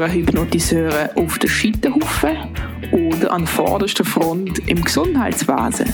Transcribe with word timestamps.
gehören 0.00 0.14
Hypnotiseure 0.14 1.14
auf 1.14 1.38
der 1.38 1.48
Scheiterhaufen 1.48 2.38
oder 2.90 3.32
an 3.32 3.46
vorderster 3.46 4.02
Front 4.02 4.58
im 4.66 4.82
Gesundheitswesen? 4.82 5.92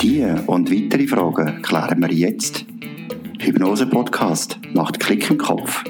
Diese 0.00 0.40
und 0.46 0.70
weitere 0.70 1.08
Fragen 1.08 1.62
klären 1.62 2.00
wir 2.00 2.12
jetzt. 2.12 2.64
Hypnose 3.40 3.86
Podcast 3.86 4.60
macht 4.72 5.00
Klick 5.00 5.28
im 5.28 5.38
Kopf. 5.38 5.82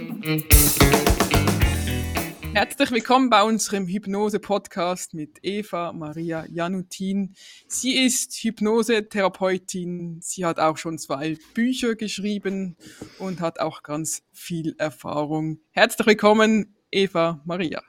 Herzlich 2.55 2.91
willkommen 2.91 3.29
bei 3.29 3.43
unserem 3.43 3.87
Hypnose-Podcast 3.87 5.13
mit 5.13 5.41
Eva 5.43 5.93
Maria 5.93 6.47
Janutin. 6.49 7.35
Sie 7.69 7.93
ist 7.93 8.33
Hypnose-Therapeutin. 8.33 10.21
Sie 10.23 10.47
hat 10.47 10.59
auch 10.59 10.79
schon 10.79 10.97
zwei 10.97 11.37
Bücher 11.53 11.95
geschrieben 11.95 12.79
und 13.19 13.43
hat 13.43 13.61
auch 13.61 13.83
ganz 13.83 14.23
viel 14.33 14.75
Erfahrung. 14.79 15.59
Herzlich 15.73 16.07
willkommen, 16.07 16.76
Eva 16.97 17.41
Maria. 17.45 17.83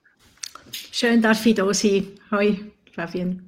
Schön, 0.91 1.21
dass 1.21 1.45
ich 1.45 1.55
da 1.55 1.73
sein. 1.73 2.07
Hi, 2.29 2.71
Fabian. 2.93 3.43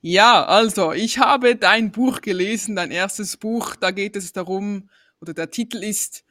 Ja, 0.00 0.44
also 0.44 0.92
ich 0.92 1.18
habe 1.18 1.54
dein 1.54 1.92
Buch 1.92 2.22
gelesen, 2.22 2.74
dein 2.74 2.90
erstes 2.90 3.36
Buch. 3.36 3.76
Da 3.76 3.90
geht 3.90 4.16
es 4.16 4.32
darum, 4.32 4.88
oder 5.20 5.34
der 5.34 5.50
Titel 5.50 5.82
ist 5.84 6.24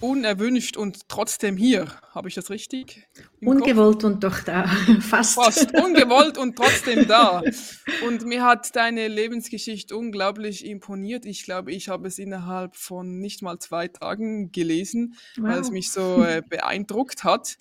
unerwünscht 0.00 0.76
und 0.76 1.08
trotzdem 1.08 1.56
hier. 1.56 1.86
Habe 2.12 2.28
ich 2.28 2.34
das 2.34 2.50
richtig? 2.50 3.06
Ungewollt 3.40 4.02
Kopf? 4.02 4.04
und 4.04 4.24
doch 4.24 4.40
da. 4.40 4.66
Fast. 5.00 5.34
Fast. 5.34 5.74
Ungewollt 5.84 6.38
und 6.38 6.56
trotzdem 6.56 7.06
da. 7.06 7.42
Und 8.06 8.24
mir 8.24 8.44
hat 8.44 8.74
deine 8.76 9.08
Lebensgeschichte 9.08 9.96
unglaublich 9.96 10.64
imponiert. 10.66 11.24
Ich 11.26 11.44
glaube, 11.44 11.72
ich 11.72 11.88
habe 11.88 12.08
es 12.08 12.18
innerhalb 12.18 12.76
von 12.76 13.18
nicht 13.18 13.42
mal 13.42 13.58
zwei 13.58 13.88
Tagen 13.88 14.52
gelesen, 14.52 15.16
wow. 15.36 15.48
weil 15.48 15.60
es 15.60 15.70
mich 15.70 15.90
so 15.90 16.22
äh, 16.22 16.42
beeindruckt 16.48 17.24
hat. 17.24 17.56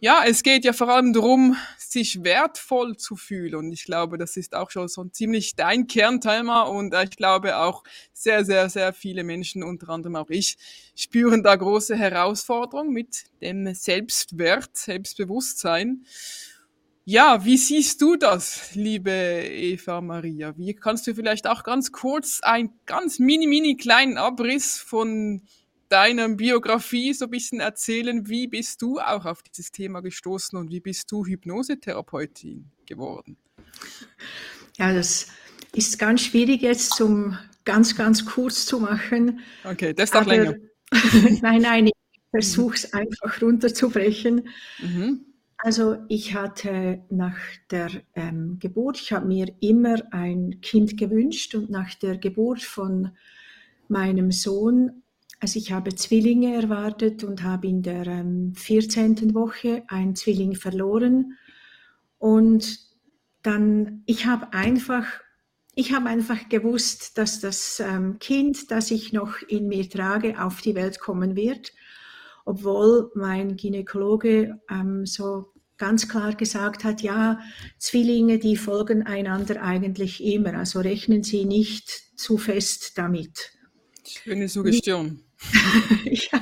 Ja, 0.00 0.22
es 0.24 0.44
geht 0.44 0.64
ja 0.64 0.72
vor 0.72 0.90
allem 0.90 1.12
darum, 1.12 1.56
sich 1.76 2.22
wertvoll 2.22 2.96
zu 2.96 3.16
fühlen. 3.16 3.56
Und 3.56 3.72
ich 3.72 3.84
glaube, 3.84 4.16
das 4.16 4.36
ist 4.36 4.54
auch 4.54 4.70
schon 4.70 4.86
so 4.86 5.04
ziemlich 5.06 5.56
dein 5.56 5.88
Kernthema. 5.88 6.62
Und 6.62 6.94
ich 6.94 7.16
glaube 7.16 7.56
auch 7.56 7.82
sehr, 8.12 8.44
sehr, 8.44 8.70
sehr 8.70 8.92
viele 8.92 9.24
Menschen, 9.24 9.64
unter 9.64 9.88
anderem 9.88 10.14
auch 10.14 10.30
ich, 10.30 10.56
spüren 10.94 11.42
da 11.42 11.56
große 11.56 11.96
Herausforderungen 11.96 12.92
mit 12.92 13.24
dem 13.42 13.74
Selbstwert, 13.74 14.76
Selbstbewusstsein. 14.76 16.04
Ja, 17.04 17.44
wie 17.44 17.56
siehst 17.56 18.00
du 18.00 18.14
das, 18.14 18.74
liebe 18.74 19.10
Eva 19.10 20.00
Maria? 20.00 20.56
Wie 20.56 20.74
kannst 20.74 21.08
du 21.08 21.14
vielleicht 21.14 21.48
auch 21.48 21.64
ganz 21.64 21.90
kurz 21.90 22.40
ein 22.42 22.70
ganz 22.86 23.18
mini, 23.18 23.48
mini 23.48 23.76
kleinen 23.76 24.16
Abriss 24.16 24.78
von 24.78 25.42
deiner 25.88 26.28
Biografie 26.28 27.12
so 27.12 27.26
ein 27.26 27.30
bisschen 27.30 27.60
erzählen, 27.60 28.28
wie 28.28 28.46
bist 28.46 28.82
du 28.82 28.98
auch 28.98 29.24
auf 29.24 29.42
dieses 29.42 29.70
Thema 29.72 30.00
gestoßen 30.00 30.58
und 30.58 30.70
wie 30.70 30.80
bist 30.80 31.10
du 31.10 31.24
Hypnosetherapeutin 31.24 32.70
geworden? 32.86 33.36
Ja, 34.76 34.92
das 34.92 35.28
ist 35.74 35.98
ganz 35.98 36.22
schwierig 36.22 36.62
jetzt 36.62 36.94
zum 36.94 37.38
ganz, 37.64 37.96
ganz 37.96 38.24
kurz 38.24 38.66
zu 38.66 38.80
machen. 38.80 39.40
Okay, 39.64 39.92
das 39.92 40.10
darf 40.10 40.26
länger. 40.26 40.54
nein, 41.42 41.62
nein, 41.62 41.86
ich 41.86 41.92
versuche 42.30 42.74
es 42.74 42.92
einfach 42.92 43.42
runterzubrechen. 43.42 44.48
Mhm. 44.80 45.24
Also 45.58 45.96
ich 46.08 46.34
hatte 46.34 47.02
nach 47.10 47.36
der 47.70 47.90
ähm, 48.14 48.58
Geburt, 48.60 49.00
ich 49.00 49.12
habe 49.12 49.26
mir 49.26 49.52
immer 49.60 49.96
ein 50.12 50.60
Kind 50.60 50.96
gewünscht 50.96 51.54
und 51.56 51.68
nach 51.68 51.94
der 51.96 52.16
Geburt 52.16 52.62
von 52.62 53.10
meinem 53.88 54.30
Sohn 54.30 55.02
also 55.40 55.58
ich 55.58 55.72
habe 55.72 55.94
Zwillinge 55.94 56.54
erwartet 56.54 57.22
und 57.22 57.42
habe 57.42 57.68
in 57.68 57.82
der 57.82 58.06
ähm, 58.06 58.54
14. 58.56 59.34
Woche 59.34 59.84
einen 59.88 60.16
Zwilling 60.16 60.56
verloren. 60.56 61.38
Und 62.18 62.80
dann, 63.42 64.02
ich 64.06 64.26
habe 64.26 64.52
einfach, 64.52 65.06
ich 65.74 65.92
habe 65.92 66.08
einfach 66.08 66.48
gewusst, 66.48 67.18
dass 67.18 67.38
das 67.40 67.78
ähm, 67.80 68.18
Kind, 68.18 68.70
das 68.72 68.90
ich 68.90 69.12
noch 69.12 69.40
in 69.42 69.68
mir 69.68 69.88
trage, 69.88 70.42
auf 70.42 70.60
die 70.60 70.74
Welt 70.74 70.98
kommen 70.98 71.36
wird. 71.36 71.72
Obwohl 72.44 73.12
mein 73.14 73.56
Gynäkologe 73.56 74.58
ähm, 74.68 75.06
so 75.06 75.52
ganz 75.76 76.08
klar 76.08 76.34
gesagt 76.34 76.82
hat, 76.82 77.02
ja, 77.02 77.38
Zwillinge, 77.78 78.40
die 78.40 78.56
folgen 78.56 79.04
einander 79.04 79.62
eigentlich 79.62 80.24
immer. 80.24 80.54
Also 80.54 80.80
rechnen 80.80 81.22
Sie 81.22 81.44
nicht 81.44 82.18
zu 82.18 82.38
fest 82.38 82.98
damit. 82.98 83.52
Schöne 84.04 84.48
Suggestion. 84.48 85.22
ja, 86.04 86.40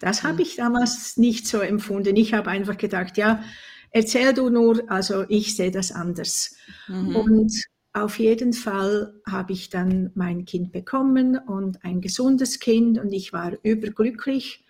das 0.00 0.22
habe 0.22 0.42
ich 0.42 0.56
damals 0.56 1.16
nicht 1.16 1.46
so 1.46 1.60
empfunden. 1.60 2.16
Ich 2.16 2.34
habe 2.34 2.50
einfach 2.50 2.76
gedacht, 2.76 3.16
ja, 3.16 3.42
erzähl 3.90 4.32
du 4.34 4.50
nur, 4.50 4.90
also 4.90 5.24
ich 5.28 5.56
sehe 5.56 5.70
das 5.70 5.92
anders. 5.92 6.56
Mhm. 6.88 7.16
Und 7.16 7.64
auf 7.92 8.18
jeden 8.18 8.52
Fall 8.52 9.14
habe 9.26 9.52
ich 9.52 9.70
dann 9.70 10.10
mein 10.14 10.44
Kind 10.44 10.70
bekommen 10.70 11.38
und 11.38 11.82
ein 11.82 12.00
gesundes 12.00 12.60
Kind 12.60 12.98
und 12.98 13.12
ich 13.12 13.32
war 13.32 13.54
überglücklich. 13.62 14.64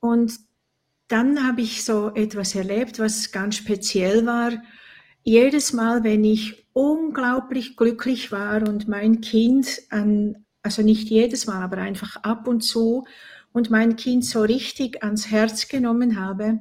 Und 0.00 0.34
dann 1.08 1.46
habe 1.46 1.62
ich 1.62 1.84
so 1.84 2.12
etwas 2.14 2.54
erlebt, 2.54 2.98
was 2.98 3.32
ganz 3.32 3.56
speziell 3.56 4.26
war. 4.26 4.52
Jedes 5.22 5.72
Mal, 5.72 6.04
wenn 6.04 6.24
ich 6.24 6.66
unglaublich 6.72 7.76
glücklich 7.76 8.32
war 8.32 8.68
und 8.68 8.86
mein 8.86 9.20
Kind 9.20 9.82
an 9.90 10.45
also 10.66 10.82
nicht 10.82 11.08
jedes 11.08 11.46
Mal, 11.46 11.62
aber 11.62 11.78
einfach 11.78 12.16
ab 12.24 12.48
und 12.48 12.60
zu 12.60 13.06
und 13.52 13.70
mein 13.70 13.94
Kind 13.94 14.24
so 14.24 14.42
richtig 14.42 15.04
ans 15.04 15.30
Herz 15.30 15.68
genommen 15.68 16.20
habe, 16.20 16.58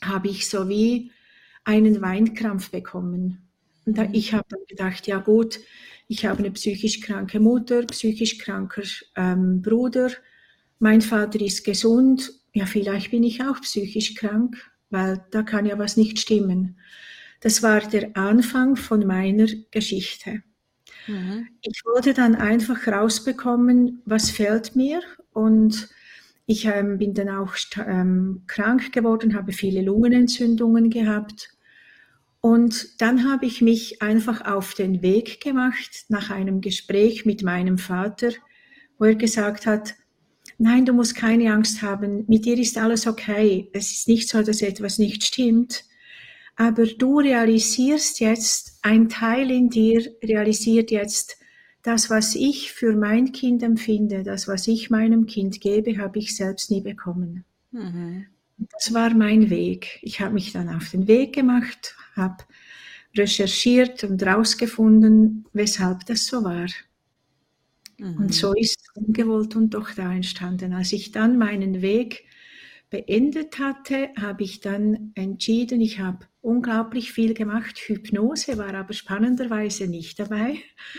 habe 0.00 0.28
ich 0.28 0.48
so 0.48 0.68
wie 0.68 1.10
einen 1.64 2.00
Weinkrampf 2.00 2.70
bekommen. 2.70 3.48
Und 3.86 3.98
mhm. 3.98 4.08
ich 4.12 4.32
habe 4.32 4.44
dann 4.48 4.60
gedacht, 4.68 5.08
ja 5.08 5.18
gut, 5.18 5.58
ich 6.06 6.24
habe 6.24 6.38
eine 6.38 6.52
psychisch 6.52 7.00
kranke 7.00 7.40
Mutter, 7.40 7.82
psychisch 7.86 8.38
kranker 8.38 8.84
ähm, 9.16 9.62
Bruder, 9.62 10.10
mein 10.78 11.00
Vater 11.00 11.40
ist 11.40 11.64
gesund, 11.64 12.32
ja 12.52 12.66
vielleicht 12.66 13.10
bin 13.10 13.24
ich 13.24 13.42
auch 13.42 13.60
psychisch 13.62 14.14
krank, 14.14 14.56
weil 14.90 15.24
da 15.32 15.42
kann 15.42 15.66
ja 15.66 15.76
was 15.76 15.96
nicht 15.96 16.20
stimmen. 16.20 16.78
Das 17.40 17.64
war 17.64 17.80
der 17.80 18.16
Anfang 18.16 18.76
von 18.76 19.04
meiner 19.04 19.48
Geschichte. 19.72 20.44
Mhm. 21.06 21.48
Ich 21.62 21.82
wollte 21.84 22.14
dann 22.14 22.34
einfach 22.34 22.86
rausbekommen, 22.86 24.02
was 24.04 24.30
fehlt 24.30 24.76
mir 24.76 25.00
und 25.32 25.88
ich 26.46 26.66
ähm, 26.66 26.98
bin 26.98 27.14
dann 27.14 27.30
auch 27.30 27.54
ähm, 27.86 28.42
krank 28.46 28.92
geworden, 28.92 29.34
habe 29.34 29.52
viele 29.52 29.82
Lungenentzündungen 29.82 30.90
gehabt. 30.90 31.50
Und 32.40 33.00
dann 33.00 33.30
habe 33.30 33.46
ich 33.46 33.62
mich 33.62 34.02
einfach 34.02 34.44
auf 34.44 34.74
den 34.74 35.00
Weg 35.00 35.40
gemacht 35.40 36.04
nach 36.08 36.30
einem 36.30 36.60
Gespräch 36.60 37.24
mit 37.24 37.42
meinem 37.42 37.78
Vater, 37.78 38.32
wo 38.98 39.06
er 39.06 39.14
gesagt 39.14 39.64
hat, 39.64 39.94
nein, 40.58 40.84
du 40.84 40.92
musst 40.92 41.16
keine 41.16 41.52
Angst 41.54 41.80
haben, 41.80 42.24
mit 42.28 42.44
dir 42.44 42.58
ist 42.58 42.76
alles 42.76 43.06
okay. 43.06 43.70
Es 43.72 43.92
ist 43.92 44.08
nicht 44.08 44.28
so, 44.28 44.42
dass 44.42 44.60
etwas 44.60 44.98
nicht 44.98 45.24
stimmt 45.24 45.84
aber 46.56 46.86
du 46.86 47.20
realisierst 47.20 48.20
jetzt, 48.20 48.78
ein 48.82 49.08
Teil 49.08 49.50
in 49.50 49.70
dir 49.70 50.14
realisiert 50.22 50.90
jetzt, 50.90 51.36
das, 51.82 52.08
was 52.08 52.34
ich 52.34 52.72
für 52.72 52.96
mein 52.96 53.32
Kind 53.32 53.62
empfinde, 53.62 54.22
das, 54.22 54.48
was 54.48 54.66
ich 54.68 54.88
meinem 54.88 55.26
Kind 55.26 55.60
gebe, 55.60 55.98
habe 55.98 56.18
ich 56.18 56.34
selbst 56.34 56.70
nie 56.70 56.80
bekommen. 56.80 57.44
Mhm. 57.72 58.26
Das 58.56 58.94
war 58.94 59.12
mein 59.14 59.50
Weg. 59.50 59.98
Ich 60.02 60.20
habe 60.20 60.34
mich 60.34 60.52
dann 60.52 60.68
auf 60.68 60.90
den 60.90 61.08
Weg 61.08 61.34
gemacht, 61.34 61.94
habe 62.16 62.44
recherchiert 63.16 64.04
und 64.04 64.22
herausgefunden, 64.22 65.44
weshalb 65.52 66.06
das 66.06 66.26
so 66.26 66.42
war. 66.42 66.68
Mhm. 67.98 68.16
Und 68.16 68.34
so 68.34 68.54
ist 68.54 68.78
ungewollt 68.94 69.54
und 69.56 69.74
doch 69.74 69.90
da 69.92 70.12
entstanden. 70.12 70.72
Als 70.72 70.92
ich 70.92 71.12
dann 71.12 71.36
meinen 71.36 71.82
Weg 71.82 72.24
beendet 72.90 73.58
hatte, 73.58 74.10
habe 74.20 74.44
ich 74.44 74.60
dann 74.60 75.12
entschieden, 75.14 75.80
ich 75.80 75.98
habe 76.00 76.26
unglaublich 76.40 77.12
viel 77.12 77.34
gemacht. 77.34 77.78
Hypnose 77.78 78.58
war 78.58 78.74
aber 78.74 78.92
spannenderweise 78.92 79.86
nicht 79.86 80.18
dabei. 80.20 80.58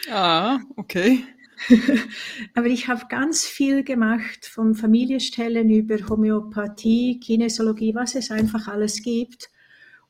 Ah, 0.09 0.59
okay. 0.75 1.23
aber 2.53 2.67
ich 2.67 2.87
habe 2.87 3.05
ganz 3.09 3.45
viel 3.45 3.83
gemacht, 3.83 4.45
vom 4.45 4.75
Familienstellen 4.75 5.69
über 5.69 5.97
Homöopathie, 6.09 7.19
Kinesiologie, 7.19 7.95
was 7.95 8.15
es 8.15 8.31
einfach 8.31 8.67
alles 8.67 9.01
gibt. 9.01 9.49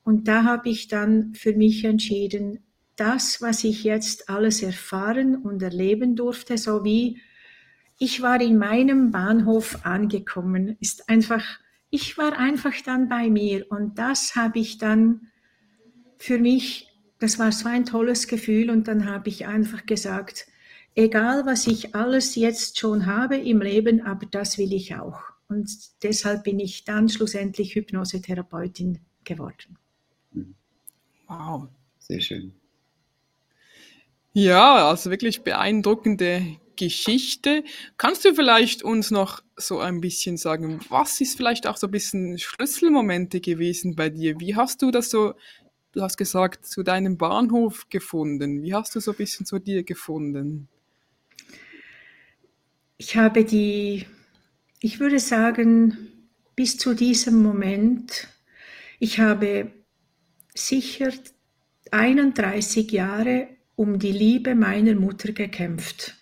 Und 0.03 0.27
da 0.27 0.43
habe 0.43 0.69
ich 0.69 0.87
dann 0.87 1.33
für 1.33 1.53
mich 1.53 1.83
entschieden, 1.83 2.59
das, 2.95 3.41
was 3.41 3.63
ich 3.63 3.83
jetzt 3.83 4.29
alles 4.29 4.63
erfahren 4.63 5.35
und 5.35 5.61
erleben 5.61 6.15
durfte, 6.15 6.57
so 6.57 6.83
wie 6.83 7.19
ich 7.97 8.21
war 8.21 8.41
in 8.41 8.57
meinem 8.57 9.11
Bahnhof 9.11 9.85
angekommen, 9.85 10.77
ist 10.79 11.09
einfach 11.09 11.43
ich 11.95 12.17
war 12.17 12.37
einfach 12.37 12.73
dann 12.85 13.07
bei 13.07 13.29
mir 13.29 13.65
und 13.71 13.97
das 13.97 14.35
habe 14.35 14.59
ich 14.59 14.77
dann 14.77 15.27
für 16.17 16.37
mich, 16.37 16.91
das 17.19 17.39
war 17.39 17.53
so 17.53 17.69
ein 17.69 17.85
tolles 17.85 18.27
Gefühl 18.27 18.69
und 18.69 18.89
dann 18.89 19.09
habe 19.09 19.29
ich 19.29 19.47
einfach 19.47 19.85
gesagt, 19.85 20.45
egal 20.93 21.45
was 21.45 21.67
ich 21.67 21.95
alles 21.95 22.35
jetzt 22.35 22.79
schon 22.79 23.05
habe 23.05 23.37
im 23.37 23.61
Leben, 23.61 24.01
aber 24.01 24.25
das 24.25 24.57
will 24.57 24.73
ich 24.73 24.95
auch. 24.95 25.21
Und 25.47 25.69
deshalb 26.03 26.43
bin 26.43 26.59
ich 26.59 26.83
dann 26.83 27.07
schlussendlich 27.07 27.75
Hypnosetherapeutin 27.75 28.99
geworden. 29.23 29.77
Wow. 31.27 31.69
Sehr 31.99 32.19
schön. 32.19 32.53
Ja, 34.33 34.89
also 34.89 35.11
wirklich 35.11 35.43
beeindruckende 35.43 36.57
Geschichte. 36.75 37.63
Kannst 37.97 38.25
du 38.25 38.33
vielleicht 38.33 38.83
uns 38.83 39.11
noch 39.11 39.41
so 39.55 39.79
ein 39.79 40.01
bisschen 40.01 40.37
sagen, 40.37 40.79
was 40.89 41.21
ist 41.21 41.37
vielleicht 41.37 41.67
auch 41.67 41.77
so 41.77 41.87
ein 41.87 41.91
bisschen 41.91 42.37
Schlüsselmomente 42.37 43.39
gewesen 43.39 43.95
bei 43.95 44.09
dir? 44.09 44.39
Wie 44.39 44.55
hast 44.55 44.81
du 44.81 44.91
das 44.91 45.09
so, 45.09 45.33
du 45.93 46.01
hast 46.01 46.17
gesagt, 46.17 46.65
zu 46.65 46.83
deinem 46.83 47.17
Bahnhof 47.17 47.89
gefunden? 47.89 48.63
Wie 48.63 48.73
hast 48.73 48.95
du 48.95 48.99
so 48.99 49.11
ein 49.11 49.17
bisschen 49.17 49.45
zu 49.45 49.59
dir 49.59 49.83
gefunden? 49.83 50.67
Ich 52.97 53.17
habe 53.17 53.43
die, 53.43 54.05
ich 54.79 54.99
würde 54.99 55.19
sagen, 55.19 56.11
bis 56.55 56.77
zu 56.77 56.93
diesem 56.93 57.41
Moment, 57.41 58.27
ich 58.99 59.19
habe 59.19 59.71
sicher 60.53 61.11
31 61.91 62.91
Jahre 62.91 63.49
um 63.75 63.99
die 63.99 64.11
Liebe 64.11 64.55
meiner 64.55 64.95
Mutter 64.95 65.33
gekämpft. 65.33 66.15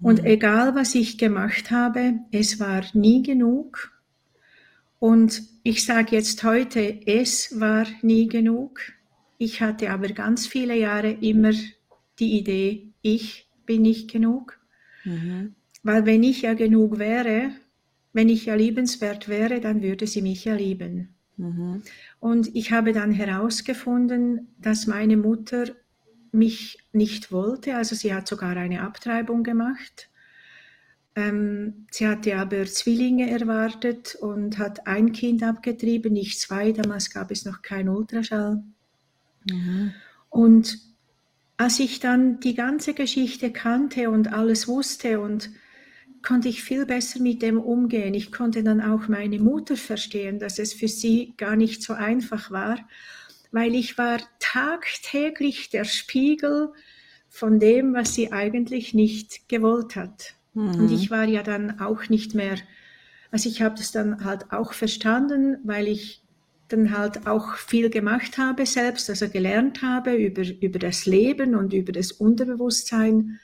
Und 0.00 0.20
mhm. 0.20 0.26
egal 0.26 0.74
was 0.74 0.94
ich 0.94 1.18
gemacht 1.18 1.70
habe, 1.70 2.20
es 2.30 2.60
war 2.60 2.84
nie 2.94 3.22
genug. 3.22 3.92
Und 4.98 5.42
ich 5.62 5.84
sage 5.84 6.16
jetzt 6.16 6.42
heute, 6.44 7.00
es 7.06 7.60
war 7.60 7.86
nie 8.02 8.26
genug. 8.28 8.80
Ich 9.38 9.60
hatte 9.60 9.90
aber 9.90 10.08
ganz 10.08 10.46
viele 10.46 10.76
Jahre 10.76 11.10
immer 11.10 11.52
die 12.18 12.38
Idee, 12.38 12.88
ich 13.02 13.48
bin 13.64 13.82
nicht 13.82 14.10
genug. 14.10 14.58
Mhm. 15.04 15.54
Weil 15.82 16.06
wenn 16.06 16.22
ich 16.22 16.42
ja 16.42 16.54
genug 16.54 16.98
wäre, 16.98 17.52
wenn 18.12 18.28
ich 18.28 18.46
ja 18.46 18.54
liebenswert 18.54 19.28
wäre, 19.28 19.60
dann 19.60 19.82
würde 19.82 20.06
sie 20.06 20.22
mich 20.22 20.44
ja 20.44 20.54
lieben. 20.54 21.10
Mhm. 21.36 21.82
Und 22.18 22.54
ich 22.56 22.72
habe 22.72 22.92
dann 22.92 23.12
herausgefunden, 23.12 24.48
dass 24.60 24.88
meine 24.88 25.16
Mutter 25.16 25.66
mich 26.32 26.78
nicht 26.92 27.32
wollte. 27.32 27.76
Also 27.76 27.94
sie 27.94 28.14
hat 28.14 28.28
sogar 28.28 28.56
eine 28.56 28.82
Abtreibung 28.82 29.42
gemacht. 29.42 30.08
Ähm, 31.14 31.86
sie 31.90 32.06
hatte 32.06 32.36
aber 32.36 32.64
Zwillinge 32.66 33.30
erwartet 33.30 34.14
und 34.14 34.58
hat 34.58 34.86
ein 34.86 35.12
Kind 35.12 35.42
abgetrieben, 35.42 36.12
nicht 36.12 36.40
zwei. 36.40 36.72
Damals 36.72 37.10
gab 37.10 37.30
es 37.30 37.44
noch 37.44 37.62
keinen 37.62 37.88
Ultraschall. 37.88 38.62
Mhm. 39.50 39.94
Und 40.30 40.78
als 41.56 41.80
ich 41.80 41.98
dann 41.98 42.38
die 42.38 42.54
ganze 42.54 42.94
Geschichte 42.94 43.50
kannte 43.50 44.10
und 44.10 44.32
alles 44.32 44.68
wusste 44.68 45.20
und 45.20 45.50
konnte 46.22 46.48
ich 46.48 46.62
viel 46.62 46.86
besser 46.86 47.20
mit 47.20 47.42
dem 47.42 47.58
umgehen. 47.58 48.14
Ich 48.14 48.30
konnte 48.30 48.62
dann 48.62 48.80
auch 48.80 49.08
meine 49.08 49.38
Mutter 49.40 49.76
verstehen, 49.76 50.38
dass 50.38 50.58
es 50.58 50.72
für 50.72 50.88
sie 50.88 51.34
gar 51.36 51.56
nicht 51.56 51.82
so 51.82 51.94
einfach 51.94 52.50
war 52.50 52.78
weil 53.50 53.74
ich 53.74 53.98
war 53.98 54.18
tagtäglich 54.38 55.70
der 55.70 55.84
Spiegel 55.84 56.72
von 57.28 57.60
dem, 57.60 57.94
was 57.94 58.14
sie 58.14 58.32
eigentlich 58.32 58.94
nicht 58.94 59.48
gewollt 59.48 59.96
hat. 59.96 60.34
Mhm. 60.54 60.74
Und 60.74 60.92
ich 60.92 61.10
war 61.10 61.24
ja 61.24 61.42
dann 61.42 61.80
auch 61.80 62.08
nicht 62.08 62.34
mehr, 62.34 62.56
also 63.30 63.48
ich 63.48 63.62
habe 63.62 63.76
das 63.76 63.92
dann 63.92 64.24
halt 64.24 64.52
auch 64.52 64.72
verstanden, 64.72 65.58
weil 65.64 65.88
ich 65.88 66.22
dann 66.68 66.96
halt 66.96 67.26
auch 67.26 67.56
viel 67.56 67.88
gemacht 67.90 68.36
habe 68.36 68.66
selbst, 68.66 69.08
also 69.08 69.28
gelernt 69.28 69.82
habe 69.82 70.14
über, 70.14 70.42
über 70.60 70.78
das 70.78 71.06
Leben 71.06 71.54
und 71.54 71.72
über 71.72 71.92
das 71.92 72.12
Unterbewusstsein. 72.12 73.40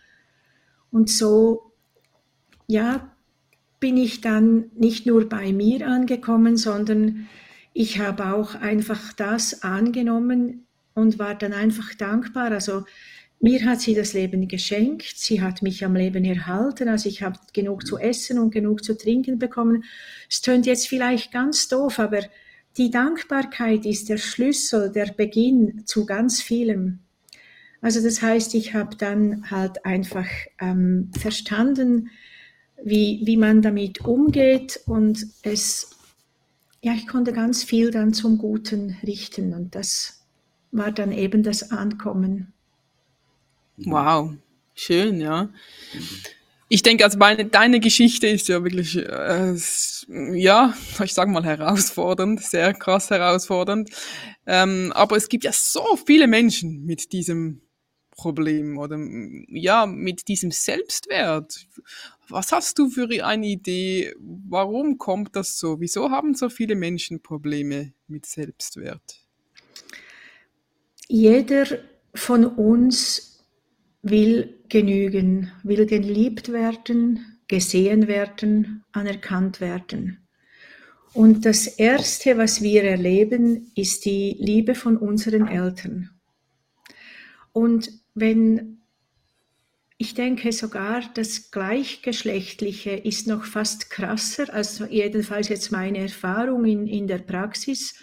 Und 0.90 1.08
so, 1.10 1.72
ja, 2.66 3.10
bin 3.80 3.96
ich 3.96 4.20
dann 4.20 4.70
nicht 4.74 5.06
nur 5.06 5.28
bei 5.28 5.52
mir 5.52 5.86
angekommen, 5.86 6.56
sondern 6.56 7.28
ich 7.74 7.98
habe 7.98 8.32
auch 8.32 8.54
einfach 8.54 9.12
das 9.12 9.62
angenommen 9.62 10.66
und 10.94 11.18
war 11.18 11.34
dann 11.34 11.52
einfach 11.52 11.92
dankbar. 11.94 12.52
Also 12.52 12.84
mir 13.40 13.64
hat 13.66 13.80
sie 13.80 13.94
das 13.94 14.14
Leben 14.14 14.46
geschenkt, 14.46 15.14
sie 15.16 15.42
hat 15.42 15.60
mich 15.60 15.84
am 15.84 15.96
Leben 15.96 16.24
erhalten, 16.24 16.88
also 16.88 17.08
ich 17.08 17.22
habe 17.22 17.38
genug 17.52 17.84
zu 17.84 17.98
essen 17.98 18.38
und 18.38 18.52
genug 18.52 18.84
zu 18.84 18.96
trinken 18.96 19.40
bekommen. 19.40 19.84
Es 20.30 20.40
tönt 20.40 20.66
jetzt 20.66 20.86
vielleicht 20.86 21.32
ganz 21.32 21.68
doof, 21.68 21.98
aber 21.98 22.20
die 22.76 22.90
Dankbarkeit 22.90 23.84
ist 23.84 24.08
der 24.08 24.18
Schlüssel, 24.18 24.90
der 24.90 25.12
Beginn 25.12 25.82
zu 25.84 26.06
ganz 26.06 26.40
vielem. 26.40 27.00
Also 27.82 28.00
das 28.02 28.22
heißt, 28.22 28.54
ich 28.54 28.72
habe 28.72 28.96
dann 28.96 29.50
halt 29.50 29.84
einfach 29.84 30.28
ähm, 30.60 31.10
verstanden, 31.18 32.08
wie, 32.82 33.20
wie 33.24 33.36
man 33.36 33.62
damit 33.62 34.04
umgeht 34.04 34.80
und 34.86 35.26
es 35.42 35.90
ja, 36.84 36.92
ich 36.92 37.06
konnte 37.06 37.32
ganz 37.32 37.64
viel 37.64 37.90
dann 37.90 38.12
zum 38.12 38.36
Guten 38.36 38.98
richten 39.02 39.54
und 39.54 39.74
das 39.74 40.22
war 40.70 40.92
dann 40.92 41.12
eben 41.12 41.42
das 41.42 41.70
Ankommen. 41.70 42.52
Wow, 43.78 44.34
schön, 44.74 45.18
ja. 45.18 45.48
Ich 46.68 46.82
denke, 46.82 47.04
also 47.04 47.16
meine, 47.16 47.46
deine 47.46 47.80
Geschichte 47.80 48.26
ist 48.26 48.48
ja 48.48 48.62
wirklich, 48.62 48.98
äh, 48.98 49.54
ja, 50.38 50.74
ich 51.02 51.14
sage 51.14 51.30
mal 51.30 51.44
herausfordernd, 51.44 52.42
sehr 52.42 52.74
krass 52.74 53.08
herausfordernd. 53.08 53.88
Ähm, 54.46 54.92
aber 54.94 55.16
es 55.16 55.30
gibt 55.30 55.44
ja 55.44 55.52
so 55.52 55.96
viele 56.04 56.26
Menschen 56.26 56.84
mit 56.84 57.12
diesem 57.12 57.62
Problem 58.16 58.78
oder 58.78 58.98
ja, 59.48 59.86
mit 59.86 60.28
diesem 60.28 60.50
Selbstwert. 60.50 61.66
Was 62.28 62.52
hast 62.52 62.78
du 62.78 62.88
für 62.88 63.08
eine 63.24 63.46
Idee? 63.46 64.14
Warum 64.18 64.98
kommt 64.98 65.36
das 65.36 65.58
so? 65.58 65.80
Wieso 65.80 66.10
haben 66.10 66.34
so 66.34 66.48
viele 66.48 66.74
Menschen 66.74 67.22
Probleme 67.22 67.92
mit 68.06 68.26
Selbstwert? 68.26 69.20
Jeder 71.08 71.66
von 72.14 72.46
uns 72.46 73.44
will 74.02 74.54
genügen, 74.68 75.50
will 75.62 75.86
geliebt 75.86 76.52
werden, 76.52 77.38
gesehen 77.48 78.06
werden, 78.06 78.84
anerkannt 78.92 79.60
werden. 79.60 80.26
Und 81.12 81.46
das 81.46 81.66
Erste, 81.66 82.36
was 82.38 82.60
wir 82.60 82.82
erleben, 82.82 83.70
ist 83.76 84.04
die 84.04 84.36
Liebe 84.40 84.74
von 84.74 84.96
unseren 84.96 85.46
Eltern. 85.46 86.10
Und 87.52 87.88
wenn 88.14 88.80
ich 89.96 90.14
denke 90.14 90.52
sogar, 90.52 91.02
das 91.14 91.50
Gleichgeschlechtliche 91.50 92.90
ist 92.90 93.26
noch 93.26 93.44
fast 93.44 93.90
krasser, 93.90 94.52
also 94.52 94.86
jedenfalls 94.86 95.48
jetzt 95.48 95.70
meine 95.70 95.98
Erfahrung 95.98 96.64
in, 96.64 96.86
in 96.86 97.06
der 97.06 97.18
Praxis. 97.18 97.94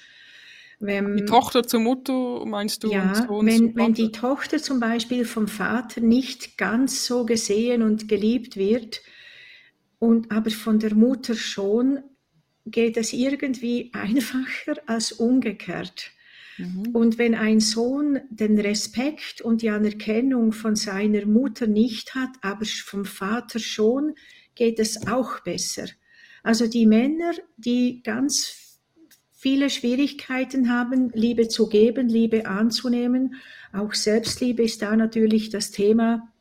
Wenn, 0.80 1.18
die 1.18 1.26
Tochter 1.26 1.64
zur 1.64 1.82
Mutter, 1.82 2.46
meinst 2.46 2.84
du? 2.84 2.92
Ja, 2.92 3.28
wenn, 3.30 3.76
wenn 3.76 3.94
die 3.94 4.12
Tochter 4.12 4.58
zum 4.58 4.80
Beispiel 4.80 5.26
vom 5.26 5.48
Vater 5.48 6.02
nicht 6.02 6.58
ganz 6.58 7.06
so 7.06 7.26
gesehen 7.26 7.84
und 7.84 8.08
geliebt 8.08 8.56
wird, 8.56 9.02
und 10.00 10.32
aber 10.32 10.50
von 10.50 10.80
der 10.80 10.96
Mutter 10.96 11.36
schon, 11.36 12.00
geht 12.66 12.98
es 12.98 13.14
irgendwie 13.14 13.92
einfacher 13.94 14.82
als 14.88 15.12
umgekehrt. 15.12 16.12
Mhm. 16.58 16.90
Und 16.94 17.18
wenn 17.18 17.36
ein 17.36 17.60
Sohn 17.60 18.20
den 18.30 18.60
Respekt 18.60 19.42
und 19.42 19.62
die 19.62 19.70
Anerkennung 19.70 20.52
von 20.52 20.76
seiner 20.76 21.26
Mutter 21.26 21.68
nicht 21.68 22.16
hat, 22.16 22.30
aber 22.42 22.66
vom 22.66 23.06
Vater 23.06 23.60
schon, 23.60 24.16
geht 24.56 24.80
es 24.80 25.08
auch 25.08 25.40
besser. 25.42 25.86
Also 26.44 26.68
die 26.68 26.86
Männer, 26.86 27.34
die 27.58 28.02
ganz 28.04 28.80
viele 29.32 29.70
Schwierigkeiten 29.70 30.70
haben, 30.70 31.10
Liebe 31.14 31.48
zu 31.48 31.68
geben, 31.68 32.10
Liebe 32.10 32.46
anzunehmen, 32.46 33.36
auch 33.74 33.94
Selbstliebe 33.94 34.64
ist 34.64 34.82
da 34.82 34.96
natürlich 34.96 35.50
das 35.50 35.72
Thema. 35.72 36.32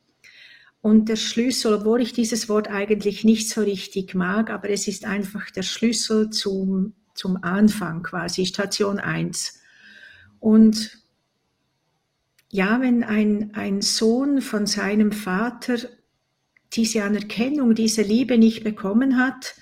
Und 0.81 1.09
der 1.09 1.15
Schlüssel, 1.15 1.75
obwohl 1.75 2.01
ich 2.01 2.13
dieses 2.13 2.49
Wort 2.49 2.67
eigentlich 2.67 3.23
nicht 3.23 3.49
so 3.49 3.61
richtig 3.61 4.15
mag, 4.15 4.49
aber 4.49 4.69
es 4.69 4.87
ist 4.87 5.05
einfach 5.05 5.51
der 5.51 5.61
Schlüssel 5.61 6.31
zum, 6.31 6.93
zum 7.13 7.43
Anfang 7.43 8.01
quasi, 8.01 8.45
Station 8.45 8.99
1. 8.99 9.60
Und 10.41 10.99
ja, 12.49 12.81
wenn 12.81 13.05
ein, 13.05 13.55
ein 13.55 13.81
Sohn 13.81 14.41
von 14.41 14.67
seinem 14.67 15.13
Vater 15.13 15.77
diese 16.73 17.03
Anerkennung, 17.03 17.73
diese 17.73 18.01
Liebe 18.01 18.37
nicht 18.37 18.65
bekommen 18.65 19.17
hat, 19.17 19.55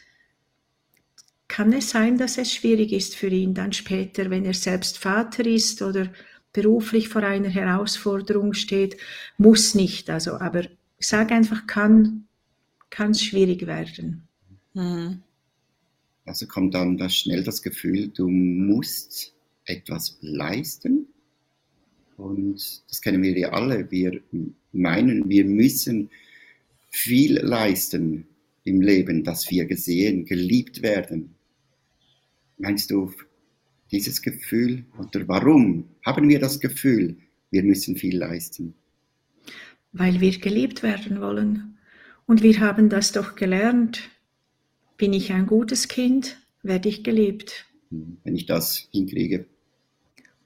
kann 1.48 1.72
es 1.74 1.92
sein, 1.92 2.18
dass 2.18 2.40
es 2.40 2.52
schwierig 2.52 2.92
ist 2.92 3.16
für 3.16 3.28
ihn 3.28 3.54
dann 3.54 3.74
später, 3.74 4.32
wenn 4.32 4.46
er 4.46 4.56
selbst 4.56 4.98
Vater 4.98 5.46
ist 5.46 5.84
oder 5.84 6.12
beruflich 6.54 7.10
vor 7.10 7.22
einer 7.22 7.50
Herausforderung 7.50 8.54
steht, 8.54 8.98
muss 9.38 9.76
nicht. 9.76 10.10
Also, 10.10 10.40
aber 10.40 10.64
ich 10.98 11.08
sage 11.08 11.36
einfach, 11.36 11.68
kann 11.68 12.26
kann 12.90 13.12
es 13.12 13.24
schwierig 13.24 13.66
werden. 13.68 14.28
Mhm. 14.74 15.22
Also 16.26 16.48
kommt 16.48 16.74
dann 16.74 16.98
das 16.98 17.16
schnell 17.16 17.44
das 17.44 17.62
Gefühl, 17.62 18.10
du 18.10 18.30
musst 18.30 19.34
etwas 19.70 20.18
leisten. 20.22 21.08
Und 22.18 22.84
das 22.90 23.02
kennen 23.02 23.24
wir 23.24 23.38
ja 23.38 23.52
alle. 23.52 23.90
Wir 23.92 24.22
meinen, 24.72 25.30
wir 25.30 25.46
müssen 25.46 26.10
viel 26.90 27.40
leisten, 27.40 28.28
im 28.64 28.82
Leben, 28.82 29.24
dass 29.24 29.50
wir 29.50 29.66
gesehen, 29.66 30.26
geliebt 30.26 30.82
werden. 30.82 31.36
Meinst 32.58 32.92
du, 32.92 33.12
dieses 33.92 34.22
Gefühl 34.22 34.86
oder 35.00 35.28
warum 35.28 35.90
haben 36.06 36.30
wir 36.30 36.40
das 36.40 36.60
Gefühl, 36.60 37.18
wir 37.50 37.64
müssen 37.64 37.96
viel 37.96 38.18
leisten? 38.18 38.76
Weil 39.92 40.22
wir 40.22 40.38
geliebt 40.38 40.84
werden 40.84 41.20
wollen. 41.20 41.80
Und 42.28 42.44
wir 42.44 42.60
haben 42.60 42.90
das 42.90 43.12
doch 43.12 43.36
gelernt. 43.36 44.12
Bin 44.98 45.14
ich 45.14 45.32
ein 45.32 45.48
gutes 45.48 45.88
Kind, 45.88 46.38
werde 46.62 46.90
ich 46.90 47.04
geliebt. 47.04 47.66
Hm, 47.90 48.18
wenn 48.24 48.36
ich 48.36 48.46
das 48.46 48.88
hinkriege. 48.92 49.48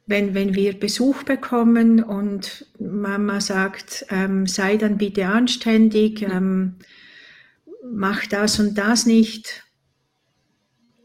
Wenn, 0.06 0.34
wenn 0.34 0.54
wir 0.54 0.78
Besuch 0.78 1.24
bekommen 1.24 2.04
und 2.04 2.66
Mama 2.78 3.40
sagt, 3.40 4.06
ähm, 4.10 4.48
sei 4.48 4.76
dann 4.76 4.98
bitte 4.98 5.28
anständig, 5.28 6.22
ähm, 6.24 6.76
mach 7.90 8.26
das 8.28 8.60
und 8.60 8.78
das 8.78 9.06
nicht 9.06 9.64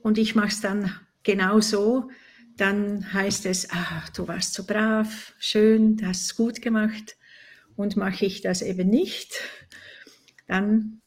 und 0.03 0.19
ich 0.19 0.35
mache 0.35 0.49
es 0.49 0.61
dann 0.61 0.93
genau 1.23 1.61
so, 1.61 2.11
dann 2.57 3.13
heißt 3.13 3.47
es, 3.47 3.71
ah, 3.71 4.03
du 4.17 4.27
warst 4.27 4.55
so 4.55 4.65
brav, 4.65 5.33
schön, 5.39 5.97
du 5.97 6.07
hast 6.07 6.23
es 6.23 6.37
gut 6.37 6.61
gemacht 6.61 7.17
und 7.77 7.97
mache 7.97 8.27
ich 8.27 8.41
das 8.41 8.63
eben 8.63 8.89
nicht, 8.91 9.35
dann, 10.49 11.01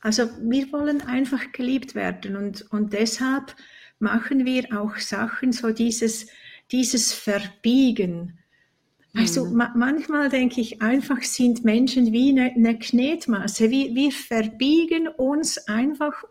also 0.00 0.30
wir 0.40 0.72
wollen 0.72 1.02
einfach 1.02 1.52
geliebt 1.52 1.94
werden 1.94 2.36
und, 2.36 2.62
und 2.70 2.94
deshalb 2.94 3.54
machen 3.98 4.46
wir 4.46 4.80
auch 4.80 4.96
Sachen, 4.96 5.52
so 5.52 5.70
dieses, 5.72 6.28
dieses 6.72 7.12
Verbiegen. 7.12 8.38
Weißt 9.12 9.36
mhm. 9.36 9.44
du, 9.44 9.56
ma 9.56 9.72
manchmal 9.74 10.28
denke 10.28 10.60
ich 10.60 10.82
einfach, 10.82 11.22
sind 11.22 11.64
Menschen 11.64 12.12
wie 12.12 12.30
eine, 12.30 12.52
eine 12.52 12.78
Knetmasse. 12.78 13.70
Wir, 13.70 13.94
wir 13.94 14.12
verbiegen 14.12 15.08
uns 15.08 15.58
einfach 15.66 16.24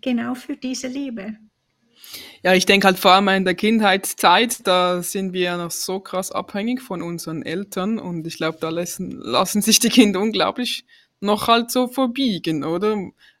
genau 0.00 0.34
für 0.34 0.56
diese 0.56 0.88
Liebe. 0.88 1.36
Ja, 2.42 2.54
ich 2.54 2.66
denke 2.66 2.88
halt 2.88 2.98
vor 2.98 3.12
allem 3.12 3.28
in 3.28 3.44
der 3.44 3.54
Kindheitszeit, 3.54 4.66
da 4.66 5.02
sind 5.02 5.32
wir 5.32 5.56
noch 5.56 5.70
so 5.70 6.00
krass 6.00 6.32
abhängig 6.32 6.82
von 6.82 7.00
unseren 7.00 7.42
Eltern 7.42 8.00
und 8.00 8.26
ich 8.26 8.36
glaube, 8.36 8.58
da 8.60 8.68
lassen, 8.68 9.12
lassen 9.12 9.62
sich 9.62 9.78
die 9.78 9.88
Kinder 9.88 10.20
unglaublich 10.20 10.84
noch 11.20 11.46
halt 11.46 11.70
so 11.70 11.86
verbiegen, 11.86 12.64
oder? 12.64 12.96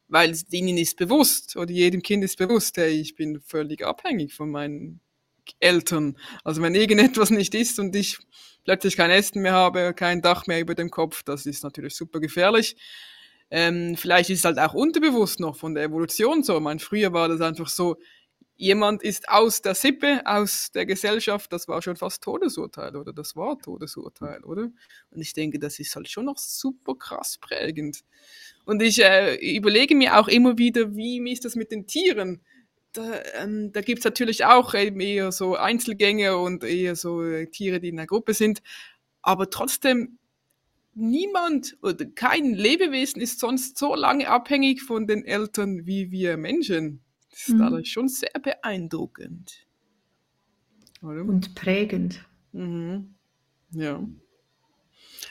Weil 0.06 0.36
ihnen 0.50 0.78
ist 0.78 0.96
bewusst, 0.96 1.56
oder 1.56 1.72
jedem 1.72 2.02
Kind 2.02 2.22
ist 2.22 2.38
bewusst, 2.38 2.76
hey, 2.76 2.92
ich 2.92 3.16
bin 3.16 3.40
völlig 3.40 3.84
abhängig 3.84 4.34
von 4.34 4.50
meinen 4.50 5.00
Eltern. 5.60 6.16
Also 6.44 6.62
wenn 6.62 6.74
irgendetwas 6.74 7.30
nicht 7.30 7.54
ist 7.54 7.78
und 7.78 7.94
ich 7.96 8.18
plötzlich 8.64 8.96
kein 8.96 9.10
Essen 9.10 9.42
mehr 9.42 9.52
habe, 9.52 9.94
kein 9.94 10.22
Dach 10.22 10.46
mehr 10.46 10.60
über 10.60 10.74
dem 10.74 10.90
Kopf, 10.90 11.22
das 11.22 11.46
ist 11.46 11.64
natürlich 11.64 11.96
super 11.96 12.20
gefährlich. 12.20 12.76
Ähm, 13.50 13.96
vielleicht 13.96 14.30
ist 14.30 14.40
es 14.40 14.44
halt 14.44 14.58
auch 14.58 14.74
unterbewusst 14.74 15.40
noch 15.40 15.56
von 15.56 15.74
der 15.74 15.84
Evolution 15.84 16.42
so. 16.42 16.56
Ich 16.56 16.62
meine, 16.62 16.80
früher 16.80 17.12
war 17.12 17.28
das 17.28 17.40
einfach 17.40 17.68
so, 17.68 17.96
jemand 18.56 19.02
ist 19.02 19.28
aus 19.28 19.60
der 19.60 19.74
Sippe, 19.74 20.22
aus 20.24 20.70
der 20.72 20.86
Gesellschaft, 20.86 21.52
das 21.52 21.66
war 21.68 21.82
schon 21.82 21.96
fast 21.96 22.22
Todesurteil 22.22 22.96
oder 22.96 23.12
das 23.12 23.34
war 23.34 23.58
Todesurteil, 23.58 24.44
oder? 24.44 24.70
Und 25.10 25.20
ich 25.20 25.32
denke, 25.32 25.58
das 25.58 25.78
ist 25.80 25.94
halt 25.96 26.08
schon 26.08 26.26
noch 26.26 26.38
super 26.38 26.94
krass 26.94 27.38
prägend. 27.38 28.00
Und 28.64 28.80
ich 28.82 29.02
äh, 29.02 29.34
überlege 29.56 29.96
mir 29.96 30.18
auch 30.18 30.28
immer 30.28 30.58
wieder, 30.58 30.94
wie 30.94 31.30
ist 31.30 31.44
das 31.44 31.56
mit 31.56 31.72
den 31.72 31.86
Tieren? 31.86 32.40
Da, 32.92 33.22
ähm, 33.34 33.72
da 33.72 33.80
gibt 33.80 34.00
es 34.00 34.04
natürlich 34.04 34.44
auch 34.44 34.74
eben 34.74 35.00
eher 35.00 35.32
so 35.32 35.56
Einzelgänge 35.56 36.36
und 36.36 36.62
eher 36.62 36.94
so 36.94 37.22
äh, 37.22 37.46
Tiere, 37.46 37.80
die 37.80 37.88
in 37.88 37.98
einer 37.98 38.06
Gruppe 38.06 38.34
sind. 38.34 38.62
Aber 39.22 39.48
trotzdem, 39.48 40.18
niemand 40.94 41.76
oder 41.82 42.04
kein 42.04 42.52
Lebewesen 42.52 43.22
ist 43.22 43.40
sonst 43.40 43.78
so 43.78 43.94
lange 43.94 44.28
abhängig 44.28 44.82
von 44.82 45.06
den 45.06 45.24
Eltern 45.24 45.86
wie 45.86 46.10
wir 46.10 46.36
Menschen. 46.36 47.00
Das 47.30 47.48
ist 47.48 47.54
mhm. 47.54 47.58
dadurch 47.60 47.90
schon 47.90 48.08
sehr 48.08 48.38
beeindruckend. 48.42 49.66
Oder? 51.02 51.22
Und 51.22 51.54
prägend. 51.54 52.24
Mhm. 52.52 53.14
Ja. 53.70 54.06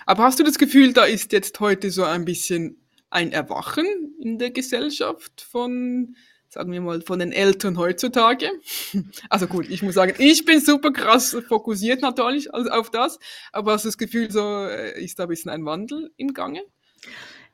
Aber 0.05 0.23
hast 0.23 0.39
du 0.39 0.43
das 0.43 0.57
Gefühl, 0.57 0.93
da 0.93 1.05
ist 1.05 1.31
jetzt 1.31 1.59
heute 1.59 1.91
so 1.91 2.03
ein 2.03 2.25
bisschen 2.25 2.77
ein 3.09 3.31
Erwachen 3.31 3.85
in 4.19 4.39
der 4.39 4.51
Gesellschaft 4.51 5.41
von, 5.41 6.15
sagen 6.51 6.72
wir 6.74 6.81
mal, 6.81 7.01
von 7.01 7.20
den 7.20 7.31
Eltern 7.31 7.77
heutzutage? 7.77 8.50
Also 9.29 9.48
gut, 9.48 9.70
ich 9.70 9.81
muss 9.81 9.96
sagen, 9.96 10.13
ich 10.17 10.43
bin 10.43 10.60
super 10.60 10.91
krass 10.91 11.36
fokussiert 11.48 12.01
natürlich 12.01 12.53
auf 12.53 12.89
das, 12.89 13.20
aber 13.53 13.74
hast 13.74 13.86
du 13.86 13.88
das 13.88 13.98
Gefühl, 13.98 14.29
so 14.29 14.65
äh, 14.65 15.01
ist 15.01 15.17
da 15.17 15.24
ein 15.24 15.29
bisschen 15.29 15.50
ein 15.50 15.65
Wandel 15.65 16.12
im 16.17 16.34
Gange? 16.34 16.62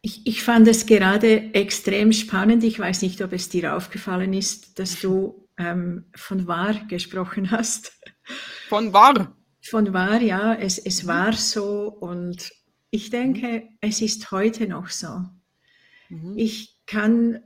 Ich, 0.01 0.25
ich 0.25 0.43
fand 0.43 0.67
es 0.67 0.85
gerade 0.85 1.53
extrem 1.53 2.11
spannend. 2.11 2.63
Ich 2.63 2.79
weiß 2.79 3.01
nicht, 3.03 3.21
ob 3.21 3.33
es 3.33 3.49
dir 3.49 3.75
aufgefallen 3.75 4.33
ist, 4.33 4.79
dass 4.79 4.99
du 4.99 5.47
ähm, 5.57 6.05
von 6.15 6.47
wahr 6.47 6.73
gesprochen 6.87 7.51
hast. 7.51 7.91
Von 8.67 8.93
wahr? 8.93 9.35
Von 9.61 9.93
wahr, 9.93 10.21
ja. 10.21 10.53
Es, 10.55 10.77
es 10.79 11.07
war 11.07 11.33
so 11.33 11.87
und 11.87 12.51
ich 12.89 13.09
denke, 13.09 13.69
es 13.81 14.01
ist 14.01 14.31
heute 14.31 14.67
noch 14.67 14.89
so. 14.89 15.07
Mhm. 16.09 16.33
Ich, 16.37 16.77
kann, 16.87 17.43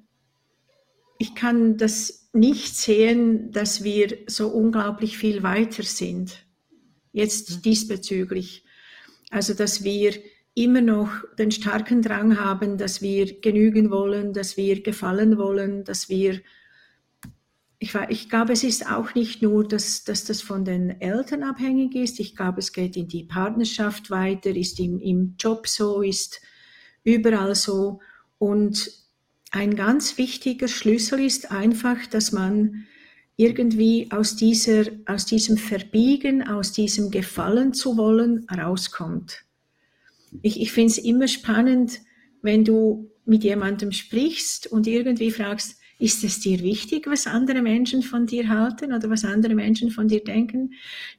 ich 1.21 1.35
kann 1.35 1.77
das 1.77 2.29
nicht 2.33 2.75
sehen, 2.75 3.51
dass 3.51 3.83
wir 3.83 4.17
so 4.25 4.47
unglaublich 4.47 5.19
viel 5.19 5.43
weiter 5.43 5.83
sind. 5.83 6.47
Jetzt 7.11 7.57
mhm. 7.57 7.61
diesbezüglich. 7.61 8.65
Also, 9.29 9.53
dass 9.53 9.83
wir 9.83 10.13
immer 10.55 10.81
noch 10.81 11.11
den 11.37 11.51
starken 11.51 12.01
Drang 12.01 12.39
haben, 12.39 12.79
dass 12.79 13.03
wir 13.03 13.39
genügen 13.39 13.91
wollen, 13.91 14.33
dass 14.33 14.57
wir 14.57 14.81
gefallen 14.81 15.37
wollen, 15.37 15.83
dass 15.83 16.09
wir, 16.09 16.41
ich, 17.77 17.93
ich 18.09 18.27
glaube, 18.27 18.53
es 18.53 18.63
ist 18.63 18.89
auch 18.89 19.13
nicht 19.13 19.43
nur, 19.43 19.67
dass, 19.67 20.03
dass 20.03 20.25
das 20.25 20.41
von 20.41 20.65
den 20.65 21.01
Eltern 21.01 21.43
abhängig 21.43 21.93
ist, 21.93 22.19
ich 22.19 22.35
glaube, 22.35 22.61
es 22.61 22.73
geht 22.73 22.97
in 22.97 23.07
die 23.07 23.25
Partnerschaft 23.25 24.09
weiter, 24.09 24.49
ist 24.55 24.79
im, 24.79 24.99
im 24.99 25.35
Job 25.37 25.67
so, 25.67 26.01
ist 26.01 26.41
überall 27.03 27.53
so. 27.53 27.99
Und 28.39 29.01
ein 29.51 29.75
ganz 29.75 30.17
wichtiger 30.17 30.67
Schlüssel 30.67 31.20
ist 31.20 31.51
einfach, 31.51 32.08
dass 32.08 32.31
man 32.31 32.86
irgendwie 33.38 34.10
aus, 34.12 34.36
dieser, 34.36 34.86
aus 35.05 35.25
diesem 35.25 35.58
Verbiegen, 35.58 36.48
aus 36.48 36.72
diesem 36.72 37.12
Gefallen 37.12 37.74
zu 37.74 37.98
wollen, 37.98 38.48
rauskommt 38.50 39.46
ich, 40.41 40.62
ich 40.62 40.72
finde 40.72 40.91
es 40.91 40.98
immer 40.98 41.27
spannend, 41.27 42.00
wenn 42.41 42.63
du 42.63 43.12
mit 43.25 43.43
jemandem 43.43 43.91
sprichst 43.91 44.67
und 44.67 44.88
irgendwie 44.88 45.31
fragst, 45.31 45.77
ist 46.00 46.24
es 46.24 46.39
dir 46.39 46.62
wichtig, 46.63 47.05
was 47.05 47.27
andere 47.27 47.62
Menschen 47.62 48.01
von 48.01 48.25
dir 48.25 48.50
halten 48.50 48.91
oder 48.91 49.10
was 49.12 49.24
andere 49.24 49.53
Menschen 49.53 49.91
von 49.91 50.08
dir 50.08 50.24
denken? 50.24 50.74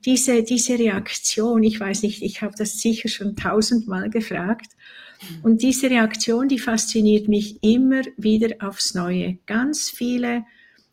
Diese, 0.05 0.43
diese 0.43 0.77
Reaktion, 0.77 1.62
ich 1.62 1.79
weiß 1.79 2.03
nicht, 2.03 2.21
ich 2.23 2.43
habe 2.43 2.55
das 2.59 2.79
sicher 2.79 3.09
schon 3.09 3.37
tausendmal 3.37 4.11
gefragt. 4.11 4.73
Und 5.43 5.62
diese 5.62 5.91
Reaktion, 5.91 6.49
die 6.49 6.59
fasziniert 6.59 7.29
mich 7.29 7.62
immer 7.62 8.02
wieder 8.17 8.55
aufs 8.61 8.95
Neue. 8.95 9.38
Ganz 9.47 9.91
viele 9.91 10.45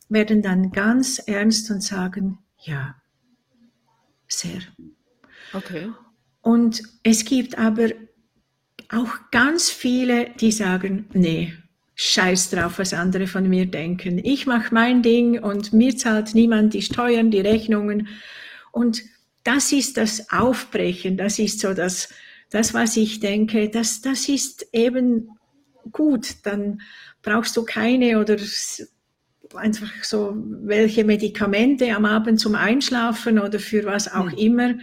werden 0.10 0.42
dann 0.42 0.72
ganz 0.72 1.20
ernst 1.20 1.70
und 1.72 1.82
sagen, 1.82 2.40
ja, 2.64 2.96
sehr. 4.28 4.62
Okay. 5.54 5.90
Und 6.42 6.84
es 7.04 7.26
gibt 7.26 7.58
aber 7.58 7.90
auch 8.90 9.32
ganz 9.32 9.70
viele, 9.70 10.32
die 10.40 10.52
sagen, 10.52 11.08
nee, 11.14 11.54
scheiß 11.96 12.52
drauf, 12.52 12.80
was 12.80 12.94
andere 12.94 13.28
von 13.28 13.48
mir 13.48 13.66
denken. 13.66 14.20
Ich 14.24 14.46
mache 14.46 14.74
mein 14.74 15.02
Ding 15.02 15.44
und 15.44 15.74
mir 15.74 15.96
zahlt 15.98 16.34
niemand 16.34 16.74
die 16.74 16.82
Steuern, 16.82 17.30
die 17.30 17.42
Rechnungen. 17.42 18.08
Und 18.72 19.04
das 19.44 19.72
ist 19.72 19.98
das 19.98 20.32
Aufbrechen, 20.32 21.18
das 21.18 21.40
ist 21.40 21.60
so 21.60 21.74
das, 21.74 22.10
das 22.50 22.74
was 22.74 22.98
ich 22.98 23.20
denke, 23.20 23.70
das, 23.70 24.02
das 24.02 24.28
ist 24.28 24.68
eben 24.74 25.30
gut. 25.92 26.38
Dann 26.44 26.82
brauchst 27.22 27.56
du 27.58 27.64
keine 27.64 28.20
oder 28.20 28.38
einfach 29.56 30.04
so 30.04 30.36
welche 30.36 31.04
Medikamente 31.04 31.96
am 31.96 32.06
Abend 32.06 32.40
zum 32.40 32.56
Einschlafen 32.56 33.40
oder 33.40 33.60
für 33.60 33.86
was 33.86 34.12
auch 34.12 34.32
hm. 34.32 34.38
immer 34.38 34.76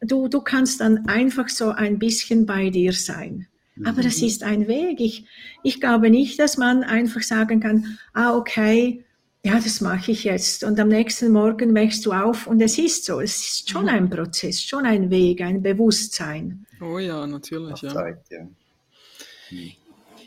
du, 0.00 0.28
du 0.28 0.40
kannst 0.40 0.80
dann 0.80 1.06
einfach 1.06 1.48
so 1.48 1.70
ein 1.70 1.98
bisschen 1.98 2.46
bei 2.46 2.70
dir 2.70 2.92
sein. 2.92 3.46
Aber 3.84 4.02
das 4.02 4.20
mhm. 4.20 4.26
ist 4.26 4.42
ein 4.42 4.68
Weg. 4.68 5.00
Ich, 5.00 5.24
ich 5.62 5.80
glaube 5.80 6.10
nicht, 6.10 6.38
dass 6.38 6.56
man 6.56 6.82
einfach 6.82 7.22
sagen 7.22 7.60
kann, 7.60 7.98
ah, 8.12 8.36
okay, 8.36 9.04
ja, 9.48 9.58
das 9.58 9.80
mache 9.80 10.12
ich 10.12 10.24
jetzt. 10.24 10.62
Und 10.62 10.78
am 10.78 10.88
nächsten 10.88 11.32
Morgen 11.32 11.74
wächst 11.74 12.04
du 12.04 12.12
auf 12.12 12.46
und 12.46 12.60
es 12.60 12.76
ist 12.76 13.06
so. 13.06 13.20
Es 13.20 13.40
ist 13.40 13.70
schon 13.70 13.84
mhm. 13.84 13.88
ein 13.88 14.10
Prozess, 14.10 14.60
schon 14.62 14.84
ein 14.84 15.10
Weg, 15.10 15.40
ein 15.40 15.62
Bewusstsein. 15.62 16.66
Oh 16.82 16.98
ja, 16.98 17.26
natürlich. 17.26 17.80
Ja. 17.80 17.94
Zeit, 17.94 18.20
ja. 18.30 18.46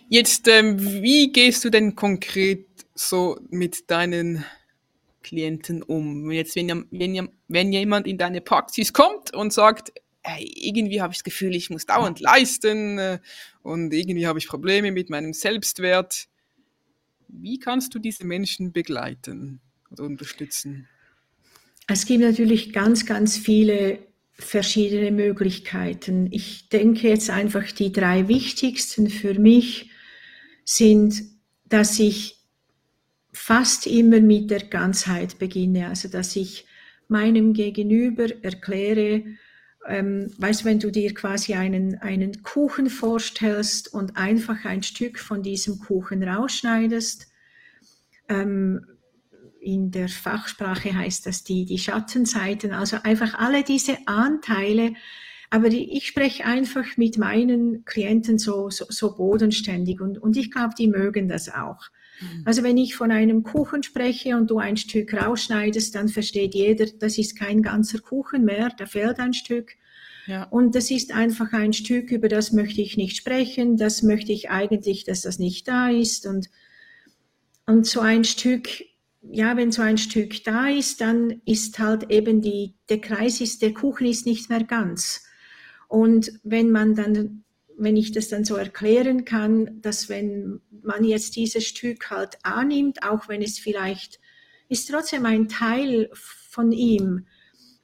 Jetzt, 0.10 0.48
ähm, 0.48 0.80
wie 1.04 1.32
gehst 1.32 1.64
du 1.64 1.70
denn 1.70 1.96
konkret 1.96 2.66
so 2.96 3.40
mit 3.52 3.92
deinen 3.92 4.44
Klienten 5.22 5.84
um? 5.84 6.32
Jetzt, 6.32 6.56
wenn, 6.56 6.88
wenn, 6.90 7.30
wenn 7.48 7.72
jemand 7.72 8.08
in 8.08 8.18
deine 8.18 8.42
Praxis 8.42 8.92
kommt 8.92 9.36
und 9.36 9.54
sagt, 9.54 9.94
hey, 10.24 10.52
irgendwie 10.56 11.00
habe 11.00 11.14
ich 11.14 11.20
das 11.20 11.24
Gefühl, 11.24 11.56
ich 11.56 11.70
muss 11.70 11.86
dauernd 11.86 12.20
leisten 12.20 12.98
äh, 12.98 13.20
und 13.62 13.94
irgendwie 13.94 14.26
habe 14.26 14.40
ich 14.40 14.48
Probleme 14.48 14.92
mit 14.92 15.12
meinem 15.12 15.34
Selbstwert. 15.34 16.28
Wie 17.34 17.60
kannst 17.60 17.96
du 17.96 18.00
diese 18.00 18.26
Menschen 18.26 18.72
begleiten 18.72 19.62
oder 19.90 20.04
unterstützen? 20.04 20.88
Es 21.88 22.06
gibt 22.06 22.22
natürlich 22.22 22.74
ganz, 22.74 23.06
ganz 23.06 23.38
viele 23.38 24.00
verschiedene 24.34 25.12
Möglichkeiten. 25.12 26.28
Ich 26.32 26.70
denke 26.70 27.10
jetzt 27.10 27.30
einfach, 27.30 27.72
die 27.72 27.92
drei 27.92 28.28
wichtigsten 28.28 29.10
für 29.10 29.40
mich 29.40 29.92
sind, 30.66 31.22
dass 31.66 32.00
ich 32.00 32.38
fast 33.34 33.88
immer 33.88 34.20
mit 34.20 34.50
der 34.50 34.66
Ganzheit 34.66 35.40
beginne, 35.40 35.88
also 35.88 36.10
dass 36.10 36.36
ich 36.36 36.66
meinem 37.08 37.54
Gegenüber 37.54 38.28
erkläre, 38.44 39.24
ähm, 39.88 40.32
weißt, 40.38 40.66
wenn 40.66 40.80
du 40.80 40.92
dir 40.92 41.14
quasi 41.14 41.54
einen, 41.54 41.98
einen 42.00 42.44
Kuchen 42.44 42.90
vorstellst 42.90 43.94
und 43.94 44.18
einfach 44.18 44.66
ein 44.66 44.84
Stück 44.84 45.20
von 45.20 45.42
diesem 45.42 45.80
Kuchen 45.80 46.24
rausschneidest, 46.24 47.28
ähm, 48.30 48.86
in 49.60 49.92
der 49.92 50.10
Fachsprache 50.10 50.96
heißt 50.96 51.28
das 51.28 51.44
die, 51.44 51.66
die 51.66 51.78
Schattenseiten, 51.78 52.72
also 52.72 52.98
einfach 53.04 53.36
alle 53.36 53.64
diese 53.64 53.98
Anteile. 54.08 54.94
Aber 55.52 55.70
die, 55.70 55.96
ich 55.96 56.08
spreche 56.08 56.46
einfach 56.46 56.98
mit 56.98 57.18
meinen 57.18 57.86
Klienten 57.86 58.40
so, 58.40 58.70
so, 58.70 58.86
so 58.90 59.16
bodenständig 59.16 60.02
und, 60.02 60.18
und 60.18 60.36
ich 60.38 60.50
glaube, 60.50 60.74
die 60.78 60.88
mögen 60.88 61.28
das 61.28 61.50
auch. 61.50 61.90
Mhm. 62.22 62.44
Also 62.46 62.64
wenn 62.64 62.78
ich 62.78 62.96
von 62.96 63.12
einem 63.12 63.44
Kuchen 63.44 63.84
spreche 63.84 64.38
und 64.38 64.50
du 64.50 64.60
ein 64.60 64.78
Stück 64.78 65.14
rausschneidest, 65.14 65.96
dann 65.96 66.08
versteht 66.08 66.56
jeder, 66.56 66.86
das 66.86 67.18
ist 67.18 67.38
kein 67.38 67.62
ganzer 67.62 68.00
Kuchen 68.00 68.46
mehr, 68.46 68.70
da 68.78 68.86
fehlt 68.86 69.20
ein 69.20 69.34
Stück. 69.34 69.72
Ja. 70.28 70.44
Und 70.44 70.76
das 70.76 70.92
ist 70.92 71.12
einfach 71.14 71.52
ein 71.52 71.74
Stück, 71.74 72.12
über 72.12 72.30
das 72.30 72.52
möchte 72.52 72.82
ich 72.82 72.96
nicht 72.96 73.18
sprechen, 73.18 73.76
das 73.76 74.04
möchte 74.04 74.32
ich 74.32 74.50
eigentlich, 74.50 75.04
dass 75.04 75.22
das 75.22 75.40
nicht 75.40 75.68
da 75.68 75.90
ist. 75.90 76.28
Und, 76.28 76.50
und 77.66 77.88
so 77.88 78.02
ein 78.02 78.24
Stück 78.24 78.70
ja, 79.22 79.56
wenn 79.56 79.72
so 79.72 79.82
ein 79.82 79.98
Stück 79.98 80.44
da 80.44 80.68
ist, 80.68 81.02
dann 81.02 81.42
ist 81.46 81.80
halt 81.80 82.10
eben 82.10 82.42
die, 82.42 82.76
der 82.90 83.00
Kreis 83.00 83.40
ist, 83.40 83.62
der 83.62 83.74
Kuchen 83.74 84.08
ist 84.08 84.26
nicht 84.26 84.50
mehr 84.50 84.64
ganz. 84.64 85.24
Und 85.88 86.32
wenn 86.44 86.72
man 86.72 86.96
dann, 86.96 87.44
wenn 87.84 87.98
ich 87.98 88.12
das 88.12 88.28
dann 88.28 88.46
so 88.46 88.56
erklären 88.56 89.26
kann, 89.26 89.82
dass 89.82 90.10
wenn 90.10 90.62
man 90.84 91.04
jetzt 91.04 91.36
dieses 91.36 91.66
Stück 91.66 92.10
halt 92.10 92.38
annimmt, 92.44 93.04
auch 93.04 93.28
wenn 93.28 93.42
es 93.42 93.60
vielleicht 93.60 94.20
ist 94.70 94.90
trotzdem 94.90 95.26
ein 95.26 95.50
Teil 95.50 96.10
von 96.14 96.72
ihm, 96.72 97.26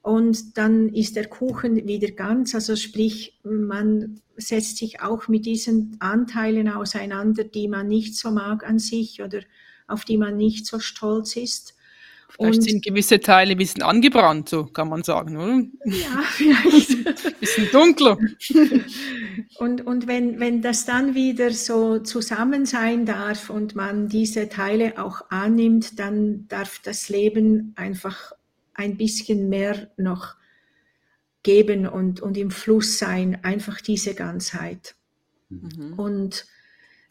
und 0.08 0.58
dann 0.58 0.88
ist 0.94 1.18
der 1.18 1.28
Kuchen 1.28 1.86
wieder 1.86 2.12
ganz, 2.12 2.56
also 2.56 2.78
sprich, 2.78 3.42
man 3.44 4.22
setzt 4.38 4.78
sich 4.78 5.02
auch 5.02 5.28
mit 5.28 5.46
diesen 5.46 5.98
Anteilen 6.00 6.70
auseinander, 6.70 7.44
die 7.44 7.68
man 7.68 7.90
nicht 7.90 8.16
so 8.16 8.32
mag 8.32 8.66
an 8.66 8.80
sich 8.80 9.22
oder 9.22 9.42
auf 9.86 10.06
die 10.06 10.18
man 10.18 10.38
nicht 10.38 10.66
so 10.66 10.80
stolz 10.80 11.36
ist. 11.36 11.76
Vielleicht 12.30 12.60
und, 12.60 12.62
sind 12.62 12.86
gewisse 12.86 13.20
Teile 13.20 13.52
ein 13.52 13.58
bisschen 13.58 13.84
angebrannt, 13.84 14.50
so 14.50 14.66
kann 14.66 14.90
man 14.90 15.04
sagen, 15.04 15.38
oder? 15.38 15.64
Ja, 15.86 16.22
vielleicht. 16.24 16.90
ein 16.92 17.34
bisschen 17.40 17.72
dunkler. 17.72 18.18
und 19.60 19.86
und 19.86 20.08
wenn, 20.08 20.40
wenn 20.40 20.62
das 20.62 20.86
dann 20.86 21.16
wieder 21.16 21.52
so 21.52 22.00
zusammen 22.00 22.66
sein 22.66 23.06
darf 23.06 23.50
und 23.50 23.76
man 23.76 24.10
diese 24.10 24.50
Teile 24.50 25.02
auch 25.04 25.22
annimmt, 25.30 26.00
dann 26.00 26.48
darf 26.48 26.80
das 26.80 27.10
Leben 27.10 27.74
einfach 27.76 28.34
ein 28.74 28.98
bisschen 28.98 29.50
mehr 29.50 29.90
noch 29.98 30.36
geben 31.44 31.88
und, 31.88 32.20
und 32.20 32.38
im 32.38 32.52
Fluss 32.52 33.00
sein, 33.00 33.40
einfach 33.44 33.80
diese 33.82 34.14
Ganzheit. 34.14 34.96
Mhm. 35.50 35.94
Und 35.96 36.46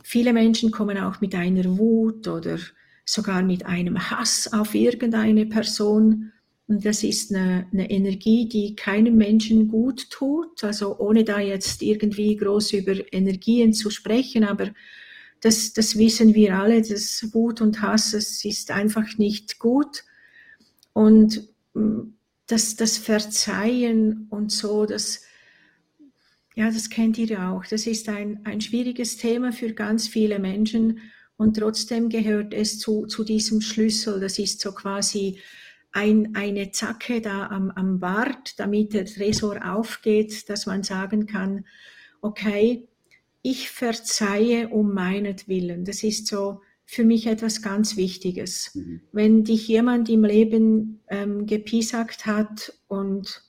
Viele 0.09 0.33
Menschen 0.33 0.71
kommen 0.71 0.99
auch 0.99 1.21
mit 1.21 1.35
einer 1.35 1.79
Wut 1.79 2.29
oder 2.29 2.59
sogar 3.07 3.43
mit 3.43 3.65
einem 3.65 4.11
Hass 4.11 4.53
auf 4.53 4.75
irgendeine 4.75 5.47
Person. 5.47 6.33
Und 6.67 6.85
das 6.85 7.05
ist 7.05 7.33
eine, 7.33 7.67
eine, 7.73 7.89
Energie, 7.89 8.49
die 8.49 8.75
keinem 8.75 9.17
Menschen 9.17 9.69
gut 9.69 10.11
tut. 10.11 10.65
Also 10.65 10.99
ohne 10.99 11.23
da 11.25 11.39
jetzt 11.39 11.83
irgendwie 11.83 12.37
groß 12.37 12.73
über 12.73 12.95
Energien 13.13 13.73
zu 13.73 13.91
sprechen, 13.91 14.45
aber 14.45 14.73
das, 15.41 15.73
das 15.73 15.97
wissen 15.97 16.35
wir 16.35 16.59
alle, 16.59 16.83
dass 16.83 17.33
Wut 17.33 17.61
und 17.61 17.80
Hass, 17.80 18.13
es 18.13 18.45
ist 18.45 18.73
einfach 18.73 19.17
nicht 19.19 19.61
gut. 19.61 20.02
Und 20.93 21.49
mm, 21.75 22.00
das, 22.49 22.75
das 22.75 22.99
Verzeihen 22.99 24.26
und 24.30 24.50
so, 24.50 24.87
das, 24.87 25.23
ja, 26.57 26.71
das 26.71 26.91
kennt 26.91 27.19
ihr 27.19 27.26
ja 27.26 27.52
auch. 27.52 27.67
Das 27.67 27.87
ist 27.87 28.09
ein, 28.09 28.41
ein 28.45 28.61
schwieriges 28.61 29.17
Thema 29.19 29.52
für 29.52 29.73
ganz 29.75 30.09
viele 30.09 30.41
Menschen 30.41 31.00
und 31.37 31.57
trotzdem 31.57 32.09
gehört 32.09 32.55
es 32.55 32.79
zu, 32.79 33.07
zu 33.07 33.25
diesem 33.25 33.61
Schlüssel. 33.61 34.21
Das 34.21 34.39
ist 34.39 34.61
so 34.61 34.73
quasi 34.73 35.39
ein, 35.93 36.35
eine 36.35 36.71
Zacke 36.71 37.21
da 37.21 37.47
am, 37.49 37.71
am 37.71 38.01
Bart, 38.01 38.59
damit 38.59 38.93
der 38.93 39.07
Tresor 39.07 39.61
aufgeht, 39.65 40.49
dass 40.49 40.67
man 40.67 40.83
sagen 40.83 41.27
kann, 41.27 41.65
okay, 42.21 42.89
ich 43.43 43.71
verzeihe 43.71 44.69
um 44.69 44.93
meinetwillen. 44.93 45.85
Das 45.85 46.03
ist 46.03 46.27
so 46.27 46.61
für 46.85 47.05
mich 47.05 47.27
etwas 47.27 47.63
ganz 47.63 47.97
Wichtiges. 47.97 48.75
Mhm. 48.75 49.01
Wenn 49.13 49.45
dich 49.45 49.69
jemand 49.69 50.09
im 50.09 50.25
Leben 50.25 51.01
ähm, 51.09 51.47
gepiesackt 51.47 52.27
hat 52.27 52.73
und 52.89 53.43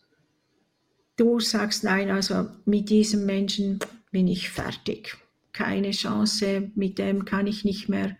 du 1.15 1.39
sagst, 1.39 1.84
nein, 1.84 2.10
also 2.12 2.47
mit 2.65 2.89
diesem 2.89 3.26
Menschen 3.26 3.80
bin 4.12 4.28
ich 4.28 4.50
fertig. 4.50 5.17
Keine 5.57 5.89
Chance, 5.89 6.71
mit 6.75 6.99
dem 6.99 7.25
kann 7.25 7.47
ich 7.47 7.65
nicht 7.65 7.89
mehr. 7.89 8.15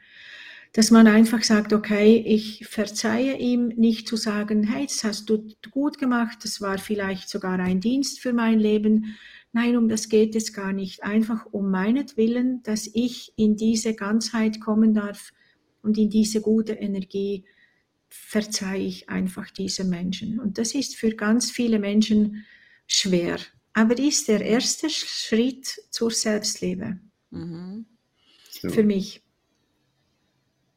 Dass 0.74 0.90
man 0.90 1.06
einfach 1.06 1.44
sagt, 1.44 1.72
okay, 1.72 2.18
ich 2.26 2.66
verzeihe 2.66 3.38
ihm 3.38 3.68
nicht 3.68 4.08
zu 4.08 4.16
sagen, 4.16 4.64
hey, 4.64 4.88
das 4.88 5.04
hast 5.04 5.30
du 5.30 5.48
gut 5.70 6.00
gemacht, 6.00 6.40
das 6.42 6.62
war 6.62 6.80
vielleicht 6.80 7.30
sogar 7.30 7.60
ein 7.60 7.80
Dienst 7.80 8.20
für 8.22 8.34
mein 8.34 8.60
Leben. 8.60 9.18
Nein, 9.54 9.78
um 9.78 9.88
das 9.88 10.10
geht 10.10 10.36
es 10.36 10.52
gar 10.52 10.74
nicht. 10.74 11.04
Einfach 11.04 11.46
um 11.52 11.70
meinetwillen, 11.70 12.64
dass 12.64 12.90
ich 12.92 13.34
in 13.36 13.56
diese 13.56 13.94
Ganzheit 13.94 14.60
kommen 14.60 14.96
darf 14.96 15.32
und 15.84 16.00
in 16.00 16.10
diese 16.10 16.42
gute 16.42 16.74
Energie 16.74 17.46
verzeihe 18.10 18.82
ich 18.82 19.10
einfach 19.10 19.52
diese 19.52 19.84
Menschen. 19.84 20.40
Und 20.40 20.58
das 20.58 20.74
ist 20.74 20.96
für 20.96 21.12
ganz 21.12 21.52
viele 21.52 21.78
Menschen 21.78 22.46
schwer, 22.88 23.38
aber 23.74 24.00
ist 24.00 24.28
der 24.28 24.42
erste 24.42 24.90
Schritt 24.90 25.68
zur 25.92 26.10
Selbstliebe. 26.10 27.00
Mhm. 27.32 27.86
So. 28.50 28.70
Für 28.70 28.84
mich. 28.84 29.22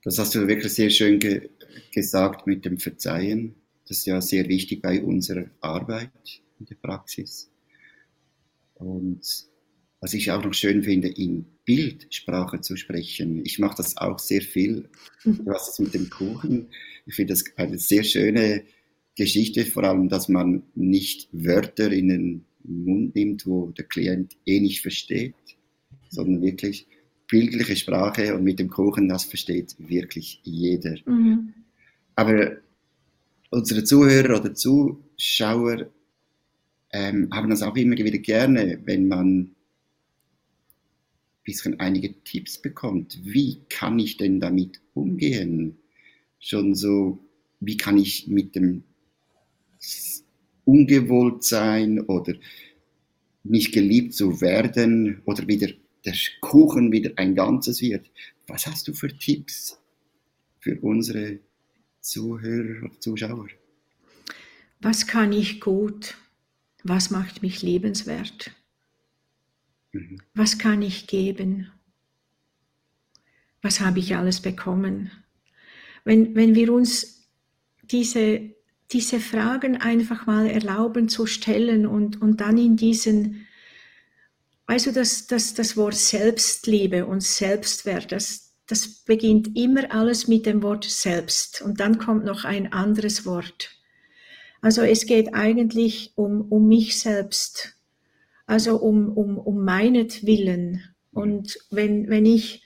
Das 0.02 0.18
hast 0.18 0.34
du 0.34 0.46
wirklich 0.48 0.72
sehr 0.72 0.90
schön 0.90 1.18
ge 1.18 1.50
gesagt 1.92 2.46
mit 2.46 2.64
dem 2.64 2.78
Verzeihen. 2.78 3.54
Das 3.86 3.98
ist 3.98 4.06
ja 4.06 4.20
sehr 4.20 4.48
wichtig 4.48 4.82
bei 4.82 5.02
unserer 5.02 5.50
Arbeit 5.60 6.10
in 6.58 6.66
der 6.66 6.76
Praxis. 6.76 7.50
Und 8.74 9.20
was 10.00 10.14
ich 10.14 10.30
auch 10.30 10.42
noch 10.42 10.54
schön 10.54 10.82
finde, 10.82 11.08
in 11.08 11.44
Bildsprache 11.64 12.60
zu 12.62 12.76
sprechen. 12.76 13.44
Ich 13.44 13.58
mache 13.58 13.76
das 13.76 13.96
auch 13.96 14.18
sehr 14.18 14.40
viel. 14.40 14.88
Du 15.24 15.52
hast 15.52 15.72
es 15.72 15.78
mit 15.78 15.94
dem 15.94 16.08
Kuchen. 16.08 16.68
Ich 17.06 17.14
finde 17.14 17.34
das 17.34 17.44
eine 17.56 17.78
sehr 17.78 18.02
schöne 18.02 18.64
Geschichte, 19.14 19.66
vor 19.66 19.84
allem, 19.84 20.08
dass 20.08 20.28
man 20.28 20.62
nicht 20.74 21.28
Wörter 21.32 21.92
in 21.92 22.08
den 22.08 22.44
Mund 22.64 23.14
nimmt, 23.14 23.46
wo 23.46 23.70
der 23.72 23.84
Klient 23.84 24.36
eh 24.46 24.60
nicht 24.60 24.80
versteht, 24.80 25.34
sondern 26.10 26.42
wirklich 26.42 26.86
bildliche 27.26 27.76
Sprache 27.76 28.34
und 28.34 28.44
mit 28.44 28.58
dem 28.58 28.68
Kuchen, 28.68 29.08
das 29.08 29.24
versteht 29.24 29.76
wirklich 29.78 30.40
jeder. 30.42 30.96
Mhm. 31.06 31.54
Aber 32.16 32.56
unsere 33.50 33.84
Zuhörer 33.84 34.40
oder 34.40 34.52
Zuschauer 34.54 35.86
ähm, 36.92 37.28
haben 37.32 37.50
das 37.50 37.62
auch 37.62 37.76
immer 37.76 37.96
wieder 37.96 38.18
gerne, 38.18 38.80
wenn 38.84 39.08
man 39.08 39.38
ein 39.38 39.54
bisschen 41.44 41.78
einige 41.78 42.14
Tipps 42.24 42.60
bekommt. 42.60 43.20
Wie 43.22 43.60
kann 43.68 43.98
ich 43.98 44.16
denn 44.16 44.40
damit 44.40 44.80
umgehen? 44.94 45.78
Schon 46.40 46.74
so, 46.74 47.24
wie 47.60 47.76
kann 47.76 47.96
ich 47.96 48.26
mit 48.26 48.56
dem 48.56 48.82
ungewollt 50.64 51.44
sein 51.44 52.00
oder 52.00 52.34
nicht 53.44 53.72
geliebt 53.72 54.14
zu 54.14 54.40
werden 54.40 55.22
oder 55.24 55.46
wieder 55.48 55.68
der 56.04 56.14
Kuchen 56.40 56.92
wieder 56.92 57.12
ein 57.16 57.34
Ganzes 57.34 57.80
wird. 57.80 58.10
Was 58.46 58.66
hast 58.66 58.88
du 58.88 58.94
für 58.94 59.08
Tipps 59.16 59.78
für 60.60 60.78
unsere 60.80 61.38
Zuhörer 62.00 62.84
und 62.84 63.02
Zuschauer? 63.02 63.48
Was 64.80 65.06
kann 65.06 65.32
ich 65.32 65.60
gut? 65.60 66.16
Was 66.82 67.10
macht 67.10 67.42
mich 67.42 67.62
lebenswert? 67.62 68.52
Mhm. 69.92 70.22
Was 70.34 70.58
kann 70.58 70.82
ich 70.82 71.06
geben? 71.06 71.70
Was 73.62 73.80
habe 73.80 73.98
ich 73.98 74.16
alles 74.16 74.40
bekommen? 74.40 75.10
Wenn, 76.04 76.34
wenn 76.34 76.54
wir 76.54 76.72
uns 76.72 77.28
diese 77.82 78.54
diese 78.92 79.20
Fragen 79.20 79.76
einfach 79.76 80.26
mal 80.26 80.46
erlauben 80.46 81.08
zu 81.08 81.26
stellen 81.26 81.86
und, 81.86 82.20
und 82.20 82.40
dann 82.40 82.58
in 82.58 82.76
diesen, 82.76 83.46
weißt 84.70 84.86
du, 84.86 84.92
das, 84.92 85.26
das, 85.26 85.52
das 85.54 85.76
Wort 85.76 85.96
Selbstliebe 85.96 87.04
und 87.04 87.24
Selbstwert, 87.24 88.12
das, 88.12 88.52
das 88.68 88.86
beginnt 88.86 89.56
immer 89.56 89.92
alles 89.92 90.28
mit 90.28 90.46
dem 90.46 90.62
Wort 90.62 90.84
selbst 90.84 91.60
und 91.60 91.80
dann 91.80 91.98
kommt 91.98 92.24
noch 92.24 92.44
ein 92.44 92.72
anderes 92.72 93.26
Wort. 93.26 93.70
Also 94.60 94.82
es 94.82 95.06
geht 95.06 95.34
eigentlich 95.34 96.12
um, 96.14 96.42
um 96.42 96.68
mich 96.68 97.00
selbst, 97.00 97.80
also 98.46 98.76
um, 98.76 99.08
um, 99.08 99.38
um 99.38 99.64
meinetwillen. 99.64 100.84
Und 101.10 101.58
wenn, 101.72 102.08
wenn 102.08 102.24
ich 102.24 102.62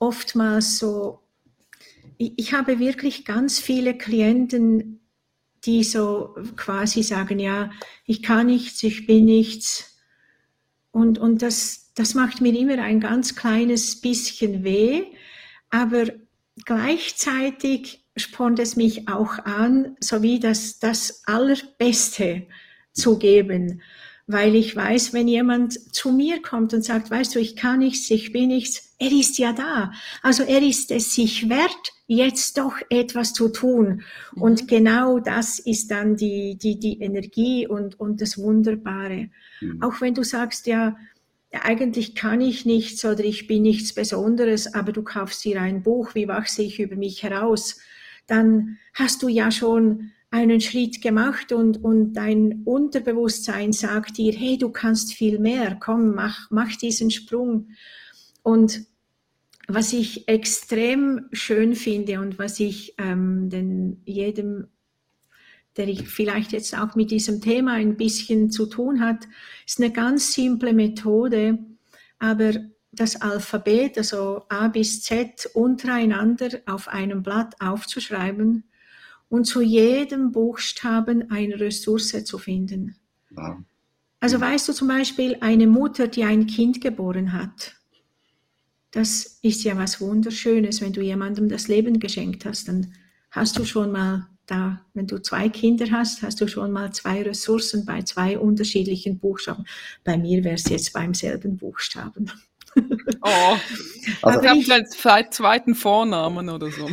oftmals 0.00 0.78
so, 0.78 1.20
ich, 2.18 2.32
ich 2.36 2.52
habe 2.52 2.80
wirklich 2.80 3.24
ganz 3.24 3.60
viele 3.60 3.96
Klienten, 3.96 4.98
die 5.66 5.84
so 5.84 6.34
quasi 6.56 7.04
sagen, 7.04 7.38
ja, 7.38 7.70
ich 8.06 8.24
kann 8.24 8.46
nichts, 8.46 8.82
ich 8.82 9.06
bin 9.06 9.26
nichts. 9.26 9.95
Und, 10.96 11.18
und 11.18 11.42
das, 11.42 11.92
das 11.94 12.14
macht 12.14 12.40
mir 12.40 12.58
immer 12.58 12.82
ein 12.82 13.00
ganz 13.00 13.36
kleines 13.36 14.00
bisschen 14.00 14.64
weh, 14.64 15.04
aber 15.68 16.06
gleichzeitig 16.64 18.02
spornt 18.16 18.58
es 18.60 18.76
mich 18.76 19.06
auch 19.06 19.38
an, 19.40 19.98
so 20.00 20.22
wie 20.22 20.40
das, 20.40 20.78
das 20.78 21.22
Allerbeste 21.26 22.46
zu 22.94 23.18
geben, 23.18 23.82
weil 24.26 24.54
ich 24.54 24.74
weiß, 24.74 25.12
wenn 25.12 25.28
jemand 25.28 25.94
zu 25.94 26.12
mir 26.12 26.40
kommt 26.40 26.72
und 26.72 26.82
sagt, 26.82 27.10
weißt 27.10 27.34
du, 27.34 27.40
ich 27.40 27.56
kann 27.56 27.80
nichts, 27.80 28.10
ich 28.10 28.32
bin 28.32 28.48
nichts, 28.48 28.85
er 28.98 29.12
ist 29.12 29.38
ja 29.38 29.52
da. 29.52 29.92
Also 30.22 30.42
er 30.42 30.62
ist 30.62 30.90
es 30.90 31.14
sich 31.14 31.48
wert, 31.48 31.92
jetzt 32.06 32.56
doch 32.58 32.76
etwas 32.88 33.32
zu 33.32 33.48
tun. 33.48 34.02
Mhm. 34.34 34.42
Und 34.42 34.68
genau 34.68 35.18
das 35.18 35.58
ist 35.58 35.90
dann 35.90 36.16
die, 36.16 36.56
die, 36.56 36.78
die 36.78 37.00
Energie 37.00 37.66
und, 37.66 37.98
und 38.00 38.20
das 38.20 38.38
Wunderbare. 38.38 39.28
Mhm. 39.60 39.82
Auch 39.82 40.00
wenn 40.00 40.14
du 40.14 40.22
sagst, 40.22 40.66
ja, 40.66 40.96
eigentlich 41.52 42.14
kann 42.14 42.40
ich 42.40 42.64
nichts 42.66 43.04
oder 43.04 43.24
ich 43.24 43.46
bin 43.46 43.62
nichts 43.62 43.94
Besonderes, 43.94 44.74
aber 44.74 44.92
du 44.92 45.02
kaufst 45.02 45.44
dir 45.44 45.60
ein 45.60 45.82
Buch, 45.82 46.14
wie 46.14 46.28
wachse 46.28 46.62
ich 46.62 46.80
über 46.80 46.96
mich 46.96 47.22
heraus, 47.22 47.78
dann 48.26 48.78
hast 48.94 49.22
du 49.22 49.28
ja 49.28 49.50
schon 49.50 50.10
einen 50.30 50.60
Schritt 50.60 51.00
gemacht 51.02 51.52
und, 51.52 51.82
und 51.82 52.14
dein 52.14 52.62
Unterbewusstsein 52.64 53.72
sagt 53.72 54.18
dir, 54.18 54.32
hey, 54.32 54.58
du 54.58 54.70
kannst 54.70 55.14
viel 55.14 55.38
mehr, 55.38 55.76
komm, 55.80 56.14
mach, 56.14 56.50
mach 56.50 56.74
diesen 56.76 57.10
Sprung. 57.10 57.68
Und 58.46 58.86
was 59.66 59.92
ich 59.92 60.28
extrem 60.28 61.28
schön 61.32 61.74
finde 61.74 62.20
und 62.20 62.38
was 62.38 62.60
ich 62.60 62.94
ähm, 62.96 63.50
den, 63.50 64.02
jedem, 64.04 64.68
der 65.76 65.88
ich 65.88 66.08
vielleicht 66.08 66.52
jetzt 66.52 66.78
auch 66.78 66.94
mit 66.94 67.10
diesem 67.10 67.40
Thema 67.40 67.72
ein 67.72 67.96
bisschen 67.96 68.52
zu 68.52 68.66
tun 68.66 69.00
hat, 69.00 69.26
ist 69.66 69.80
eine 69.80 69.90
ganz 69.90 70.32
simple 70.32 70.72
Methode, 70.74 71.58
aber 72.20 72.52
das 72.92 73.20
Alphabet, 73.20 73.98
also 73.98 74.44
A 74.48 74.68
bis 74.68 75.02
Z, 75.02 75.50
untereinander 75.52 76.60
auf 76.66 76.86
einem 76.86 77.24
Blatt 77.24 77.60
aufzuschreiben 77.60 78.62
und 79.28 79.46
zu 79.46 79.60
jedem 79.60 80.30
Buchstaben 80.30 81.32
eine 81.32 81.58
Ressource 81.58 82.24
zu 82.24 82.38
finden. 82.38 82.94
Wow. 83.30 83.56
Also 84.20 84.40
weißt 84.40 84.68
du 84.68 84.72
zum 84.72 84.86
Beispiel, 84.86 85.36
eine 85.40 85.66
Mutter, 85.66 86.06
die 86.06 86.22
ein 86.22 86.46
Kind 86.46 86.80
geboren 86.80 87.32
hat, 87.32 87.75
das 88.96 89.38
ist 89.42 89.62
ja 89.62 89.76
was 89.76 90.00
Wunderschönes, 90.00 90.80
wenn 90.80 90.94
du 90.94 91.02
jemandem 91.02 91.50
das 91.50 91.68
Leben 91.68 92.00
geschenkt 92.00 92.46
hast, 92.46 92.68
dann 92.68 92.94
hast 93.30 93.58
du 93.58 93.66
schon 93.66 93.92
mal 93.92 94.26
da, 94.46 94.80
wenn 94.94 95.06
du 95.06 95.20
zwei 95.20 95.50
Kinder 95.50 95.84
hast, 95.90 96.22
hast 96.22 96.40
du 96.40 96.48
schon 96.48 96.72
mal 96.72 96.92
zwei 96.92 97.20
Ressourcen 97.20 97.84
bei 97.84 98.00
zwei 98.02 98.38
unterschiedlichen 98.38 99.18
Buchstaben. 99.18 99.66
Bei 100.02 100.16
mir 100.16 100.42
wäre 100.44 100.54
es 100.54 100.66
jetzt 100.70 100.94
beim 100.94 101.12
selben 101.12 101.58
Buchstaben. 101.58 102.32
Oh, 103.20 103.22
also 104.22 104.40
ich 104.40 104.48
habe 104.48 104.62
vielleicht 104.62 105.34
zweiten 105.34 105.74
Vornamen 105.74 106.48
oder 106.48 106.70
so. 106.70 106.86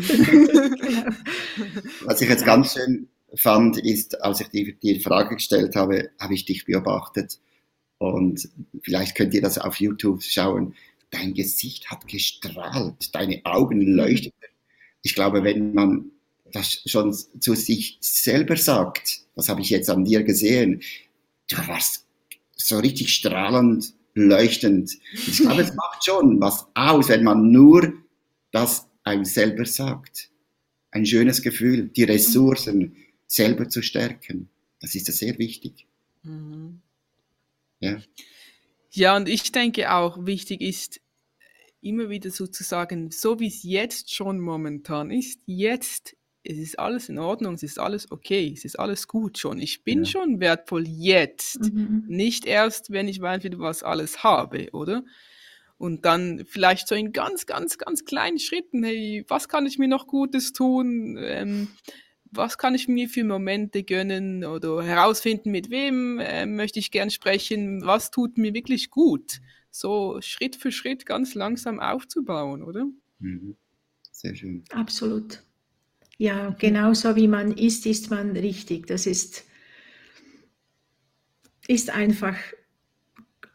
Was 2.06 2.20
ich 2.20 2.28
jetzt 2.28 2.46
ganz 2.46 2.74
schön 2.74 3.08
fand, 3.36 3.78
ist, 3.78 4.22
als 4.22 4.42
ich 4.42 4.50
dir 4.50 4.74
die 4.74 5.00
Frage 5.00 5.36
gestellt 5.36 5.78
habe, 5.78 6.10
habe 6.20 6.34
ich 6.34 6.44
dich 6.44 6.66
beobachtet. 6.66 7.40
Und 7.98 8.50
vielleicht 8.82 9.16
könnt 9.16 9.34
ihr 9.34 9.42
das 9.42 9.58
auf 9.58 9.78
YouTube 9.78 10.22
schauen 10.22 10.76
dein 11.14 11.34
Gesicht 11.34 11.90
hat 11.92 12.08
gestrahlt, 12.08 13.14
deine 13.14 13.42
Augen 13.46 13.82
leuchteten. 13.82 14.50
Ich 15.02 15.16
glaube, 15.16 15.44
wenn 15.44 15.74
man 15.74 16.12
das 16.52 16.82
schon 16.86 17.14
zu 17.14 17.56
sich 17.56 17.98
selber 18.02 18.58
sagt, 18.58 19.22
das 19.36 19.50
habe 19.50 19.62
ich 19.62 19.70
jetzt 19.70 19.90
an 19.90 20.06
dir 20.06 20.24
gesehen, 20.24 20.82
du 21.50 21.58
warst 21.68 22.06
so 22.56 22.80
richtig 22.80 23.14
strahlend, 23.14 23.94
leuchtend. 24.14 24.92
Ich 25.14 25.40
glaube, 25.40 25.62
es 25.62 25.74
macht 25.74 26.06
schon 26.06 26.40
was 26.40 26.68
aus, 26.76 27.10
wenn 27.10 27.24
man 27.24 27.52
nur 27.52 27.94
das 28.52 28.88
einem 29.04 29.26
selber 29.26 29.66
sagt. 29.66 30.30
Ein 30.92 31.06
schönes 31.06 31.42
Gefühl, 31.42 31.90
die 31.90 32.04
Ressourcen 32.04 32.96
selber 33.28 33.68
zu 33.68 33.82
stärken. 33.82 34.50
Das 34.80 34.94
ist 34.96 35.08
sehr 35.08 35.38
wichtig. 35.40 35.88
Mhm. 36.22 36.82
Ja. 37.80 37.98
Ja, 38.92 39.16
und 39.18 39.28
ich 39.28 39.52
denke 39.52 39.92
auch, 39.92 40.26
wichtig 40.26 40.62
ist, 40.62 41.02
immer 41.84 42.10
wieder 42.10 42.32
sozusagen, 42.32 43.12
so 43.12 43.40
wie 43.40 43.48
es 43.48 43.64
jetzt 43.64 44.14
schon 44.14 44.40
momentan 44.40 45.12
ist, 45.12 45.42
jetzt 45.46 46.16
es 46.44 46.58
ist 46.58 46.78
alles 46.78 47.10
in 47.10 47.20
Ordnung, 47.20 47.54
es 47.54 47.64
ist 47.64 47.80
alles 47.80 48.12
okay, 48.12 48.52
es 48.54 48.66
ist 48.66 48.78
alles 48.78 49.08
gut 49.08 49.38
schon. 49.38 49.60
Ich 49.60 49.84
bin 49.84 50.00
ja. 50.00 50.06
schon 50.06 50.40
wertvoll 50.42 50.86
jetzt, 50.88 51.62
mhm. 51.62 52.04
nicht 52.08 52.46
erst, 52.46 52.92
wenn 52.92 53.08
ich 53.08 53.22
weiß, 53.22 53.44
wieder 53.44 53.60
was 53.60 53.82
alles 53.82 54.24
habe, 54.24 54.70
oder? 54.74 55.04
Und 55.78 56.06
dann 56.06 56.44
vielleicht 56.46 56.88
so 56.88 56.96
in 56.96 57.14
ganz, 57.14 57.46
ganz, 57.46 57.78
ganz 57.78 58.06
kleinen 58.06 58.40
Schritten, 58.40 58.84
hey, 58.84 59.26
was 59.28 59.48
kann 59.48 59.66
ich 59.66 59.80
mir 59.80 59.88
noch 59.88 60.08
Gutes 60.08 60.54
tun? 60.54 61.18
Ähm, 61.20 61.70
was 62.30 62.58
kann 62.58 62.76
ich 62.76 62.88
mir 62.88 63.10
für 63.10 63.24
Momente 63.24 63.84
gönnen 63.84 64.44
oder 64.44 64.84
herausfinden, 64.84 65.52
mit 65.52 65.70
wem 65.70 66.20
äh, 66.20 66.46
möchte 66.46 66.80
ich 66.80 66.92
gern 66.92 67.10
sprechen, 67.10 67.86
was 67.86 68.12
tut 68.12 68.38
mir 68.38 68.54
wirklich 68.54 68.90
gut 68.90 69.40
so 69.74 70.22
Schritt 70.22 70.56
für 70.56 70.72
Schritt 70.72 71.06
ganz 71.06 71.34
langsam 71.34 71.80
aufzubauen, 71.80 72.64
oder? 72.64 72.86
Mhm. 73.20 73.58
Sehr 74.12 74.36
schön. 74.36 74.64
Absolut. 74.72 75.44
Ja, 76.18 76.52
genauso 76.60 77.16
wie 77.16 77.28
man 77.28 77.52
ist, 77.52 77.86
ist 77.88 78.12
man 78.12 78.38
richtig. 78.38 78.86
Das 78.86 79.08
ist, 79.08 79.46
ist 81.68 81.90
einfach 81.90 82.38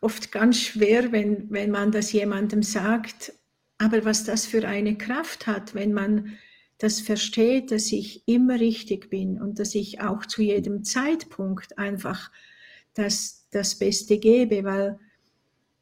oft 0.00 0.32
ganz 0.32 0.58
schwer, 0.60 1.12
wenn, 1.12 1.50
wenn 1.50 1.70
man 1.70 1.92
das 1.92 2.12
jemandem 2.12 2.64
sagt. 2.64 3.32
Aber 3.78 4.04
was 4.04 4.24
das 4.24 4.44
für 4.44 4.66
eine 4.66 4.98
Kraft 4.98 5.46
hat, 5.46 5.74
wenn 5.74 5.92
man 5.92 6.36
das 6.78 7.00
versteht, 7.00 7.70
dass 7.70 7.92
ich 7.92 8.26
immer 8.26 8.58
richtig 8.58 9.08
bin 9.08 9.40
und 9.40 9.60
dass 9.60 9.76
ich 9.76 10.00
auch 10.00 10.26
zu 10.26 10.42
jedem 10.42 10.82
Zeitpunkt 10.82 11.78
einfach 11.78 12.32
das, 12.94 13.46
das 13.52 13.78
Beste 13.78 14.18
gebe, 14.18 14.64
weil 14.64 14.98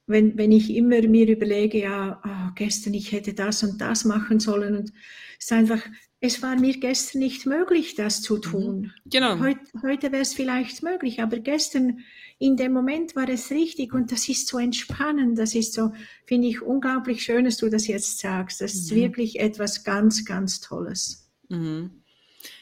wenn, 0.06 0.38
wenn 0.38 0.52
ich 0.52 0.70
immer 0.70 1.02
mir 1.02 1.28
überlege, 1.28 1.80
ja, 1.80 2.20
oh, 2.24 2.52
gestern 2.54 2.94
ich 2.94 3.12
hätte 3.12 3.34
das 3.34 3.62
und 3.62 3.80
das 3.80 4.04
machen 4.04 4.40
sollen 4.40 4.76
und 4.76 4.92
es 5.38 5.46
ist 5.46 5.52
einfach, 5.52 5.82
es 6.20 6.42
war 6.42 6.58
mir 6.58 6.78
gestern 6.78 7.18
nicht 7.20 7.46
möglich, 7.46 7.94
das 7.94 8.22
zu 8.22 8.36
mhm. 8.36 8.42
tun. 8.42 8.92
Genau. 9.06 9.38
Heut, 9.40 9.58
heute 9.82 10.12
wäre 10.12 10.22
es 10.22 10.34
vielleicht 10.34 10.82
möglich, 10.82 11.20
aber 11.20 11.38
gestern 11.38 12.00
in 12.38 12.56
dem 12.56 12.72
Moment 12.72 13.16
war 13.16 13.28
es 13.28 13.50
richtig 13.50 13.92
und 13.92 14.12
das 14.12 14.28
ist 14.28 14.48
so 14.48 14.58
entspannend, 14.58 15.38
das 15.38 15.54
ist 15.54 15.72
so, 15.72 15.92
finde 16.26 16.48
ich 16.48 16.62
unglaublich 16.62 17.22
schön, 17.22 17.44
dass 17.44 17.56
du 17.56 17.68
das 17.68 17.86
jetzt 17.86 18.18
sagst. 18.18 18.60
Das 18.60 18.74
ist 18.74 18.92
mhm. 18.92 18.96
wirklich 18.96 19.40
etwas 19.40 19.84
ganz, 19.84 20.24
ganz 20.24 20.60
Tolles. 20.60 21.30
Mhm. 21.48 22.02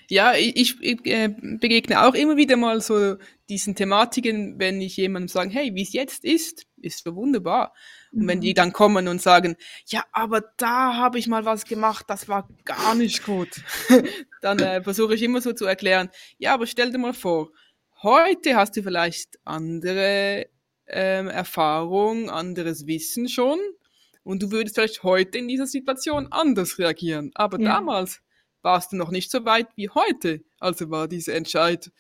Ja, 0.09 0.35
ich, 0.35 0.81
ich 0.81 1.07
äh, 1.07 1.29
begegne 1.29 2.07
auch 2.07 2.15
immer 2.15 2.37
wieder 2.37 2.57
mal 2.57 2.81
so 2.81 3.17
diesen 3.49 3.75
Thematiken, 3.75 4.59
wenn 4.59 4.81
ich 4.81 4.97
jemandem 4.97 5.29
sage, 5.29 5.51
hey, 5.51 5.75
wie 5.75 5.83
es 5.83 5.93
jetzt 5.93 6.25
ist, 6.25 6.67
ist 6.77 7.05
so 7.05 7.15
wunderbar. 7.15 7.75
Und 8.13 8.29
wenn 8.29 8.41
die 8.41 8.51
mhm. 8.51 8.55
dann 8.55 8.73
kommen 8.73 9.09
und 9.09 9.21
sagen, 9.21 9.57
ja, 9.87 10.05
aber 10.13 10.43
da 10.57 10.97
habe 10.97 11.19
ich 11.19 11.27
mal 11.27 11.45
was 11.45 11.65
gemacht, 11.65 12.07
das 12.09 12.29
war 12.29 12.49
gar 12.65 12.95
nicht 12.95 13.25
gut, 13.25 13.63
dann 14.41 14.59
äh, 14.59 14.83
versuche 14.83 15.15
ich 15.15 15.23
immer 15.23 15.41
so 15.41 15.53
zu 15.53 15.65
erklären, 15.65 16.11
ja, 16.39 16.55
aber 16.55 16.67
stell 16.67 16.91
dir 16.91 16.99
mal 16.99 17.15
vor, 17.15 17.51
heute 18.03 18.57
hast 18.57 18.77
du 18.77 18.83
vielleicht 18.83 19.39
andere 19.45 20.47
ähm, 20.87 21.29
Erfahrung, 21.29 22.31
anderes 22.31 22.87
Wissen 22.87 23.29
schon 23.29 23.59
und 24.23 24.43
du 24.43 24.51
würdest 24.51 24.77
vielleicht 24.77 25.03
heute 25.03 25.39
in 25.39 25.49
dieser 25.49 25.67
Situation 25.67 26.29
anders 26.31 26.79
reagieren. 26.79 27.31
Aber 27.35 27.61
ja. 27.61 27.75
damals 27.75 28.21
warst 28.65 28.93
du 28.93 28.97
noch 28.97 29.11
nicht 29.11 29.31
so 29.31 29.45
weit 29.45 29.69
wie 29.77 29.91
heute. 29.91 30.43
Also 30.59 30.91
war 30.91 31.07
diese 31.07 31.35
Entscheid 31.35 31.93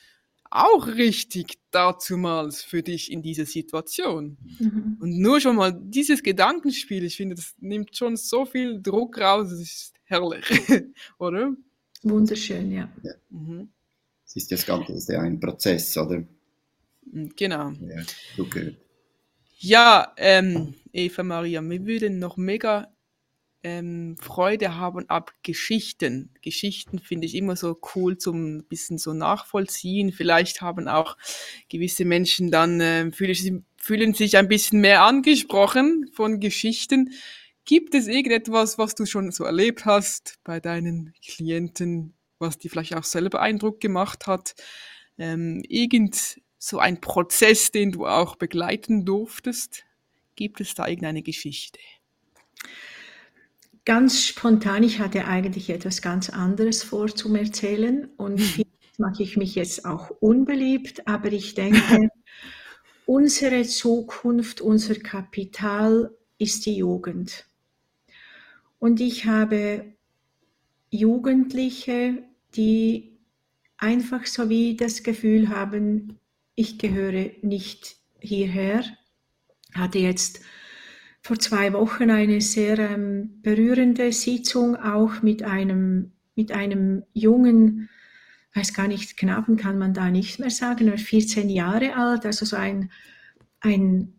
auch 0.50 0.86
richtig 0.86 1.58
dazumals 1.72 2.62
für 2.62 2.82
dich 2.82 3.10
in 3.10 3.22
dieser 3.22 3.44
Situation. 3.44 4.38
Mhm. 4.58 4.96
Und 5.00 5.18
nur 5.18 5.40
schon 5.40 5.56
mal 5.56 5.72
dieses 5.72 6.22
Gedankenspiel, 6.22 7.04
ich 7.04 7.16
finde, 7.16 7.34
das 7.34 7.54
nimmt 7.58 7.96
schon 7.96 8.16
so 8.16 8.46
viel 8.46 8.80
Druck 8.80 9.18
raus, 9.18 9.48
das 9.50 9.60
ist 9.60 9.94
herrlich, 10.04 10.44
oder? 11.18 11.54
Wunderschön, 12.02 12.70
ja. 12.70 12.88
ja. 13.02 13.12
Mhm. 13.30 13.68
Es 14.24 14.36
ist 14.36 14.52
das 14.52 14.64
Ganze 14.64 14.92
ist 14.92 15.08
ja 15.08 15.20
ein 15.20 15.40
Prozess, 15.40 15.96
oder? 15.98 16.24
Mhm, 17.10 17.32
genau. 17.34 17.70
Ja, 17.70 18.02
okay. 18.38 18.76
ja 19.58 20.12
ähm, 20.16 20.74
Eva 20.92 21.22
Maria, 21.24 21.62
mir 21.62 21.84
würde 21.84 22.10
noch 22.10 22.36
mega 22.36 22.93
ähm, 23.64 24.16
Freude 24.20 24.76
haben 24.76 25.08
ab 25.08 25.32
Geschichten. 25.42 26.30
Geschichten 26.42 26.98
finde 26.98 27.26
ich 27.26 27.34
immer 27.34 27.56
so 27.56 27.80
cool 27.94 28.18
zum 28.18 28.62
bisschen 28.64 28.98
so 28.98 29.14
nachvollziehen. 29.14 30.12
Vielleicht 30.12 30.60
haben 30.60 30.86
auch 30.86 31.16
gewisse 31.70 32.04
Menschen 32.04 32.50
dann, 32.50 32.80
äh, 32.80 33.10
fühlen, 33.10 33.64
fühlen 33.78 34.12
sich 34.12 34.36
ein 34.36 34.48
bisschen 34.48 34.80
mehr 34.80 35.02
angesprochen 35.02 36.10
von 36.12 36.40
Geschichten. 36.40 37.12
Gibt 37.64 37.94
es 37.94 38.06
irgendetwas, 38.06 38.76
was 38.76 38.94
du 38.94 39.06
schon 39.06 39.32
so 39.32 39.44
erlebt 39.44 39.86
hast 39.86 40.38
bei 40.44 40.60
deinen 40.60 41.14
Klienten, 41.24 42.12
was 42.38 42.58
dir 42.58 42.70
vielleicht 42.70 42.94
auch 42.94 43.04
selber 43.04 43.40
Eindruck 43.40 43.80
gemacht 43.80 44.26
hat? 44.26 44.54
Ähm, 45.16 45.62
irgend 45.66 46.38
so 46.58 46.78
ein 46.78 47.00
Prozess, 47.00 47.70
den 47.70 47.92
du 47.92 48.06
auch 48.06 48.36
begleiten 48.36 49.06
durftest? 49.06 49.84
Gibt 50.36 50.60
es 50.60 50.74
da 50.74 50.86
irgendeine 50.86 51.22
Geschichte? 51.22 51.78
Ganz 53.84 54.22
spontan, 54.22 54.82
ich 54.82 54.98
hatte 54.98 55.26
eigentlich 55.26 55.68
etwas 55.68 56.00
ganz 56.00 56.30
anderes 56.30 56.82
vor 56.82 57.14
zum 57.14 57.36
Erzählen 57.36 58.08
und 58.16 58.40
vielleicht 58.40 58.98
mache 58.98 59.22
ich 59.22 59.36
mich 59.36 59.54
jetzt 59.54 59.84
auch 59.84 60.08
unbeliebt, 60.08 61.06
aber 61.06 61.30
ich 61.32 61.54
denke, 61.54 62.08
unsere 63.06 63.64
Zukunft, 63.64 64.62
unser 64.62 64.94
Kapital 64.94 66.10
ist 66.38 66.64
die 66.64 66.76
Jugend. 66.76 67.46
Und 68.78 69.00
ich 69.00 69.26
habe 69.26 69.84
Jugendliche, 70.90 72.22
die 72.56 73.18
einfach 73.76 74.24
so 74.24 74.48
wie 74.48 74.76
das 74.76 75.02
Gefühl 75.02 75.48
haben, 75.50 76.18
ich 76.54 76.78
gehöre 76.78 77.32
nicht 77.42 77.96
hierher. 78.20 78.84
Hatte 79.74 79.98
jetzt 79.98 80.40
vor 81.24 81.38
zwei 81.38 81.72
Wochen 81.72 82.10
eine 82.10 82.42
sehr 82.42 82.78
ähm, 82.78 83.40
berührende 83.42 84.12
Sitzung 84.12 84.76
auch 84.76 85.22
mit 85.22 85.42
einem, 85.42 86.12
mit 86.36 86.52
einem 86.52 87.02
jungen, 87.14 87.88
weiß 88.52 88.74
gar 88.74 88.88
nicht, 88.88 89.16
Knaben 89.16 89.56
kann 89.56 89.78
man 89.78 89.94
da 89.94 90.10
nicht 90.10 90.38
mehr 90.38 90.50
sagen, 90.50 90.88
er 90.88 90.98
14 90.98 91.48
Jahre 91.48 91.96
alt, 91.96 92.26
also 92.26 92.44
so 92.44 92.56
ein, 92.56 92.90
ein 93.60 94.12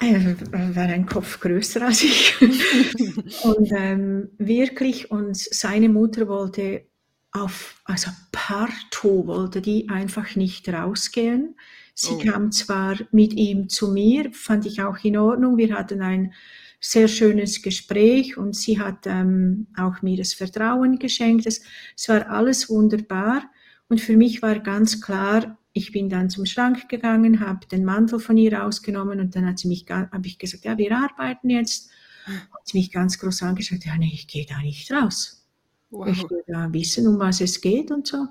er 0.00 0.76
war 0.76 0.84
ein 0.84 1.06
Kopf 1.06 1.40
größer 1.40 1.84
als 1.84 2.04
ich. 2.04 2.40
und 3.42 3.72
ähm, 3.72 4.28
wirklich, 4.38 5.10
und 5.10 5.36
seine 5.36 5.88
Mutter 5.88 6.28
wollte 6.28 6.86
auf, 7.32 7.82
also 7.84 8.12
partout 8.30 9.26
wollte 9.26 9.60
die 9.60 9.88
einfach 9.88 10.36
nicht 10.36 10.68
rausgehen. 10.68 11.56
Sie 12.00 12.14
oh. 12.14 12.18
kam 12.18 12.52
zwar 12.52 12.96
mit 13.10 13.32
ihm 13.32 13.68
zu 13.68 13.90
mir, 13.90 14.32
fand 14.32 14.66
ich 14.66 14.82
auch 14.82 15.02
in 15.02 15.16
Ordnung. 15.16 15.56
Wir 15.56 15.74
hatten 15.74 16.00
ein 16.00 16.32
sehr 16.78 17.08
schönes 17.08 17.60
Gespräch 17.60 18.36
und 18.36 18.54
sie 18.54 18.78
hat 18.78 19.06
ähm, 19.06 19.66
auch 19.76 20.00
mir 20.00 20.16
das 20.16 20.32
Vertrauen 20.32 21.00
geschenkt. 21.00 21.44
Es, 21.44 21.60
es 21.96 22.08
war 22.08 22.30
alles 22.30 22.70
wunderbar 22.70 23.50
und 23.88 24.00
für 24.00 24.16
mich 24.16 24.42
war 24.42 24.60
ganz 24.60 25.00
klar, 25.00 25.58
ich 25.72 25.90
bin 25.90 26.08
dann 26.08 26.30
zum 26.30 26.46
Schrank 26.46 26.88
gegangen, 26.88 27.40
habe 27.40 27.66
den 27.66 27.84
Mantel 27.84 28.20
von 28.20 28.36
ihr 28.36 28.56
rausgenommen 28.56 29.18
und 29.18 29.34
dann 29.34 29.44
hat 29.44 29.58
sie 29.58 29.66
mich, 29.66 29.84
habe 29.90 30.26
ich 30.26 30.38
gesagt, 30.38 30.66
ja, 30.66 30.78
wir 30.78 30.96
arbeiten 30.96 31.50
jetzt. 31.50 31.90
Hat 32.26 32.60
sie 32.62 32.78
mich 32.78 32.92
ganz 32.92 33.18
groß 33.18 33.42
angeschaut, 33.42 33.84
ja, 33.84 33.96
nee, 33.96 34.12
ich 34.12 34.28
gehe 34.28 34.46
da 34.46 34.60
nicht 34.60 34.92
raus. 34.92 35.44
Wow. 35.90 36.06
Ich 36.06 36.22
will 36.30 36.44
da 36.46 36.72
wissen, 36.72 37.08
um 37.08 37.18
was 37.18 37.40
es 37.40 37.60
geht 37.60 37.90
und 37.90 38.06
so. 38.06 38.28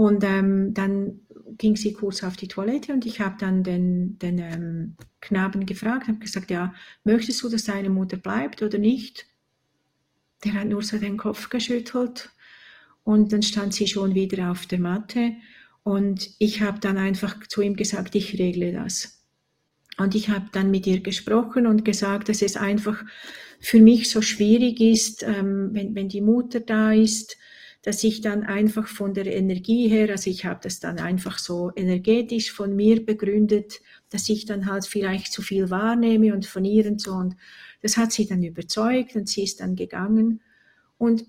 Und 0.00 0.24
ähm, 0.24 0.72
dann 0.72 1.20
ging 1.58 1.76
sie 1.76 1.92
kurz 1.92 2.24
auf 2.24 2.38
die 2.38 2.48
Toilette 2.48 2.94
und 2.94 3.04
ich 3.04 3.20
habe 3.20 3.36
dann 3.38 3.62
den, 3.62 4.18
den 4.18 4.38
ähm, 4.38 4.96
Knaben 5.20 5.66
gefragt, 5.66 6.08
habe 6.08 6.18
gesagt, 6.18 6.50
ja, 6.50 6.72
möchtest 7.04 7.42
du, 7.42 7.50
dass 7.50 7.64
deine 7.64 7.90
Mutter 7.90 8.16
bleibt 8.16 8.62
oder 8.62 8.78
nicht? 8.78 9.26
Der 10.42 10.54
hat 10.54 10.68
nur 10.68 10.80
so 10.80 10.96
den 10.96 11.18
Kopf 11.18 11.50
geschüttelt 11.50 12.30
und 13.04 13.34
dann 13.34 13.42
stand 13.42 13.74
sie 13.74 13.86
schon 13.86 14.14
wieder 14.14 14.50
auf 14.50 14.64
der 14.64 14.80
Matte 14.80 15.34
und 15.82 16.30
ich 16.38 16.62
habe 16.62 16.80
dann 16.80 16.96
einfach 16.96 17.46
zu 17.48 17.60
ihm 17.60 17.76
gesagt, 17.76 18.14
ich 18.14 18.38
regle 18.38 18.72
das. 18.72 19.22
Und 19.98 20.14
ich 20.14 20.30
habe 20.30 20.46
dann 20.52 20.70
mit 20.70 20.86
ihr 20.86 21.00
gesprochen 21.00 21.66
und 21.66 21.84
gesagt, 21.84 22.30
dass 22.30 22.40
es 22.40 22.56
einfach 22.56 23.04
für 23.60 23.82
mich 23.82 24.08
so 24.08 24.22
schwierig 24.22 24.80
ist, 24.80 25.24
ähm, 25.24 25.74
wenn, 25.74 25.94
wenn 25.94 26.08
die 26.08 26.22
Mutter 26.22 26.60
da 26.60 26.90
ist, 26.90 27.36
dass 27.82 28.04
ich 28.04 28.20
dann 28.20 28.44
einfach 28.44 28.86
von 28.86 29.14
der 29.14 29.26
Energie 29.26 29.88
her, 29.88 30.10
also 30.10 30.28
ich 30.28 30.44
habe 30.44 30.60
das 30.62 30.80
dann 30.80 30.98
einfach 30.98 31.38
so 31.38 31.72
energetisch 31.74 32.52
von 32.52 32.76
mir 32.76 33.04
begründet, 33.04 33.80
dass 34.10 34.28
ich 34.28 34.44
dann 34.44 34.66
halt 34.66 34.86
vielleicht 34.86 35.32
zu 35.32 35.40
viel 35.40 35.70
wahrnehme 35.70 36.34
und 36.34 36.44
von 36.44 36.64
ihr 36.64 36.86
und 36.86 37.00
so. 37.00 37.12
Und 37.12 37.36
das 37.80 37.96
hat 37.96 38.12
sie 38.12 38.26
dann 38.26 38.42
überzeugt 38.42 39.16
und 39.16 39.28
sie 39.28 39.44
ist 39.44 39.60
dann 39.60 39.76
gegangen. 39.76 40.42
Und 40.98 41.24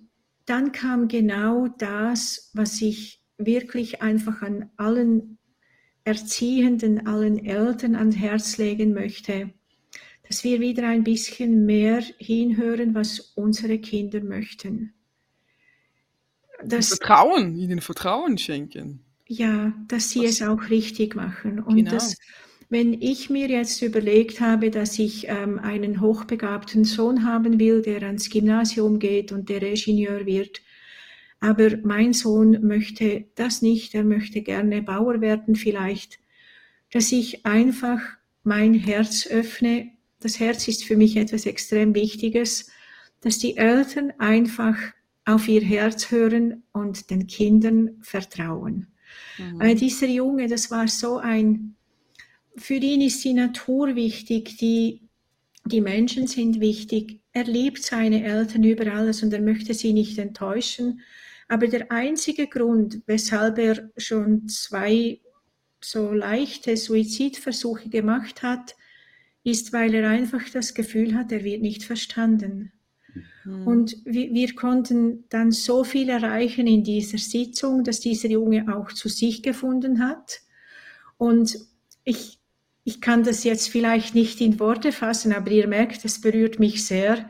dann 0.46 0.74
kam 0.74 1.08
genau 1.08 1.70
das, 1.70 2.52
was 2.54 2.82
ich 2.82 3.24
wirklich 3.38 4.02
einfach 4.02 4.42
an 4.42 4.70
allen 4.76 5.38
Erziehenden, 6.04 7.08
allen 7.08 7.46
Eltern 7.46 7.96
ans 7.96 8.18
Herz 8.18 8.58
legen 8.58 8.94
möchte, 8.94 9.52
dass 10.28 10.44
wir 10.44 10.60
wieder 10.60 10.88
ein 10.88 11.04
bisschen 11.04 11.66
mehr 11.66 12.02
hinhören, 12.18 12.94
was 12.94 13.20
unsere 13.36 13.80
Kinder 13.80 14.22
möchten 14.22 14.94
das, 16.66 16.90
Vertrauen, 16.90 17.56
ihnen 17.58 17.82
Vertrauen 17.82 18.38
schenken. 18.38 19.02
Ja, 19.28 19.74
dass 19.88 20.10
sie 20.10 20.22
Was? 20.22 20.32
es 20.32 20.42
auch 20.42 20.70
richtig 20.70 21.16
machen. 21.16 21.60
Und 21.60 21.76
genau. 21.78 21.92
das, 21.92 22.18
wenn 22.70 22.94
ich 23.02 23.30
mir 23.30 23.48
jetzt 23.48 23.82
überlegt 23.82 24.42
habe, 24.42 24.72
dass 24.72 25.00
ich 25.00 25.28
ähm, 25.28 25.60
einen 25.60 26.02
hochbegabten 26.02 26.84
Sohn 26.84 27.26
haben 27.26 27.60
will, 27.60 27.82
der 27.82 28.04
ans 28.04 28.30
Gymnasium 28.30 29.00
geht 29.00 29.32
und 29.32 29.50
der 29.50 29.62
Ingenieur 29.64 30.26
wird, 30.26 30.62
aber 31.40 31.78
mein 31.84 32.14
Sohn 32.14 32.66
möchte 32.66 33.26
das 33.36 33.62
nicht, 33.62 33.96
er 33.96 34.04
möchte 34.04 34.42
gerne 34.42 34.84
Bauer 34.84 35.22
werden 35.22 35.56
vielleicht, 35.56 36.20
dass 36.92 37.12
ich 37.12 37.46
einfach 37.46 38.00
mein 38.44 38.74
Herz 38.74 39.28
öffne. 39.28 39.92
Das 40.20 40.40
Herz 40.40 40.68
ist 40.68 40.84
für 40.84 40.96
mich 40.96 41.18
etwas 41.18 41.46
extrem 41.46 41.96
Wichtiges, 41.96 42.70
dass 43.22 43.40
die 43.40 43.58
Eltern 43.58 44.14
einfach 44.20 44.78
auf 45.34 45.48
ihr 45.48 45.62
Herz 45.62 46.12
hören 46.12 46.64
und 46.72 47.10
den 47.10 47.28
Kindern 47.28 47.98
vertrauen. 48.02 48.88
Mhm. 49.38 49.60
Weil 49.60 49.76
dieser 49.76 50.08
Junge, 50.08 50.48
das 50.48 50.72
war 50.72 50.88
so 50.88 51.18
ein, 51.18 51.76
für 52.56 52.76
ihn 52.76 53.02
ist 53.02 53.24
die 53.24 53.34
Natur 53.34 53.96
wichtig, 53.96 54.58
die, 54.58 55.02
die 55.66 55.82
Menschen 55.82 56.28
sind 56.28 56.60
wichtig. 56.60 57.22
Er 57.32 57.46
liebt 57.46 57.84
seine 57.84 58.24
Eltern 58.24 58.64
über 58.64 58.92
alles 58.92 59.24
und 59.24 59.34
er 59.34 59.42
möchte 59.42 59.74
sie 59.74 59.94
nicht 59.94 60.18
enttäuschen. 60.18 61.02
Aber 61.48 61.68
der 61.68 61.92
einzige 61.92 62.48
Grund, 62.48 63.02
weshalb 63.08 63.58
er 63.58 63.90
schon 63.98 64.48
zwei 64.48 65.20
so 65.82 66.12
leichte 66.12 66.78
Suizidversuche 66.78 67.90
gemacht 67.90 68.44
hat, 68.44 68.76
ist, 69.44 69.74
weil 69.74 69.94
er 69.96 70.10
einfach 70.10 70.50
das 70.50 70.74
Gefühl 70.74 71.16
hat, 71.16 71.32
er 71.32 71.44
wird 71.44 71.62
nicht 71.62 71.84
verstanden. 71.84 72.72
Mhm. 73.44 73.68
Und 73.68 73.98
wir, 74.06 74.34
wir, 74.34 74.56
konnten 74.56 75.26
dann 75.30 75.52
so 75.52 75.84
viel 75.84 76.10
erreichen 76.10 76.68
in 76.68 76.84
dieser 76.84 77.18
Sitzung, 77.18 77.84
dass 77.84 78.00
dieser 78.00 78.30
Junge 78.30 78.66
auch 78.74 78.92
zu 78.92 79.10
sich 79.10 79.44
gefunden 79.44 80.06
hat. 80.06 80.42
Und 81.18 81.58
ich, 82.04 82.40
ich 82.84 83.02
kann 83.02 83.24
das 83.24 83.44
jetzt 83.44 83.70
vielleicht 83.70 84.16
nicht 84.16 84.42
in 84.42 84.60
Worte 84.60 84.92
fassen, 84.92 85.34
aber 85.34 85.52
ihr 85.52 85.68
merkt, 85.68 86.04
es 86.06 86.22
berührt 86.22 86.60
mich 86.60 86.86
sehr. 86.86 87.30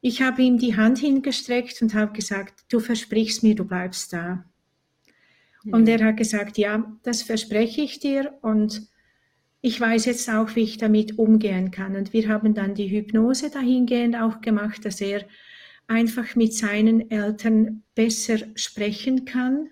Ich 0.00 0.22
habe 0.22 0.42
ihm 0.42 0.58
die 0.58 0.76
Hand 0.76 0.98
hingestreckt 0.98 1.80
und 1.82 1.94
habe 1.94 2.12
gesagt, 2.12 2.64
du 2.68 2.80
versprichst 2.80 3.42
mir, 3.42 3.54
du 3.54 3.64
bleibst 3.64 4.12
da. 4.12 4.44
Mhm. 5.64 5.72
Und 5.72 5.88
er 5.88 6.04
hat 6.04 6.16
gesagt, 6.16 6.58
ja, 6.58 6.92
das 7.02 7.22
verspreche 7.22 7.80
ich 7.80 7.98
dir. 7.98 8.34
Und 8.42 8.88
ich 9.64 9.80
weiß 9.80 10.04
jetzt 10.04 10.28
auch, 10.28 10.56
wie 10.56 10.62
ich 10.62 10.76
damit 10.76 11.18
umgehen 11.18 11.70
kann. 11.70 11.96
Und 11.96 12.12
wir 12.12 12.28
haben 12.28 12.52
dann 12.52 12.74
die 12.74 12.90
Hypnose 12.90 13.48
dahingehend 13.48 14.14
auch 14.14 14.42
gemacht, 14.42 14.84
dass 14.84 15.00
er 15.00 15.24
einfach 15.86 16.36
mit 16.36 16.52
seinen 16.52 17.10
Eltern 17.10 17.82
besser 17.94 18.40
sprechen 18.56 19.24
kann 19.24 19.70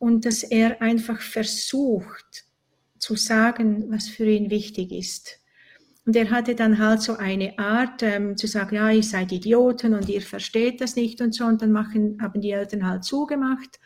und 0.00 0.24
dass 0.24 0.42
er 0.42 0.82
einfach 0.82 1.20
versucht 1.20 2.44
zu 2.98 3.14
sagen, 3.14 3.84
was 3.88 4.08
für 4.08 4.26
ihn 4.26 4.50
wichtig 4.50 4.90
ist. 4.90 5.38
Und 6.04 6.16
er 6.16 6.32
hatte 6.32 6.56
dann 6.56 6.80
halt 6.80 7.00
so 7.00 7.16
eine 7.16 7.56
Art 7.56 8.02
ähm, 8.02 8.36
zu 8.36 8.48
sagen, 8.48 8.74
ja, 8.74 8.90
ihr 8.90 9.04
seid 9.04 9.30
Idioten 9.30 9.94
und 9.94 10.08
ihr 10.08 10.22
versteht 10.22 10.80
das 10.80 10.96
nicht 10.96 11.20
und 11.20 11.36
so. 11.36 11.44
Und 11.44 11.62
dann 11.62 11.70
machen, 11.70 12.18
haben 12.20 12.40
die 12.40 12.50
Eltern 12.50 12.84
halt 12.84 13.04
zugemacht. 13.04 13.78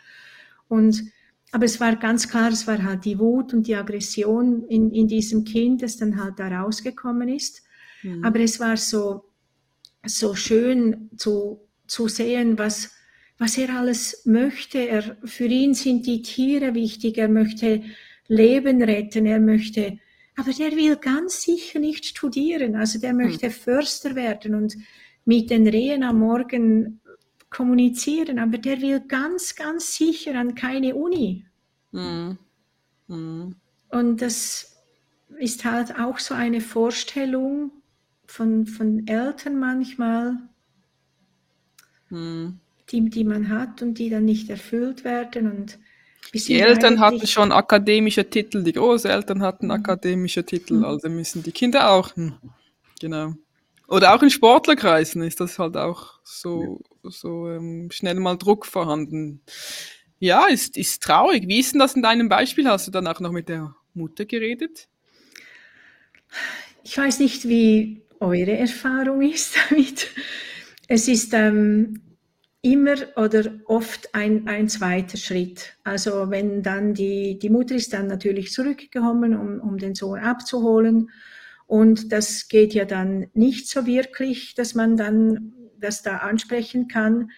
Und 0.68 1.02
aber 1.50 1.64
es 1.64 1.80
war 1.80 1.96
ganz 1.96 2.28
klar, 2.28 2.50
es 2.50 2.66
war 2.66 2.82
halt 2.82 3.04
die 3.04 3.18
Wut 3.18 3.54
und 3.54 3.66
die 3.66 3.74
Aggression 3.74 4.64
in, 4.68 4.92
in 4.92 5.08
diesem 5.08 5.44
Kind, 5.44 5.82
das 5.82 5.96
dann 5.96 6.22
halt 6.22 6.38
da 6.38 6.48
rausgekommen 6.48 7.28
ist. 7.28 7.62
Mhm. 8.02 8.24
Aber 8.24 8.40
es 8.40 8.60
war 8.60 8.76
so, 8.76 9.24
so 10.04 10.34
schön 10.34 11.10
zu, 11.16 11.60
zu 11.86 12.08
sehen, 12.08 12.58
was, 12.58 12.90
was 13.38 13.56
er 13.56 13.74
alles 13.74 14.22
möchte. 14.26 14.78
Er, 14.78 15.16
für 15.24 15.46
ihn 15.46 15.74
sind 15.74 16.06
die 16.06 16.22
Tiere 16.22 16.74
wichtig, 16.74 17.16
er 17.16 17.28
möchte 17.28 17.82
Leben 18.26 18.82
retten, 18.82 19.24
er 19.24 19.40
möchte, 19.40 19.98
aber 20.36 20.52
der 20.52 20.72
will 20.72 20.96
ganz 20.96 21.42
sicher 21.42 21.78
nicht 21.78 22.04
studieren, 22.04 22.76
also 22.76 23.00
der 23.00 23.14
möchte 23.14 23.46
mhm. 23.46 23.52
Förster 23.52 24.14
werden 24.14 24.54
und 24.54 24.76
mit 25.24 25.50
den 25.50 25.66
Rehen 25.66 26.02
am 26.04 26.20
Morgen 26.20 27.00
kommunizieren, 27.50 28.38
aber 28.38 28.58
der 28.58 28.80
will 28.80 29.00
ganz, 29.00 29.54
ganz 29.54 29.96
sicher 29.96 30.34
an 30.34 30.54
keine 30.54 30.94
Uni. 30.94 31.44
Mhm. 31.92 32.38
Mhm. 33.06 33.56
Und 33.88 34.22
das 34.22 34.76
ist 35.38 35.64
halt 35.64 35.98
auch 35.98 36.18
so 36.18 36.34
eine 36.34 36.60
Vorstellung 36.60 37.70
von, 38.26 38.66
von 38.66 39.06
Eltern 39.06 39.58
manchmal, 39.58 40.36
mhm. 42.10 42.60
die, 42.90 43.08
die 43.08 43.24
man 43.24 43.48
hat 43.48 43.82
und 43.82 43.94
die 43.94 44.10
dann 44.10 44.26
nicht 44.26 44.50
erfüllt 44.50 45.04
werden. 45.04 45.50
Und 45.50 45.78
die 46.34 46.60
Eltern 46.60 47.00
hatten 47.00 47.26
schon 47.26 47.52
akademische 47.52 48.28
Titel, 48.28 48.62
die 48.62 48.72
Großeltern 48.72 49.42
hatten 49.42 49.66
mhm. 49.66 49.72
akademische 49.72 50.44
Titel, 50.44 50.74
mhm. 50.74 50.84
also 50.84 51.08
müssen 51.08 51.42
die 51.42 51.52
Kinder 51.52 51.90
auch. 51.90 52.14
Hm. 52.14 52.34
Genau. 53.00 53.34
Oder 53.88 54.14
auch 54.14 54.22
in 54.22 54.30
Sportlerkreisen 54.30 55.22
ist 55.22 55.40
das 55.40 55.58
halt 55.58 55.76
auch 55.76 56.20
so, 56.22 56.82
so 57.02 57.48
ähm, 57.48 57.88
schnell 57.90 58.16
mal 58.16 58.36
Druck 58.36 58.66
vorhanden. 58.66 59.40
Ja, 60.18 60.46
ist, 60.46 60.76
ist 60.76 61.02
traurig. 61.02 61.48
Wie 61.48 61.58
ist 61.58 61.72
denn 61.72 61.80
das 61.80 61.94
in 61.94 62.02
deinem 62.02 62.28
Beispiel? 62.28 62.68
Hast 62.68 62.86
du 62.86 62.90
danach 62.90 63.18
noch 63.20 63.32
mit 63.32 63.48
der 63.48 63.74
Mutter 63.94 64.26
geredet? 64.26 64.88
Ich 66.84 66.98
weiß 66.98 67.20
nicht, 67.20 67.48
wie 67.48 68.02
eure 68.20 68.58
Erfahrung 68.58 69.22
ist 69.22 69.56
damit. 69.70 70.08
Es 70.86 71.08
ist 71.08 71.32
ähm, 71.32 72.02
immer 72.60 72.96
oder 73.16 73.58
oft 73.64 74.14
ein, 74.14 74.48
ein 74.48 74.68
zweiter 74.68 75.16
Schritt. 75.16 75.76
Also 75.82 76.28
wenn 76.28 76.62
dann 76.62 76.92
die, 76.92 77.38
die 77.38 77.50
Mutter 77.50 77.74
ist 77.74 77.94
dann 77.94 78.06
natürlich 78.08 78.52
zurückgekommen, 78.52 79.34
um, 79.34 79.60
um 79.60 79.78
den 79.78 79.94
Sohn 79.94 80.18
abzuholen 80.18 81.08
und 81.68 82.12
das 82.12 82.48
geht 82.48 82.72
ja 82.72 82.86
dann 82.86 83.26
nicht 83.34 83.68
so 83.68 83.84
wirklich, 83.84 84.54
dass 84.54 84.74
man 84.74 84.96
dann 84.96 85.52
das 85.78 86.02
da 86.02 86.16
ansprechen 86.16 86.88
kann. 86.88 87.30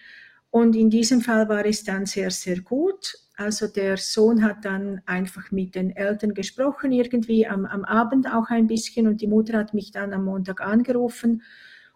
Und 0.49 0.73
in 0.73 0.89
diesem 0.89 1.19
Fall 1.19 1.49
war 1.49 1.65
es 1.65 1.83
dann 1.83 2.05
sehr, 2.05 2.31
sehr 2.31 2.61
gut. 2.61 3.13
Also 3.35 3.67
der 3.67 3.97
Sohn 3.97 4.41
hat 4.41 4.63
dann 4.63 5.01
einfach 5.05 5.51
mit 5.51 5.75
den 5.75 5.93
Eltern 5.93 6.33
gesprochen, 6.33 6.93
irgendwie 6.93 7.45
am, 7.45 7.65
am 7.65 7.83
Abend 7.83 8.25
auch 8.25 8.49
ein 8.49 8.67
bisschen. 8.67 9.05
Und 9.05 9.19
die 9.19 9.27
Mutter 9.27 9.57
hat 9.57 9.73
mich 9.73 9.91
dann 9.91 10.13
am 10.13 10.23
Montag 10.23 10.61
angerufen 10.61 11.41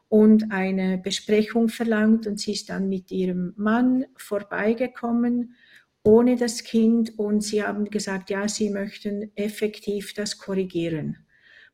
und 0.10 0.52
eine 0.52 0.98
Besprechung 0.98 1.69
verlangt. 1.69 2.28
Und 2.28 2.41
sie 2.41 2.52
ist 2.52 2.67
dann 2.67 2.89
mit 2.89 3.12
ihrem 3.12 3.54
Mann 3.56 4.08
vorbeigekommen 4.17 5.56
ohne 6.04 6.36
das 6.36 6.65
Kind. 6.65 7.17
Und 7.17 7.45
sie 7.45 7.63
haben 7.63 7.86
gesagt, 7.86 8.30
ja, 8.30 8.50
sie 8.50 8.71
möchten 8.71 9.32
effektiv 9.36 10.13
das 10.13 10.38
korrigieren 10.38 11.25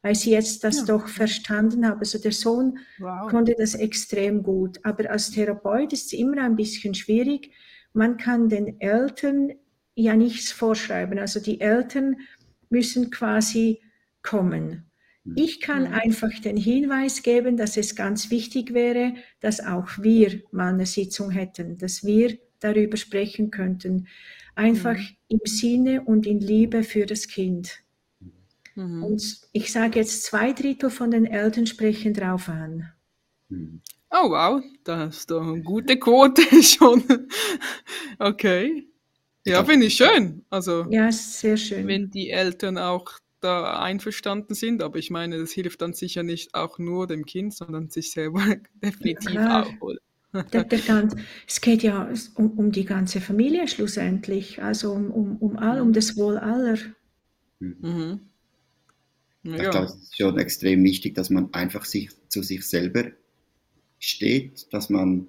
weil 0.02 0.16
sie 0.16 0.32
jetzt 0.32 0.64
das 0.64 0.80
ja. 0.80 0.86
doch 0.86 1.08
verstanden 1.08 1.86
haben. 1.88 2.00
Also 2.00 2.20
der 2.20 2.32
Sohn 2.32 2.80
wow. 3.00 3.30
konnte 3.30 3.56
das 3.58 3.76
extrem 3.76 4.44
gut. 4.44 4.80
Aber 4.84 5.10
als 5.10 5.32
Therapeut 5.32 5.94
ist 5.94 6.08
es 6.08 6.14
immer 6.14 6.42
ein 6.42 6.56
bisschen 6.56 6.94
schwierig. 6.94 7.52
Man 7.94 8.18
kann 8.18 8.50
den 8.50 8.80
Eltern 8.80 9.52
ja 9.96 10.16
nichts 10.16 10.52
vorschreiben. 10.52 11.20
Also 11.20 11.40
die 11.40 11.62
Eltern 11.62 12.18
müssen 12.70 13.12
quasi 13.12 13.82
kommen. 14.24 14.86
Hm. 15.26 15.34
Ich 15.36 15.62
kann 15.62 15.86
einfach 15.88 16.32
den 16.40 16.58
Hinweis 16.58 17.22
geben, 17.22 17.58
dass 17.58 17.78
es 17.78 17.96
ganz 17.96 18.32
wichtig 18.32 18.74
wäre, 18.74 19.14
dass 19.40 19.60
auch 19.60 19.88
wir 20.00 20.42
mal 20.52 20.74
eine 20.74 20.86
Sitzung 20.86 21.30
hätten, 21.30 21.78
dass 21.78 22.04
wir 22.04 22.38
darüber 22.60 22.98
sprechen 22.98 23.52
könnten. 23.52 24.08
Einfach 24.56 24.98
im 25.28 25.40
Sinne 25.46 26.02
und 26.02 26.26
in 26.26 26.40
Liebe 26.40 26.84
für 26.84 27.06
das 27.06 27.28
Kind. 27.28 27.84
Mhm. 28.76 29.04
Und 29.04 29.42
ich 29.52 29.72
sage 29.72 30.00
jetzt, 30.00 30.24
zwei 30.24 30.54
Drittel 30.54 30.90
von 30.90 31.12
den 31.12 31.26
Eltern 31.26 31.66
sprechen 31.68 32.14
drauf 32.14 32.50
an. 32.50 32.92
Mhm. 33.50 33.82
Oh 34.12 34.30
wow, 34.30 34.62
das 34.84 35.18
ist 35.18 35.32
doch 35.32 35.42
eine 35.42 35.62
gute 35.62 35.98
Quote 35.98 36.42
schon. 36.64 37.04
okay. 38.20 38.88
Ja, 39.46 39.64
finde 39.64 39.88
ich 39.88 39.96
schön. 39.96 40.46
Also, 40.50 40.86
ja, 40.90 41.12
sehr 41.12 41.58
schön. 41.58 41.88
Wenn 41.88 42.12
die 42.12 42.30
Eltern 42.30 42.78
auch 42.78 43.12
da 43.40 43.82
einverstanden 43.82 44.54
sind, 44.54 44.84
aber 44.84 45.00
ich 45.00 45.10
meine, 45.10 45.40
das 45.40 45.52
hilft 45.52 45.82
dann 45.82 45.94
sicher 45.94 46.24
nicht 46.24 46.54
auch 46.54 46.78
nur 46.78 47.08
dem 47.08 47.26
Kind, 47.26 47.56
sondern 47.56 47.90
sich 47.90 48.12
selber 48.12 48.42
definitiv 48.84 49.34
ja, 49.34 49.64
auch. 49.64 49.96
Der, 50.54 50.64
der 50.64 50.80
ganz, 50.80 51.16
es 51.48 51.60
geht 51.60 51.84
ja 51.84 52.10
um, 52.36 52.52
um, 52.52 52.72
die 52.72 52.86
ganze 52.86 53.20
Familie 53.20 53.68
schlussendlich, 53.68 54.62
also 54.62 54.94
um, 54.94 55.12
um, 55.12 55.38
um 55.38 55.58
all, 55.58 55.82
um 55.82 55.92
das 55.92 56.16
Wohl 56.16 56.38
aller. 56.38 56.78
Mhm. 57.60 58.31
Ja. 59.44 59.56
Ich 59.56 59.70
glaube, 59.70 59.86
es 59.86 59.96
ist 59.96 60.18
schon 60.18 60.38
extrem 60.38 60.84
wichtig, 60.84 61.16
dass 61.16 61.30
man 61.30 61.54
einfach 61.54 61.86
sich, 61.86 62.10
zu 62.30 62.44
sich 62.44 62.64
selber 62.66 63.12
steht, 64.00 64.72
dass 64.72 64.90
man 64.90 65.28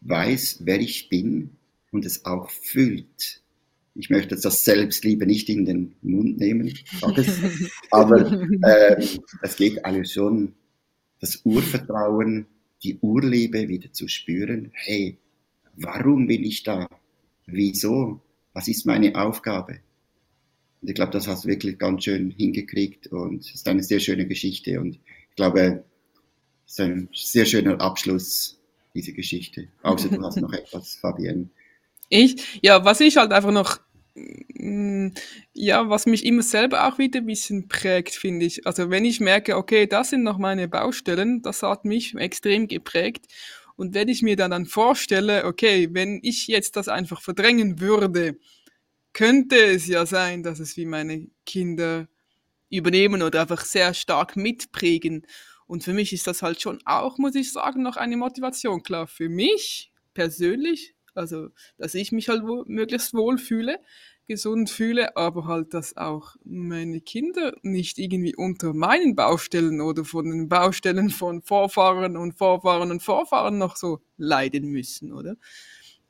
weiß, 0.00 0.60
wer 0.64 0.80
ich 0.80 1.08
bin 1.08 1.50
und 1.90 2.04
es 2.04 2.24
auch 2.24 2.50
fühlt. 2.50 3.42
Ich 3.94 4.10
möchte 4.10 4.36
das 4.36 4.64
Selbstliebe 4.64 5.26
nicht 5.26 5.48
in 5.48 5.64
den 5.64 5.94
Mund 6.02 6.38
nehmen, 6.38 6.72
aber 7.90 8.30
äh, 8.62 9.06
es 9.42 9.56
geht 9.56 9.84
alles 9.84 10.12
schon, 10.12 10.54
das 11.20 11.40
Urvertrauen, 11.44 12.46
die 12.82 12.98
Urliebe 13.00 13.68
wieder 13.68 13.92
zu 13.92 14.06
spüren. 14.06 14.70
Hey, 14.72 15.18
warum 15.74 16.26
bin 16.28 16.44
ich 16.44 16.62
da? 16.62 16.88
Wieso? 17.46 18.20
Was 18.52 18.68
ist 18.68 18.86
meine 18.86 19.16
Aufgabe? 19.16 19.80
Und 20.80 20.88
ich 20.88 20.94
glaube, 20.94 21.12
das 21.12 21.26
hast 21.26 21.44
du 21.44 21.48
wirklich 21.48 21.78
ganz 21.78 22.04
schön 22.04 22.30
hingekriegt 22.30 23.08
und 23.08 23.40
es 23.40 23.54
ist 23.54 23.68
eine 23.68 23.82
sehr 23.82 24.00
schöne 24.00 24.26
Geschichte. 24.26 24.80
Und 24.80 24.94
ich 25.30 25.36
glaube, 25.36 25.84
es 26.66 26.72
ist 26.72 26.80
ein 26.80 27.08
sehr 27.12 27.46
schöner 27.46 27.80
Abschluss, 27.80 28.60
diese 28.94 29.12
Geschichte. 29.12 29.68
Außer 29.82 30.08
du 30.08 30.22
hast 30.22 30.36
noch 30.36 30.52
etwas, 30.52 30.94
Fabienne. 30.94 31.48
Ich? 32.08 32.60
Ja, 32.62 32.84
was 32.84 33.00
ich 33.00 33.16
halt 33.16 33.32
einfach 33.32 33.50
noch, 33.50 33.78
mm, 34.14 35.08
ja, 35.52 35.88
was 35.88 36.06
mich 36.06 36.24
immer 36.24 36.42
selber 36.42 36.86
auch 36.86 36.98
wieder 36.98 37.20
ein 37.20 37.26
bisschen 37.26 37.68
prägt, 37.68 38.14
finde 38.14 38.46
ich. 38.46 38.66
Also 38.66 38.90
wenn 38.90 39.04
ich 39.04 39.20
merke, 39.20 39.56
okay, 39.56 39.86
das 39.86 40.10
sind 40.10 40.22
noch 40.22 40.38
meine 40.38 40.68
Baustellen, 40.68 41.42
das 41.42 41.62
hat 41.62 41.84
mich 41.84 42.14
extrem 42.14 42.68
geprägt. 42.68 43.26
Und 43.76 43.94
wenn 43.94 44.08
ich 44.08 44.22
mir 44.22 44.36
dann, 44.36 44.50
dann 44.50 44.66
vorstelle, 44.66 45.44
okay, 45.44 45.88
wenn 45.92 46.18
ich 46.22 46.48
jetzt 46.48 46.76
das 46.76 46.88
einfach 46.88 47.20
verdrängen 47.20 47.80
würde, 47.80 48.36
könnte 49.18 49.56
es 49.56 49.88
ja 49.88 50.06
sein, 50.06 50.44
dass 50.44 50.60
es 50.60 50.76
wie 50.76 50.86
meine 50.86 51.26
Kinder 51.44 52.06
übernehmen 52.70 53.20
oder 53.22 53.40
einfach 53.40 53.64
sehr 53.64 53.92
stark 53.92 54.36
mitprägen. 54.36 55.26
Und 55.66 55.82
für 55.82 55.92
mich 55.92 56.12
ist 56.12 56.28
das 56.28 56.40
halt 56.40 56.60
schon 56.62 56.78
auch, 56.84 57.18
muss 57.18 57.34
ich 57.34 57.52
sagen, 57.52 57.82
noch 57.82 57.96
eine 57.96 58.16
Motivation. 58.16 58.84
Klar, 58.84 59.08
für 59.08 59.28
mich 59.28 59.90
persönlich, 60.14 60.94
also 61.16 61.48
dass 61.78 61.96
ich 61.96 62.12
mich 62.12 62.28
halt 62.28 62.44
wo, 62.44 62.62
möglichst 62.68 63.12
wohl 63.12 63.38
fühle, 63.38 63.80
gesund 64.28 64.70
fühle, 64.70 65.16
aber 65.16 65.46
halt, 65.46 65.74
dass 65.74 65.96
auch 65.96 66.36
meine 66.44 67.00
Kinder 67.00 67.56
nicht 67.62 67.98
irgendwie 67.98 68.36
unter 68.36 68.72
meinen 68.72 69.16
Baustellen 69.16 69.80
oder 69.80 70.04
von 70.04 70.30
den 70.30 70.48
Baustellen 70.48 71.10
von 71.10 71.42
Vorfahren 71.42 72.16
und 72.16 72.38
Vorfahren 72.38 72.92
und 72.92 73.02
Vorfahren 73.02 73.58
noch 73.58 73.74
so 73.74 74.00
leiden 74.16 74.68
müssen, 74.68 75.12
oder? 75.12 75.34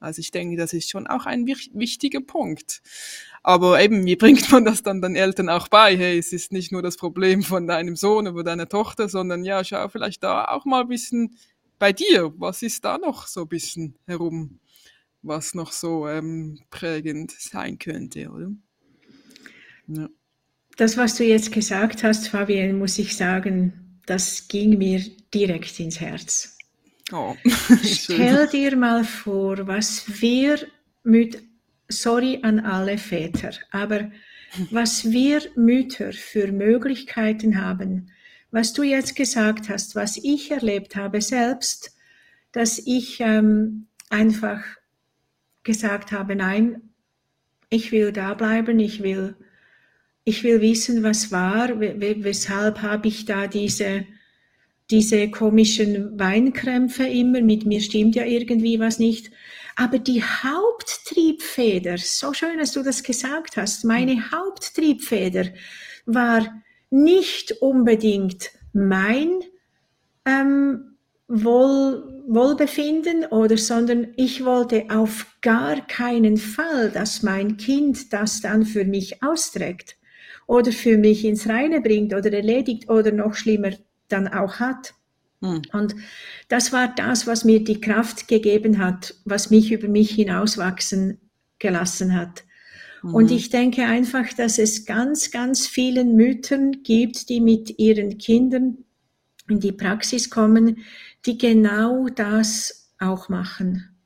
Also 0.00 0.20
ich 0.20 0.30
denke, 0.30 0.56
das 0.56 0.72
ist 0.72 0.90
schon 0.90 1.06
auch 1.06 1.26
ein 1.26 1.46
wichtiger 1.46 2.20
Punkt. 2.20 2.82
Aber 3.42 3.80
eben, 3.80 4.04
wie 4.04 4.16
bringt 4.16 4.50
man 4.52 4.64
das 4.64 4.82
dann 4.82 5.02
den 5.02 5.16
Eltern 5.16 5.48
auch 5.48 5.68
bei? 5.68 5.96
Hey, 5.96 6.18
es 6.18 6.32
ist 6.32 6.52
nicht 6.52 6.72
nur 6.72 6.82
das 6.82 6.96
Problem 6.96 7.42
von 7.42 7.66
deinem 7.66 7.96
Sohn 7.96 8.28
oder 8.28 8.44
deiner 8.44 8.68
Tochter, 8.68 9.08
sondern 9.08 9.44
ja, 9.44 9.64
schau 9.64 9.88
vielleicht 9.88 10.22
da 10.22 10.44
auch 10.44 10.64
mal 10.64 10.82
ein 10.82 10.88
bisschen 10.88 11.36
bei 11.78 11.92
dir. 11.92 12.32
Was 12.36 12.62
ist 12.62 12.84
da 12.84 12.98
noch 12.98 13.26
so 13.26 13.42
ein 13.42 13.48
bisschen 13.48 13.96
herum, 14.06 14.60
was 15.22 15.54
noch 15.54 15.72
so 15.72 16.08
ähm, 16.08 16.60
prägend 16.70 17.32
sein 17.32 17.78
könnte, 17.78 18.30
oder? 18.30 18.50
Ja. 19.88 20.08
Das, 20.76 20.96
was 20.96 21.16
du 21.16 21.24
jetzt 21.24 21.50
gesagt 21.50 22.04
hast, 22.04 22.28
Fabian, 22.28 22.78
muss 22.78 22.98
ich 22.98 23.16
sagen, 23.16 24.00
das 24.06 24.46
ging 24.46 24.78
mir 24.78 25.02
direkt 25.34 25.80
ins 25.80 25.98
Herz. 26.00 26.57
Oh. 27.12 27.36
Stell 27.84 28.46
dir 28.48 28.76
mal 28.76 29.04
vor, 29.04 29.66
was 29.66 30.20
wir 30.20 30.58
mit, 31.04 31.42
sorry 31.88 32.40
an 32.42 32.60
alle 32.60 32.98
Väter, 32.98 33.52
aber 33.70 34.10
was 34.70 35.10
wir 35.10 35.42
Mütter 35.56 36.12
für 36.12 36.52
Möglichkeiten 36.52 37.60
haben, 37.60 38.10
was 38.50 38.72
du 38.72 38.82
jetzt 38.82 39.14
gesagt 39.14 39.68
hast, 39.68 39.94
was 39.94 40.16
ich 40.16 40.50
erlebt 40.50 40.96
habe 40.96 41.20
selbst, 41.20 41.94
dass 42.52 42.78
ich 42.78 43.20
ähm, 43.20 43.86
einfach 44.10 44.62
gesagt 45.64 46.12
habe, 46.12 46.34
nein, 46.34 46.82
ich 47.70 47.92
will 47.92 48.12
da 48.12 48.34
bleiben, 48.34 48.78
ich 48.78 49.02
will, 49.02 49.36
ich 50.24 50.44
will 50.44 50.60
wissen, 50.60 51.02
was 51.02 51.30
war, 51.30 51.78
weshalb 51.78 52.80
habe 52.80 53.08
ich 53.08 53.26
da 53.26 53.46
diese 53.46 54.06
diese 54.90 55.30
komischen 55.30 56.18
Weinkrämpfe 56.18 57.06
immer, 57.06 57.42
mit 57.42 57.66
mir 57.66 57.80
stimmt 57.80 58.14
ja 58.14 58.24
irgendwie 58.24 58.80
was 58.80 58.98
nicht. 58.98 59.30
Aber 59.76 59.98
die 59.98 60.22
Haupttriebfeder, 60.22 61.98
so 61.98 62.32
schön, 62.32 62.58
dass 62.58 62.72
du 62.72 62.82
das 62.82 63.02
gesagt 63.02 63.56
hast, 63.56 63.84
meine 63.84 64.12
hm. 64.12 64.32
Haupttriebfeder 64.32 65.46
war 66.06 66.62
nicht 66.90 67.52
unbedingt 67.60 68.50
mein, 68.72 69.40
ähm, 70.24 70.96
Wohl, 71.30 72.24
Wohlbefinden 72.26 73.26
oder 73.26 73.58
sondern 73.58 74.14
ich 74.16 74.46
wollte 74.46 74.86
auf 74.88 75.26
gar 75.42 75.86
keinen 75.86 76.38
Fall, 76.38 76.90
dass 76.90 77.22
mein 77.22 77.58
Kind 77.58 78.14
das 78.14 78.40
dann 78.40 78.64
für 78.64 78.86
mich 78.86 79.22
austrägt 79.22 79.98
oder 80.46 80.72
für 80.72 80.96
mich 80.96 81.26
ins 81.26 81.46
Reine 81.46 81.82
bringt 81.82 82.14
oder 82.14 82.32
erledigt 82.32 82.88
oder 82.88 83.12
noch 83.12 83.34
schlimmer 83.34 83.72
dann 84.08 84.28
auch 84.28 84.60
hat. 84.60 84.94
Hm. 85.40 85.62
Und 85.72 85.94
das 86.48 86.72
war 86.72 86.88
das, 86.88 87.26
was 87.26 87.44
mir 87.44 87.62
die 87.62 87.80
Kraft 87.80 88.28
gegeben 88.28 88.78
hat, 88.78 89.14
was 89.24 89.50
mich 89.50 89.70
über 89.70 89.88
mich 89.88 90.10
hinauswachsen 90.10 91.18
gelassen 91.58 92.14
hat. 92.14 92.44
Mhm. 93.02 93.14
Und 93.14 93.30
ich 93.30 93.50
denke 93.50 93.84
einfach, 93.84 94.32
dass 94.32 94.58
es 94.58 94.84
ganz, 94.84 95.30
ganz 95.30 95.66
vielen 95.66 96.16
Müttern 96.16 96.82
gibt, 96.82 97.28
die 97.28 97.40
mit 97.40 97.78
ihren 97.78 98.18
Kindern 98.18 98.78
in 99.48 99.60
die 99.60 99.72
Praxis 99.72 100.30
kommen, 100.30 100.78
die 101.26 101.38
genau 101.38 102.08
das 102.08 102.92
auch 102.98 103.28
machen. 103.28 103.96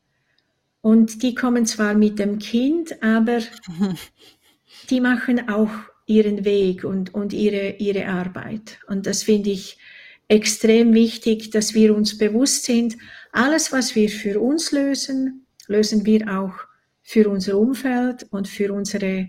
Und 0.80 1.22
die 1.22 1.34
kommen 1.34 1.64
zwar 1.66 1.94
mit 1.94 2.18
dem 2.18 2.38
Kind, 2.38 3.02
aber 3.02 3.38
die 4.90 5.00
machen 5.00 5.48
auch 5.48 5.70
ihren 6.06 6.44
Weg 6.44 6.84
und, 6.84 7.14
und 7.14 7.32
ihre, 7.32 7.76
ihre 7.78 8.06
Arbeit. 8.06 8.78
Und 8.86 9.06
das 9.06 9.22
finde 9.22 9.50
ich 9.50 9.78
extrem 10.28 10.94
wichtig, 10.94 11.50
dass 11.50 11.74
wir 11.74 11.94
uns 11.94 12.16
bewusst 12.16 12.64
sind, 12.64 12.96
alles, 13.32 13.72
was 13.72 13.94
wir 13.94 14.08
für 14.08 14.40
uns 14.40 14.72
lösen, 14.72 15.46
lösen 15.66 16.04
wir 16.04 16.28
auch 16.28 16.54
für 17.02 17.28
unser 17.28 17.58
Umfeld 17.58 18.26
und 18.30 18.48
für 18.48 18.72
unsere, 18.72 19.28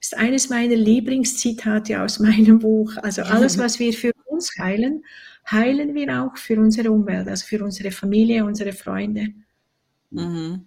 das 0.00 0.12
ist 0.12 0.16
eines 0.16 0.50
meiner 0.50 0.76
Lieblingszitate 0.76 2.00
aus 2.00 2.18
meinem 2.20 2.58
Buch. 2.58 2.96
Also 2.98 3.22
alles, 3.22 3.58
was 3.58 3.78
wir 3.78 3.92
für 3.92 4.12
uns 4.26 4.52
heilen, 4.58 5.04
heilen 5.50 5.94
wir 5.94 6.22
auch 6.22 6.36
für 6.36 6.58
unsere 6.58 6.90
Umwelt, 6.90 7.28
also 7.28 7.46
für 7.46 7.62
unsere 7.64 7.90
Familie, 7.90 8.44
unsere 8.44 8.72
Freunde. 8.72 9.28
Mhm. 10.10 10.66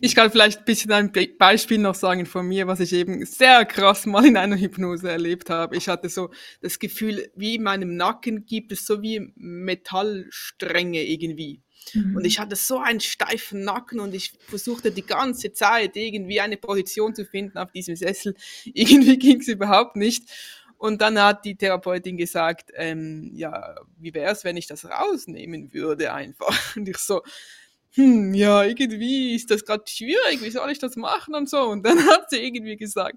Ich 0.00 0.14
kann 0.14 0.30
vielleicht 0.30 0.60
ein 0.60 0.64
bisschen 0.64 0.92
ein 0.92 1.12
Beispiel 1.38 1.78
noch 1.78 1.94
sagen 1.94 2.26
von 2.26 2.46
mir, 2.46 2.66
was 2.66 2.80
ich 2.80 2.92
eben 2.92 3.24
sehr 3.24 3.64
krass 3.64 4.06
mal 4.06 4.26
in 4.26 4.36
einer 4.36 4.56
Hypnose 4.56 5.10
erlebt 5.10 5.50
habe. 5.50 5.76
Ich 5.76 5.88
hatte 5.88 6.08
so 6.08 6.30
das 6.60 6.78
Gefühl, 6.78 7.30
wie 7.34 7.56
in 7.56 7.62
meinem 7.62 7.96
Nacken 7.96 8.46
gibt 8.46 8.72
es 8.72 8.86
so 8.86 9.02
wie 9.02 9.32
Metallstränge 9.36 11.02
irgendwie. 11.02 11.62
Mhm. 11.94 12.16
Und 12.16 12.24
ich 12.24 12.38
hatte 12.38 12.56
so 12.56 12.78
einen 12.78 13.00
steifen 13.00 13.64
Nacken 13.64 14.00
und 14.00 14.14
ich 14.14 14.32
versuchte 14.40 14.90
die 14.90 15.06
ganze 15.06 15.52
Zeit 15.52 15.96
irgendwie 15.96 16.40
eine 16.40 16.56
Position 16.56 17.14
zu 17.14 17.24
finden 17.24 17.58
auf 17.58 17.72
diesem 17.72 17.96
Sessel. 17.96 18.34
Irgendwie 18.64 19.18
ging 19.18 19.40
es 19.40 19.48
überhaupt 19.48 19.96
nicht. 19.96 20.24
Und 20.78 21.00
dann 21.00 21.18
hat 21.18 21.44
die 21.44 21.56
Therapeutin 21.56 22.18
gesagt, 22.18 22.70
ähm, 22.74 23.30
ja, 23.34 23.76
wie 23.98 24.12
wäre 24.12 24.32
es, 24.32 24.44
wenn 24.44 24.58
ich 24.58 24.66
das 24.66 24.84
rausnehmen 24.84 25.72
würde 25.72 26.12
einfach? 26.12 26.54
Und 26.76 26.88
ich 26.88 26.98
so, 26.98 27.22
hm, 27.96 28.34
ja, 28.34 28.62
irgendwie 28.62 29.34
ist 29.34 29.50
das 29.50 29.64
gerade 29.64 29.84
schwierig, 29.88 30.42
wie 30.42 30.50
soll 30.50 30.70
ich 30.70 30.78
das 30.78 30.96
machen 30.96 31.34
und 31.34 31.48
so. 31.48 31.62
Und 31.62 31.84
dann 31.84 31.98
hat 32.06 32.28
sie 32.30 32.36
irgendwie 32.36 32.76
gesagt, 32.76 33.16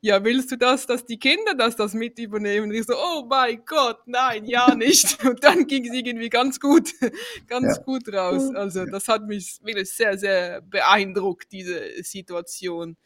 ja, 0.00 0.22
willst 0.22 0.52
du 0.52 0.56
das, 0.56 0.86
dass 0.86 1.04
die 1.04 1.18
Kinder 1.18 1.54
das, 1.58 1.74
das 1.74 1.92
mit 1.92 2.20
übernehmen? 2.20 2.68
Und 2.70 2.76
ich 2.76 2.86
so, 2.86 2.94
oh 2.94 3.26
mein 3.28 3.64
Gott, 3.66 3.98
nein, 4.06 4.44
ja 4.44 4.72
nicht. 4.76 5.24
Und 5.24 5.42
dann 5.42 5.66
ging 5.66 5.84
es 5.86 5.92
irgendwie 5.92 6.28
ganz 6.28 6.60
gut, 6.60 6.90
ganz 7.48 7.76
ja. 7.78 7.82
gut 7.82 8.12
raus. 8.12 8.54
Also 8.54 8.84
das 8.84 9.08
hat 9.08 9.26
mich 9.26 9.58
wirklich 9.64 9.90
sehr, 9.90 10.16
sehr 10.16 10.60
beeindruckt, 10.60 11.50
diese 11.50 11.80
Situation. 12.04 12.96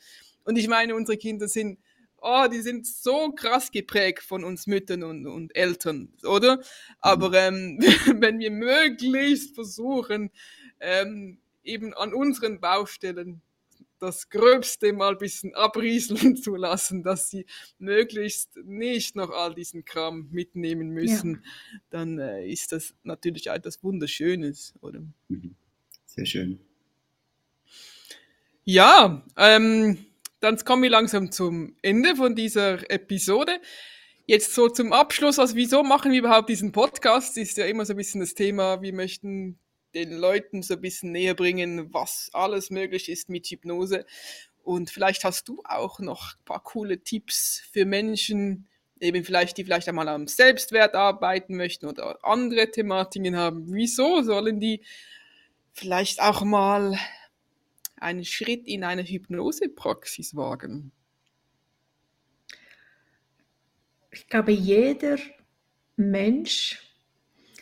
Und 0.44 0.56
ich 0.56 0.68
meine, 0.68 0.94
unsere 0.94 1.16
Kinder 1.16 1.48
sind, 1.48 1.78
oh, 2.20 2.46
die 2.52 2.60
sind 2.60 2.86
so 2.86 3.32
krass 3.32 3.70
geprägt 3.70 4.22
von 4.22 4.44
uns 4.44 4.66
Müttern 4.66 5.02
und, 5.02 5.26
und 5.26 5.56
Eltern, 5.56 6.12
oder? 6.24 6.60
Aber 7.00 7.32
ähm, 7.32 7.78
wenn 8.20 8.38
wir 8.40 8.50
möglichst 8.50 9.54
versuchen, 9.54 10.30
ähm, 10.80 11.38
eben 11.62 11.94
an 11.94 12.14
unseren 12.14 12.60
Baustellen 12.60 13.42
das 14.00 14.30
Gröbste 14.30 14.92
mal 14.92 15.12
ein 15.12 15.18
bisschen 15.18 15.54
abrieseln 15.54 16.36
zu 16.42 16.56
lassen, 16.56 17.02
dass 17.02 17.30
sie 17.30 17.46
möglichst 17.78 18.56
nicht 18.64 19.14
noch 19.14 19.30
all 19.30 19.54
diesen 19.54 19.84
Kram 19.84 20.28
mitnehmen 20.30 20.90
müssen, 20.90 21.42
ja. 21.72 21.78
dann 21.90 22.18
äh, 22.18 22.46
ist 22.48 22.72
das 22.72 22.94
natürlich 23.04 23.48
etwas 23.48 23.82
Wunderschönes, 23.84 24.74
oder? 24.80 25.00
Mhm. 25.28 25.54
Sehr 26.06 26.26
schön. 26.26 26.60
Ja, 28.64 29.24
ähm, 29.36 29.98
dann 30.40 30.56
kommen 30.58 30.82
wir 30.82 30.90
langsam 30.90 31.30
zum 31.30 31.76
Ende 31.82 32.16
von 32.16 32.34
dieser 32.34 32.90
Episode. 32.90 33.60
Jetzt 34.26 34.54
so 34.54 34.68
zum 34.68 34.92
Abschluss, 34.92 35.38
also 35.38 35.56
wieso 35.56 35.82
machen 35.82 36.12
wir 36.12 36.20
überhaupt 36.20 36.48
diesen 36.48 36.72
Podcast? 36.72 37.36
Ist 37.36 37.56
ja 37.56 37.66
immer 37.66 37.84
so 37.84 37.92
ein 37.94 37.96
bisschen 37.96 38.20
das 38.20 38.34
Thema, 38.34 38.80
wir 38.80 38.92
möchten 38.92 39.58
den 39.94 40.12
Leuten 40.12 40.62
so 40.62 40.74
ein 40.74 40.80
bisschen 40.80 41.12
näher 41.12 41.34
bringen, 41.34 41.92
was 41.92 42.30
alles 42.32 42.70
möglich 42.70 43.08
ist 43.08 43.28
mit 43.28 43.46
Hypnose. 43.46 44.06
Und 44.62 44.90
vielleicht 44.90 45.24
hast 45.24 45.48
du 45.48 45.62
auch 45.64 45.98
noch 46.00 46.34
ein 46.34 46.44
paar 46.44 46.62
coole 46.62 47.02
Tipps 47.02 47.62
für 47.72 47.84
Menschen, 47.84 48.68
eben 49.00 49.24
vielleicht, 49.24 49.56
die 49.56 49.64
vielleicht 49.64 49.88
einmal 49.88 50.08
am 50.08 50.26
Selbstwert 50.26 50.94
arbeiten 50.94 51.56
möchten 51.56 51.86
oder 51.86 52.24
andere 52.24 52.70
Thematiken 52.70 53.36
haben. 53.36 53.72
Wieso 53.72 54.22
sollen 54.22 54.60
die 54.60 54.82
vielleicht 55.72 56.20
auch 56.20 56.42
mal 56.42 56.98
einen 57.96 58.24
Schritt 58.24 58.66
in 58.66 58.84
eine 58.84 59.02
Hypnosepraxis 59.02 60.36
wagen? 60.36 60.92
Ich 64.12 64.28
glaube, 64.28 64.52
jeder 64.52 65.16
Mensch 65.96 66.80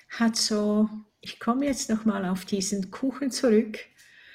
hat 0.08 0.36
so 0.36 0.88
ich 1.20 1.40
komme 1.40 1.66
jetzt 1.66 1.90
nochmal 1.90 2.24
auf 2.24 2.44
diesen 2.44 2.90
Kuchen 2.90 3.30
zurück. 3.30 3.78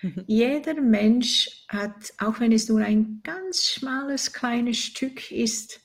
Jeder 0.28 0.80
Mensch 0.82 1.66
hat, 1.70 2.14
auch 2.18 2.40
wenn 2.40 2.52
es 2.52 2.70
nur 2.70 2.82
ein 2.82 3.22
ganz 3.24 3.64
schmales 3.66 4.34
kleines 4.34 4.78
Stück 4.78 5.32
ist, 5.32 5.80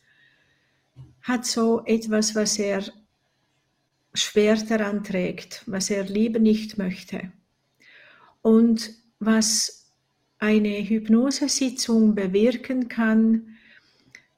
hat 1.22 1.46
so 1.46 1.84
etwas, 1.84 2.34
was 2.34 2.58
er 2.58 2.82
schwer 4.14 4.56
daran 4.56 5.04
trägt, 5.04 5.62
was 5.66 5.90
er 5.90 6.04
lieber 6.04 6.38
nicht 6.38 6.78
möchte. 6.78 7.32
Und 8.42 8.90
was 9.18 9.92
eine 10.38 10.88
Hypnosesitzung 10.88 12.14
bewirken 12.14 12.88
kann, 12.88 13.57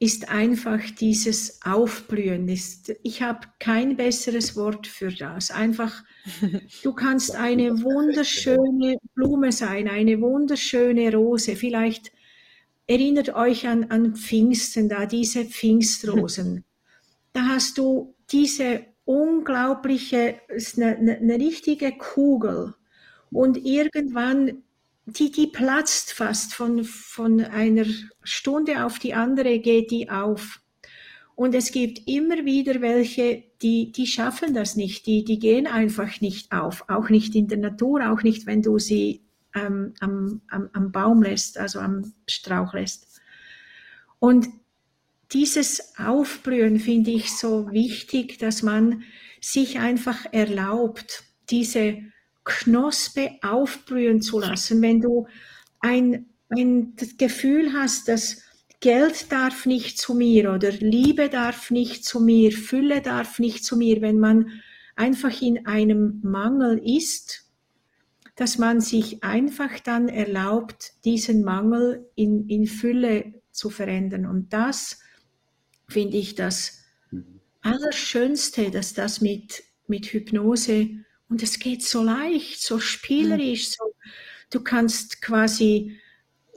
ist 0.03 0.31
einfach 0.31 0.81
dieses 0.99 1.61
Aufblühen. 1.63 2.49
Ist, 2.49 2.95
ich 3.03 3.21
habe 3.21 3.47
kein 3.59 3.97
besseres 3.97 4.57
Wort 4.57 4.87
für 4.87 5.11
das. 5.11 5.51
Einfach, 5.51 6.03
du 6.83 6.95
kannst 6.95 7.37
eine 7.37 7.83
wunderschöne 7.83 8.97
Blume 9.15 9.53
sein, 9.53 9.89
eine 9.89 10.19
wunderschöne 10.23 11.15
Rose. 11.15 11.55
Vielleicht 11.55 12.13
erinnert 12.87 13.35
euch 13.35 13.69
an, 13.69 13.85
an 13.91 14.17
Pfingsten, 14.17 14.89
da 14.89 15.07
diese 15.07 15.45
Pfingstrosen. 15.45 16.65
Da 17.33 17.43
hast 17.43 17.79
du 17.79 18.17
diese 18.33 18.87
unglaubliche, 19.05 20.41
eine, 20.77 20.97
eine, 20.97 21.17
eine 21.19 21.35
richtige 21.37 21.93
Kugel. 21.93 22.75
Und 23.31 23.57
irgendwann 23.65 24.65
die, 25.19 25.31
die 25.31 25.47
platzt 25.47 26.13
fast 26.13 26.55
von, 26.55 26.85
von 26.85 27.41
einer 27.41 27.87
Stunde 28.23 28.85
auf 28.85 28.99
die 28.99 29.15
andere, 29.15 29.59
geht 29.59 29.91
die 29.91 30.11
auf. 30.11 30.61
Und 31.35 31.55
es 31.55 31.73
gibt 31.73 32.07
immer 32.07 32.45
wieder 32.45 32.81
welche, 32.83 33.45
die, 33.63 33.93
die 33.93 34.07
schaffen 34.07 34.53
das 34.53 34.77
nicht, 34.77 35.07
die, 35.07 35.25
die 35.25 35.39
gehen 35.39 35.67
einfach 35.67 36.21
nicht 36.21 36.53
auf, 36.53 36.85
auch 36.89 37.09
nicht 37.09 37.35
in 37.35 37.49
der 37.49 37.59
Natur, 37.59 38.11
auch 38.11 38.23
nicht, 38.23 38.47
wenn 38.47 38.63
du 38.63 38.79
sie 38.79 39.23
ähm, 39.55 39.95
am, 40.01 40.43
am, 40.49 40.69
am 40.73 40.93
Baum 40.93 41.23
lässt, 41.23 41.57
also 41.57 41.81
am 41.81 42.13
Strauch 42.29 42.75
lässt. 42.75 43.21
Und 44.19 44.49
dieses 45.33 45.95
Aufblühen 45.97 46.79
finde 46.79 47.13
ich 47.13 47.37
so 47.37 47.71
wichtig, 47.73 48.39
dass 48.39 48.63
man 48.63 49.03
sich 49.41 49.79
einfach 49.79 50.27
erlaubt, 50.33 51.25
diese 51.49 51.99
Knospe 52.51 53.31
aufblühen 53.43 54.21
zu 54.23 54.41
lassen. 54.41 54.83
Wenn 54.83 55.01
du 55.01 55.27
ein, 55.79 56.27
ein 56.49 56.95
Gefühl 57.17 57.73
hast, 57.73 58.09
dass 58.09 58.43
Geld 58.81 59.31
darf 59.31 59.67
nicht 59.67 59.99
zu 59.99 60.15
mir 60.15 60.53
oder 60.53 60.73
Liebe 60.73 61.29
darf 61.29 61.71
nicht 61.71 62.05
zu 62.05 62.21
mir, 62.21 62.51
Fülle 62.51 63.03
darf 63.03 63.39
nicht 63.39 63.65
zu 63.65 63.77
mir, 63.77 64.01
wenn 64.01 64.19
man 64.19 64.61
einfach 64.97 65.41
in 65.41 65.67
einem 65.67 66.21
Mangel 66.23 66.79
ist, 66.85 67.47
dass 68.37 68.59
man 68.59 68.81
sich 68.81 69.23
einfach 69.23 69.81
dann 69.81 70.09
erlaubt, 70.09 70.93
diesen 71.05 71.45
Mangel 71.45 72.11
in, 72.15 72.49
in 72.49 72.67
Fülle 72.67 73.35
zu 73.51 73.69
verändern. 73.69 74.25
Und 74.27 74.53
das 74.53 75.01
finde 75.89 76.17
ich 76.17 76.35
das 76.35 76.79
mhm. 77.11 77.41
Allerschönste, 77.61 78.71
dass 78.71 78.95
das 78.95 79.21
mit, 79.21 79.63
mit 79.87 80.07
Hypnose 80.07 80.89
und 81.31 81.43
es 81.43 81.59
geht 81.59 81.83
so 81.83 82.03
leicht, 82.03 82.61
so 82.61 82.79
spielerisch. 82.81 83.71
So. 83.71 83.95
Du 84.51 84.61
kannst 84.61 85.23
quasi 85.23 85.97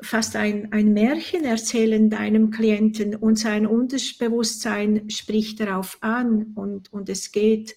fast 0.01 0.35
ein, 0.35 0.73
ein 0.73 0.93
Märchen 0.93 1.45
erzählen 1.45 2.09
deinem 2.09 2.51
Klienten 2.51 3.15
und 3.15 3.37
sein 3.37 3.65
Unterbewusstsein 3.65 5.09
spricht 5.09 5.59
darauf 5.59 5.97
an 6.01 6.53
und, 6.55 6.91
und 6.91 7.07
es 7.07 7.31
geht 7.31 7.75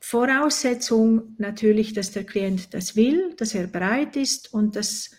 Voraussetzung 0.00 1.34
natürlich, 1.38 1.92
dass 1.92 2.12
der 2.12 2.24
Klient 2.24 2.72
das 2.72 2.96
will, 2.96 3.34
dass 3.36 3.54
er 3.54 3.66
bereit 3.66 4.16
ist 4.16 4.54
und 4.54 4.76
das 4.76 5.10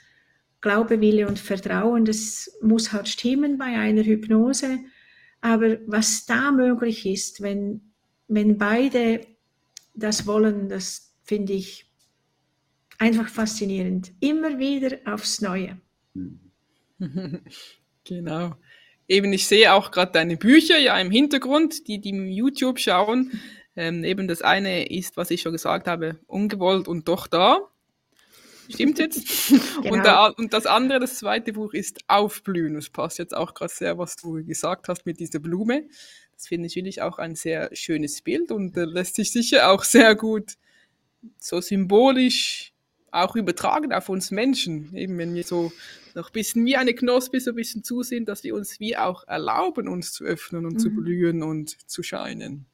Glaube, 0.62 1.00
Wille 1.00 1.28
und 1.28 1.40
Vertrauen, 1.40 2.06
das 2.06 2.58
muss 2.62 2.92
halt 2.92 3.08
stimmen 3.08 3.58
bei 3.58 3.78
einer 3.78 4.04
Hypnose. 4.04 4.80
Aber 5.42 5.78
was 5.86 6.26
da 6.26 6.52
möglich 6.52 7.06
ist, 7.06 7.42
wenn, 7.42 7.94
wenn 8.28 8.58
beide 8.58 9.22
das 10.00 10.26
wollen, 10.26 10.70
das 10.70 11.14
finde 11.24 11.54
ich 11.54 11.86
einfach 12.98 13.30
faszinierend. 13.30 14.12
Immer 14.20 14.60
wieder 14.60 14.98
aufs 15.06 15.42
Neue. 15.42 15.80
Genau. 18.06 18.56
Eben, 19.08 19.32
ich 19.34 19.46
sehe 19.46 19.72
auch 19.72 19.92
gerade 19.92 20.14
deine 20.14 20.36
Bücher 20.36 20.80
ja 20.80 21.00
im 21.00 21.12
Hintergrund, 21.12 21.88
die, 21.88 22.02
die 22.02 22.10
YouTube 22.10 22.80
schauen. 22.80 23.40
Ähm, 23.76 24.04
eben 24.04 24.28
das 24.28 24.42
eine 24.42 24.90
ist, 24.90 25.16
was 25.16 25.30
ich 25.30 25.42
schon 25.42 25.52
gesagt 25.52 25.88
habe, 25.88 26.20
ungewollt 26.26 26.88
und 26.88 27.08
doch 27.08 27.28
da. 27.28 27.70
Stimmt 28.70 29.00
jetzt? 29.00 29.52
Genau. 29.82 29.94
Und, 29.94 30.06
der, 30.06 30.34
und, 30.38 30.54
das 30.54 30.66
andere, 30.66 31.00
das 31.00 31.20
zweite 31.20 31.54
Buch 31.54 31.74
ist 31.74 32.00
Aufblühen. 32.08 32.74
Das 32.74 32.90
passt 32.90 33.18
jetzt 33.18 33.36
auch 33.36 33.54
gerade 33.54 33.72
sehr, 33.74 33.98
was 33.98 34.16
du 34.16 34.44
gesagt 34.44 34.90
hast 34.90 35.06
mit 35.06 35.20
dieser 35.20 35.40
Blume. 35.40 35.88
Das 36.40 36.48
finde 36.48 36.68
ich 36.68 36.76
wirklich 36.78 37.02
auch 37.02 37.18
ein 37.18 37.36
sehr 37.36 37.70
schönes 37.74 38.22
Bild 38.22 38.50
und 38.50 38.78
äh, 38.78 38.86
lässt 38.86 39.16
sich 39.16 39.30
sicher 39.30 39.70
auch 39.74 39.84
sehr 39.84 40.16
gut 40.16 40.54
so 41.38 41.60
symbolisch 41.60 42.72
auch 43.12 43.36
übertragen 43.36 43.92
auf 43.92 44.08
uns 44.08 44.32
Menschen. 44.32 44.96
Eben 44.96 45.18
wenn 45.18 45.36
wir 45.36 45.44
so 45.44 45.74
noch 46.16 46.30
ein 46.30 46.32
bisschen 46.32 46.66
wie 46.66 46.78
eine 46.78 46.94
Knospe 46.94 47.42
so 47.42 47.52
ein 47.52 47.58
bisschen 47.58 47.84
zu 47.84 48.04
sind, 48.04 48.30
dass 48.30 48.46
wir 48.46 48.56
uns 48.56 48.80
wie 48.80 48.96
auch 48.96 49.28
erlauben, 49.28 49.90
uns 49.90 50.14
zu 50.14 50.24
öffnen 50.24 50.66
und 50.66 50.76
mhm. 50.76 50.80
zu 50.80 50.92
blühen 50.92 51.44
und 51.44 51.76
zu 51.90 52.04
scheinen. 52.04 52.68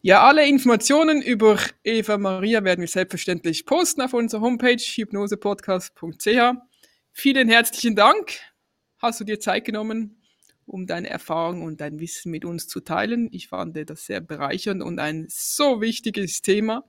Ja, 0.00 0.22
alle 0.22 0.46
Informationen 0.46 1.20
über 1.20 1.58
Eva 1.82 2.16
Maria 2.16 2.62
werden 2.62 2.82
wir 2.82 2.88
selbstverständlich 2.88 3.66
posten 3.66 4.02
auf 4.02 4.14
unserer 4.14 4.42
Homepage 4.42 4.76
hypnosepodcast.ch. 4.76 6.28
Vielen 7.10 7.48
herzlichen 7.48 7.96
Dank. 7.96 8.38
Hast 8.98 9.18
du 9.18 9.24
dir 9.24 9.40
Zeit 9.40 9.64
genommen, 9.64 10.23
um 10.66 10.86
deine 10.86 11.10
Erfahrung 11.10 11.62
und 11.62 11.80
dein 11.80 12.00
Wissen 12.00 12.30
mit 12.30 12.44
uns 12.44 12.66
zu 12.66 12.80
teilen? 12.80 13.28
Ich 13.32 13.48
fand 13.48 13.76
das 13.88 14.06
sehr 14.06 14.20
bereichernd 14.20 14.82
und 14.82 14.98
ein 14.98 15.26
so 15.28 15.80
wichtiges 15.80 16.42
Thema. 16.42 16.84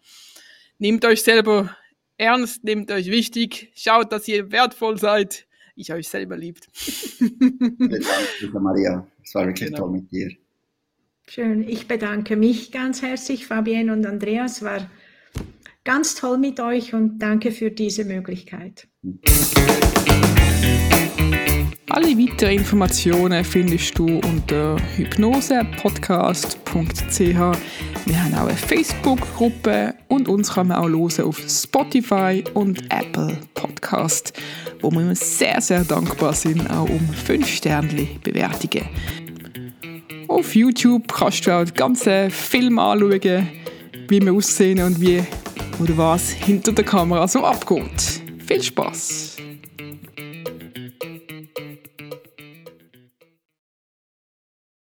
Nehmt 0.77 1.05
euch 1.05 1.23
selber 1.23 1.75
ernst, 2.17 2.63
nehmt 2.63 2.91
euch 2.91 3.07
wichtig, 3.07 3.71
schaut, 3.75 4.11
dass 4.11 4.27
ihr 4.27 4.51
wertvoll 4.51 4.97
seid. 4.97 5.47
Ich 5.75 5.91
euch 5.91 6.07
selber 6.07 6.37
liebt. 6.37 6.69
Vielen 6.73 7.89
Dank, 7.89 8.53
Maria. 8.61 9.05
Es 9.21 9.35
war 9.35 9.45
wirklich 9.45 9.69
genau. 9.69 9.79
toll 9.79 9.91
mit 9.91 10.11
dir. 10.11 10.31
Schön. 11.27 11.67
Ich 11.67 11.87
bedanke 11.87 12.35
mich 12.35 12.71
ganz 12.71 13.01
herzlich, 13.01 13.47
Fabienne 13.47 13.91
und 13.91 14.05
Andreas. 14.05 14.61
War 14.61 14.89
ganz 15.83 16.15
toll 16.15 16.37
mit 16.37 16.59
euch 16.59 16.93
und 16.93 17.19
danke 17.19 17.51
für 17.51 17.71
diese 17.71 18.05
Möglichkeit. 18.05 18.87
Alle 21.95 22.11
weiteren 22.17 22.57
Informationen 22.57 23.45
findest 23.45 23.97
du 23.97 24.19
unter 24.19 24.75
hypnosepodcast.ch. 24.97 27.19
Wir 27.19 28.21
haben 28.21 28.33
auch 28.33 28.47
eine 28.47 28.57
Facebook-Gruppe 28.57 29.93
und 30.09 30.27
uns 30.27 30.51
kann 30.51 30.67
man 30.67 30.79
auch 30.79 30.89
hören 30.89 31.25
auf 31.25 31.41
Spotify 31.47 32.43
und 32.53 32.83
Apple 32.91 33.37
Podcast, 33.53 34.33
wo 34.81 34.91
wir 34.91 35.15
sehr, 35.15 35.61
sehr 35.61 35.85
dankbar 35.85 36.33
sind, 36.33 36.69
auch 36.69 36.89
um 36.89 36.99
5 36.99 37.47
Sterne 37.47 38.09
Bewertungen. 38.21 38.89
Auf 40.27 40.53
YouTube 40.53 41.13
kannst 41.13 41.47
du 41.47 41.55
auch 41.55 41.63
den 41.63 41.75
ganzen 41.75 42.29
Film 42.29 42.77
anschauen, 42.77 43.47
wie 44.09 44.21
wir 44.21 44.33
aussehen 44.33 44.81
und 44.81 44.99
wie 44.99 45.23
oder 45.79 45.97
was 45.97 46.31
hinter 46.31 46.73
der 46.73 46.83
Kamera 46.83 47.25
so 47.25 47.45
abgeht. 47.45 48.19
Viel 48.45 48.61
Spaß! 48.61 49.34